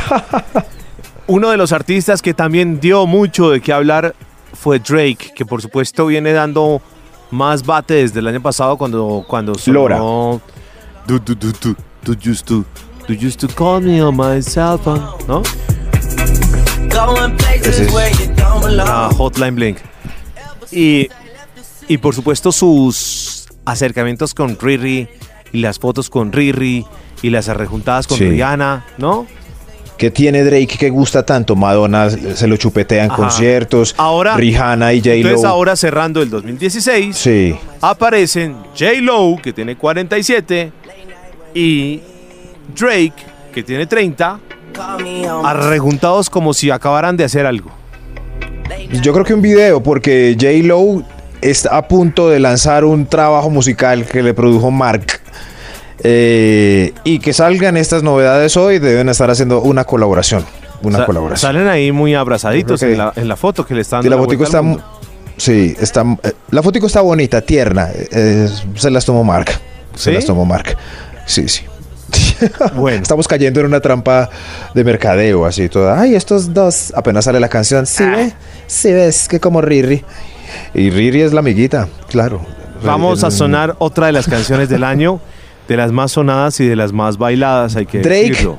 uno 1.28 1.50
de 1.50 1.56
los 1.56 1.70
artistas 1.72 2.20
que 2.20 2.34
también 2.34 2.80
dio 2.80 3.06
mucho 3.06 3.48
de 3.50 3.60
qué 3.60 3.72
hablar 3.72 4.14
fue 4.52 4.78
Drake, 4.78 5.32
que 5.34 5.44
por 5.44 5.60
supuesto 5.62 6.06
viene 6.06 6.32
dando 6.32 6.80
más 7.30 7.64
bate 7.64 7.94
desde 7.94 8.20
el 8.20 8.26
año 8.28 8.42
pasado 8.42 8.76
cuando 8.76 9.24
cuando 9.26 9.54
sonó 9.54 9.80
Lora. 9.80 9.98
Do, 9.98 10.40
do, 11.06 11.34
do, 11.34 11.34
do, 11.60 11.74
do 12.04 12.12
used 12.30 12.46
to, 12.46 12.64
do 13.08 13.14
used 13.14 13.40
to 13.40 13.48
call 13.48 13.80
me 13.80 14.02
on 14.02 14.16
my 14.16 14.40
cell 14.42 14.78
phone, 14.78 15.02
¿no? 15.26 15.42
Ese 17.54 17.84
es 17.84 17.92
Una 18.62 19.08
Hotline 19.16 19.54
Bling. 19.54 19.76
Y, 20.70 21.08
y 21.88 21.98
por 21.98 22.14
supuesto 22.14 22.52
sus 22.52 23.48
acercamientos 23.64 24.34
con 24.34 24.58
Riri 24.58 25.08
y 25.52 25.60
las 25.60 25.78
fotos 25.78 26.10
con 26.10 26.32
Riri 26.32 26.84
y 27.22 27.30
las 27.30 27.48
arrejuntadas 27.48 28.06
con 28.06 28.18
Sí. 28.18 28.28
Rihanna, 28.28 28.84
¿no? 28.98 29.26
¿Qué 30.02 30.10
tiene 30.10 30.42
Drake 30.42 30.66
que 30.80 30.90
gusta 30.90 31.24
tanto? 31.24 31.54
Madonna 31.54 32.10
se 32.10 32.48
lo 32.48 32.56
chupetea 32.56 33.04
en 33.04 33.12
Ajá. 33.12 33.22
conciertos. 33.22 33.94
Ahora- 33.98 34.34
Rihanna 34.36 34.92
y 34.94 34.96
Entonces 34.96 35.34
J-Lo. 35.36 35.48
ahora 35.48 35.76
cerrando 35.76 36.20
el 36.20 36.28
2016, 36.28 37.14
Sí. 37.16 37.54
aparecen 37.80 38.56
J-Lo, 38.76 39.36
que 39.40 39.52
tiene 39.52 39.76
47, 39.76 40.72
y 41.54 42.00
Drake, 42.76 43.12
que 43.54 43.62
tiene 43.62 43.86
30, 43.86 44.40
arrejuntados 45.44 46.28
como 46.28 46.52
si 46.52 46.72
acabaran 46.72 47.16
de 47.16 47.22
hacer 47.22 47.46
algo. 47.46 47.70
Yo 49.02 49.12
creo 49.12 49.24
que 49.24 49.34
un 49.34 49.42
video, 49.42 49.80
porque 49.84 50.36
J-Lo 50.36 51.04
está 51.40 51.76
a 51.76 51.86
punto 51.86 52.28
de 52.28 52.40
lanzar 52.40 52.84
un 52.84 53.06
trabajo 53.06 53.50
musical 53.50 54.04
que 54.04 54.20
le 54.24 54.34
produjo 54.34 54.72
Mark. 54.72 55.20
Eh, 56.04 56.92
y 57.04 57.18
que 57.20 57.32
salgan 57.32 57.76
estas 57.76 58.02
novedades 58.02 58.56
hoy, 58.56 58.78
deben 58.78 59.08
estar 59.08 59.30
haciendo 59.30 59.60
una 59.62 59.84
colaboración. 59.84 60.44
Una 60.82 60.98
Sa- 60.98 61.06
colaboración. 61.06 61.52
Salen 61.54 61.68
ahí 61.68 61.92
muy 61.92 62.14
abrazaditos 62.14 62.82
en 62.82 62.98
la, 62.98 63.12
en 63.14 63.28
la 63.28 63.36
foto 63.36 63.64
que 63.64 63.74
le 63.74 63.82
están 63.82 64.04
Y 64.04 64.08
la 64.08 64.16
dando 64.16 64.24
fotico 64.24 64.44
está. 64.44 64.62
Sí, 65.36 65.74
está. 65.80 66.02
eh, 66.24 66.32
la 66.50 66.62
fotico 66.62 66.86
está 66.86 67.00
bonita, 67.00 67.40
tierna. 67.40 67.88
eh, 67.94 68.48
se 68.74 68.90
las 68.90 69.04
tomó 69.04 69.22
Mark. 69.24 69.50
Se 69.94 70.10
las 70.12 70.24
tomó 70.26 70.44
Mark. 70.44 70.76
Sí, 71.26 71.48
sí. 71.48 71.62
Bueno. 72.74 73.00
Estamos 73.02 73.28
cayendo 73.28 73.60
en 73.60 73.66
una 73.66 73.80
trampa 73.80 74.28
de 74.74 74.82
mercadeo, 74.84 75.46
así 75.46 75.68
toda. 75.68 76.00
Ay, 76.00 76.14
estos 76.16 76.52
dos. 76.52 76.92
Apenas 76.96 77.24
sale 77.24 77.38
la 77.38 77.48
canción. 77.48 77.86
Sí, 77.86 78.02
Ah. 78.04 78.16
ve. 78.16 78.32
Sí, 78.66 78.92
ves 78.92 79.28
que 79.28 79.38
como 79.38 79.60
Riri. 79.62 80.04
Y 80.74 80.90
Riri 80.90 81.22
es 81.22 81.32
la 81.32 81.40
amiguita, 81.40 81.88
claro. 82.10 82.44
Vamos 82.84 83.22
a 83.22 83.28
El- 83.28 83.32
sonar 83.32 83.76
otra 83.78 84.06
de 84.06 84.12
las 84.12 84.26
canciones 84.26 84.68
del 84.68 84.82
año, 84.84 85.20
de 85.68 85.76
las 85.76 85.92
más 85.92 86.12
sonadas 86.12 86.58
y 86.60 86.66
de 86.66 86.76
las 86.76 86.92
más 86.92 87.18
bailadas, 87.18 87.76
hay 87.76 87.86
que 87.86 88.00
Drake. 88.00 88.28
decirlo. 88.30 88.58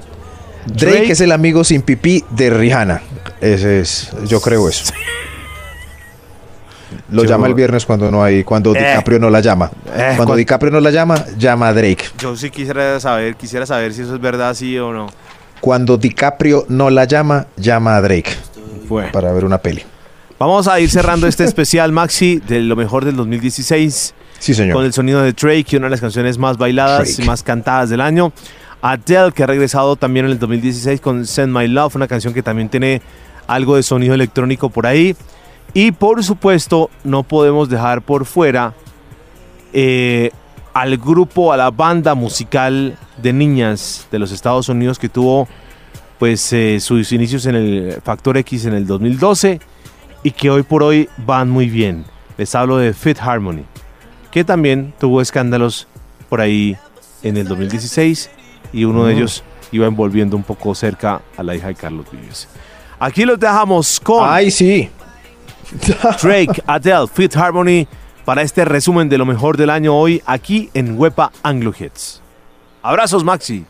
Drake, 0.65 1.11
es 1.11 1.21
el 1.21 1.31
amigo 1.33 1.63
sin 1.63 1.81
pipí 1.81 2.23
de 2.29 2.49
Rihanna. 2.49 3.01
Ese 3.41 3.81
es. 3.81 4.11
Yo 4.27 4.39
creo 4.39 4.69
eso. 4.69 4.93
Lo 7.09 7.23
Yo- 7.23 7.29
llama 7.29 7.47
el 7.47 7.53
viernes 7.53 7.85
cuando 7.85 8.09
no 8.11 8.23
hay, 8.23 8.43
cuando 8.43 8.73
Eh. 8.75 8.79
DiCaprio 8.79 9.19
no 9.19 9.29
la 9.29 9.39
llama. 9.41 9.71
Eh, 9.93 10.13
cuando 10.15 10.25
cuan- 10.27 10.37
DiCaprio 10.37 10.71
no 10.71 10.79
la 10.79 10.91
llama, 10.91 11.25
llama 11.37 11.67
a 11.69 11.73
Drake. 11.73 12.05
Yo 12.19 12.35
sí 12.37 12.49
quisiera 12.49 12.99
saber, 12.99 13.35
quisiera 13.35 13.65
saber 13.65 13.93
si 13.93 14.01
eso 14.03 14.15
es 14.15 14.21
verdad, 14.21 14.53
sí 14.53 14.77
o 14.77 14.93
no. 14.93 15.07
Cuando 15.59 15.97
DiCaprio 15.97 16.65
no 16.69 16.89
la 16.89 17.05
llama, 17.05 17.47
llama 17.57 17.95
a 17.97 18.01
Drake. 18.01 18.31
Para 19.11 19.31
ver 19.33 19.43
una 19.43 19.57
peli. 19.57 19.81
Vamos 20.37 20.67
a 20.67 20.79
ir 20.79 20.89
cerrando 20.89 21.25
este 21.27 21.43
especial 21.45 21.91
Maxi 21.91 22.39
de 22.47 22.59
lo 22.61 22.75
mejor 22.75 23.05
del 23.05 23.15
2016. 23.15 24.13
Sí, 24.43 24.53
señor. 24.53 24.75
Con 24.75 24.83
el 24.83 24.91
sonido 24.91 25.21
de 25.21 25.31
Drake, 25.31 25.77
una 25.77 25.85
de 25.85 25.91
las 25.91 26.01
canciones 26.01 26.37
más 26.37 26.57
bailadas 26.57 27.07
Drake. 27.07 27.23
y 27.23 27.25
más 27.25 27.43
cantadas 27.43 27.89
del 27.89 28.01
año. 28.01 28.33
Adele, 28.81 29.31
que 29.31 29.41
ha 29.41 29.47
regresado 29.47 29.95
también 29.95 30.25
en 30.25 30.33
el 30.33 30.39
2016 30.39 30.99
con 30.99 31.25
Send 31.25 31.57
My 31.57 31.65
Love, 31.69 31.95
una 31.95 32.09
canción 32.09 32.33
que 32.33 32.43
también 32.43 32.67
tiene 32.67 33.01
algo 33.47 33.77
de 33.77 33.83
sonido 33.83 34.13
electrónico 34.13 34.69
por 34.69 34.85
ahí. 34.85 35.15
Y 35.73 35.93
por 35.93 36.21
supuesto, 36.25 36.89
no 37.05 37.23
podemos 37.23 37.69
dejar 37.69 38.01
por 38.01 38.25
fuera 38.25 38.73
eh, 39.71 40.31
al 40.73 40.97
grupo, 40.97 41.53
a 41.53 41.55
la 41.55 41.71
banda 41.71 42.13
musical 42.13 42.97
de 43.21 43.31
niñas 43.31 44.09
de 44.11 44.19
los 44.19 44.33
Estados 44.33 44.67
Unidos 44.67 44.99
que 44.99 45.07
tuvo 45.07 45.47
pues 46.19 46.51
eh, 46.51 46.81
sus 46.81 47.13
inicios 47.13 47.45
en 47.45 47.55
el 47.55 48.01
Factor 48.03 48.35
X 48.39 48.65
en 48.65 48.73
el 48.73 48.85
2012 48.87 49.61
y 50.21 50.31
que 50.31 50.49
hoy 50.49 50.63
por 50.63 50.83
hoy 50.83 51.07
van 51.25 51.49
muy 51.49 51.69
bien. 51.69 52.03
Les 52.37 52.53
hablo 52.55 52.75
de 52.75 52.93
Fit 52.93 53.19
Harmony, 53.21 53.63
que 54.33 54.43
también 54.43 54.95
tuvo 54.99 55.21
escándalos 55.21 55.85
por 56.27 56.41
ahí 56.41 56.75
en 57.21 57.37
el 57.37 57.47
2016 57.47 58.31
y 58.73 58.83
uno 58.83 59.05
de 59.05 59.13
ellos 59.13 59.43
iba 59.71 59.85
envolviendo 59.85 60.35
un 60.35 60.41
poco 60.41 60.73
cerca 60.73 61.21
a 61.37 61.43
la 61.43 61.53
hija 61.55 61.67
de 61.67 61.75
Carlos 61.75 62.07
Vives. 62.11 62.47
Aquí 62.97 63.25
los 63.25 63.39
dejamos 63.39 63.99
con 63.99 64.27
Ay, 64.27 64.49
sí. 64.49 64.89
Drake, 66.23 66.63
Adele, 66.65 67.05
Fit 67.13 67.35
Harmony 67.37 67.87
para 68.25 68.41
este 68.41 68.65
resumen 68.65 69.07
de 69.07 69.19
lo 69.19 69.25
mejor 69.27 69.55
del 69.55 69.69
año 69.69 69.95
hoy 69.95 70.23
aquí 70.25 70.71
en 70.73 70.97
Wepa 70.97 71.31
Anglo 71.43 71.71
Hits. 71.77 72.19
Abrazos, 72.81 73.23
Maxi. 73.23 73.63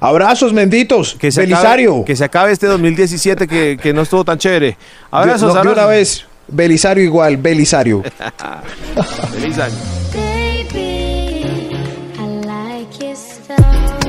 Abrazos, 0.00 0.52
benditos. 0.52 1.16
Que 1.18 1.32
se 1.32 1.40
Belisario. 1.40 1.92
Acabe, 1.92 2.04
que 2.04 2.16
se 2.16 2.24
acabe 2.24 2.52
este 2.52 2.66
2017 2.66 3.48
que, 3.48 3.78
que 3.82 3.94
no 3.94 4.02
estuvo 4.02 4.22
tan 4.22 4.36
chévere. 4.36 4.76
Abrazos, 5.10 5.54
no, 5.54 5.60
abrazos. 5.60 5.72
una 5.72 5.86
vez. 5.86 6.26
Belisario 6.48 7.04
igual, 7.04 7.36
Belisario. 7.36 8.02
Feliz 9.32 9.58
año. 9.58 9.76
Baby, 10.12 11.76
I 12.18 12.26
like 12.46 13.04
your 13.04 13.16
style. 13.16 14.00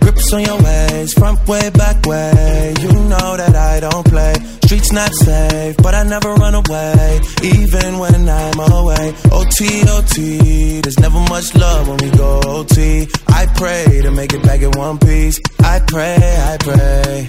Grips 0.00 0.32
on 0.32 0.42
your 0.44 0.62
ways, 0.62 1.12
front 1.14 1.46
way, 1.48 1.70
back 1.70 2.06
way. 2.06 2.74
You 2.80 2.92
know 2.92 3.36
that 3.36 3.54
I 3.56 3.80
don't 3.80 4.06
play. 4.06 4.34
Streets 4.64 4.92
not 4.92 5.12
safe, 5.12 5.76
but 5.78 5.96
I 5.96 6.04
never 6.04 6.32
run 6.34 6.54
away, 6.54 7.20
even 7.42 7.98
when 7.98 8.28
I'm 8.28 8.60
away. 8.60 9.12
OT, 9.32 9.82
OT, 9.88 10.80
there's 10.80 11.00
never 11.00 11.18
much 11.28 11.52
love 11.56 11.88
when 11.88 11.96
we 11.96 12.10
go 12.16 12.40
OT. 12.46 13.08
I 13.26 13.46
pray 13.56 14.02
to 14.02 14.12
make 14.12 14.32
it 14.32 14.42
back 14.44 14.62
in 14.62 14.70
one 14.78 14.98
piece. 14.98 15.40
I 15.64 15.80
pray, 15.80 16.16
I 16.20 16.56
pray. 16.60 17.28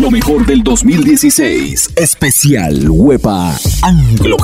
Lo 0.00 0.10
mejor 0.10 0.46
del 0.46 0.62
2016, 0.62 1.90
especial 1.96 2.88
Huepa 2.88 3.54
Anglo 3.82 4.36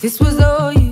This 0.00 0.20
was 0.20 0.38
all 0.38 0.72
you 0.72 0.85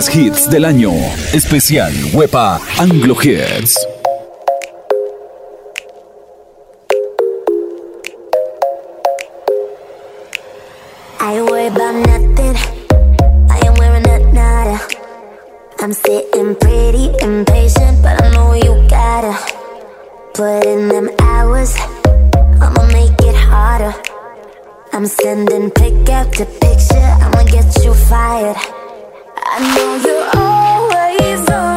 grandes 0.00 0.08
hits 0.08 0.50
del 0.50 0.64
año. 0.64 0.92
Especial 1.32 1.92
Wepa 2.14 2.60
Anglo 2.78 3.14
Hits. 3.20 3.76
I 11.20 11.42
worry 11.42 11.66
about 11.66 11.94
nothing. 12.06 12.56
I 13.50 13.58
am 13.66 13.74
wearing 13.74 14.06
a 14.08 14.18
nada. 14.32 14.80
I'm 15.80 15.92
sitting 15.92 16.54
pretty 16.56 17.12
impatient, 17.20 18.02
but 18.02 18.22
I 18.22 18.30
know 18.32 18.54
you 18.54 18.86
gotta 18.88 19.36
put 20.34 20.64
in 20.64 20.88
them 20.88 21.10
hours. 21.20 21.74
I'ma 22.60 22.86
make 22.92 23.20
it 23.20 23.36
harder. 23.36 23.94
I'm 24.92 25.06
sending 25.06 25.70
pick 25.70 26.08
after 26.08 26.46
picture. 26.46 27.10
I'ma 27.22 27.44
get 27.44 27.84
you 27.84 27.92
fired. 27.94 28.79
I 29.52 29.58
know 29.74 29.96
you're 30.06 30.30
always 30.40 31.50
on. 31.50 31.69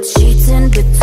it's 0.00 0.14
cheating, 0.14 0.99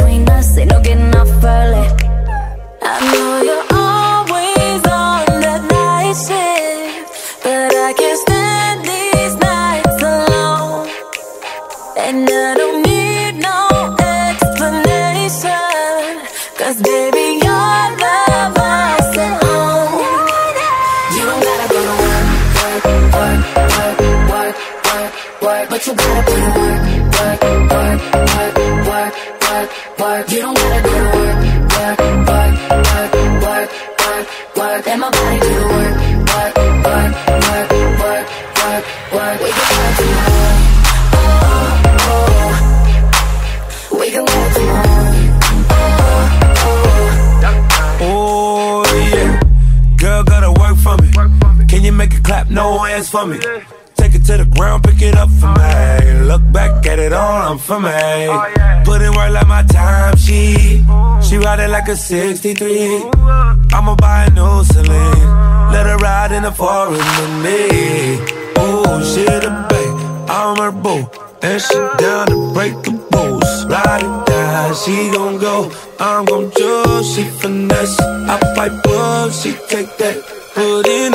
like 61.87 61.95
a 61.95 61.99
63. 61.99 63.01
I'ma 63.71 63.95
buy 63.95 64.25
a 64.25 64.29
new 64.31 64.63
Celine. 64.65 65.71
Let 65.71 65.85
her 65.85 65.97
ride 65.97 66.33
in 66.33 66.43
the 66.43 66.51
forest 66.51 67.07
with 67.19 67.35
me. 67.45 68.19
Oh, 68.57 69.01
she 69.03 69.23
the 69.23 69.51
babe, 69.69 70.29
I'm 70.29 70.57
her 70.57 70.71
boo. 70.71 71.07
And 71.41 71.61
she 71.61 71.75
down 71.97 72.27
to 72.27 72.53
break 72.53 72.73
the 72.83 72.91
rules. 73.13 73.65
Ride 73.67 74.03
it 74.03 74.27
down, 74.27 74.75
she 74.75 75.11
gon' 75.11 75.37
go. 75.37 75.71
I'm 75.99 76.25
gon' 76.25 76.51
choose, 76.51 77.15
she 77.15 77.23
finesse. 77.23 77.97
I 78.01 78.37
fight 78.55 78.83
boom, 78.83 79.31
she 79.31 79.53
take 79.69 79.95
that. 79.97 80.17
Put 80.55 80.87
in 80.87 81.13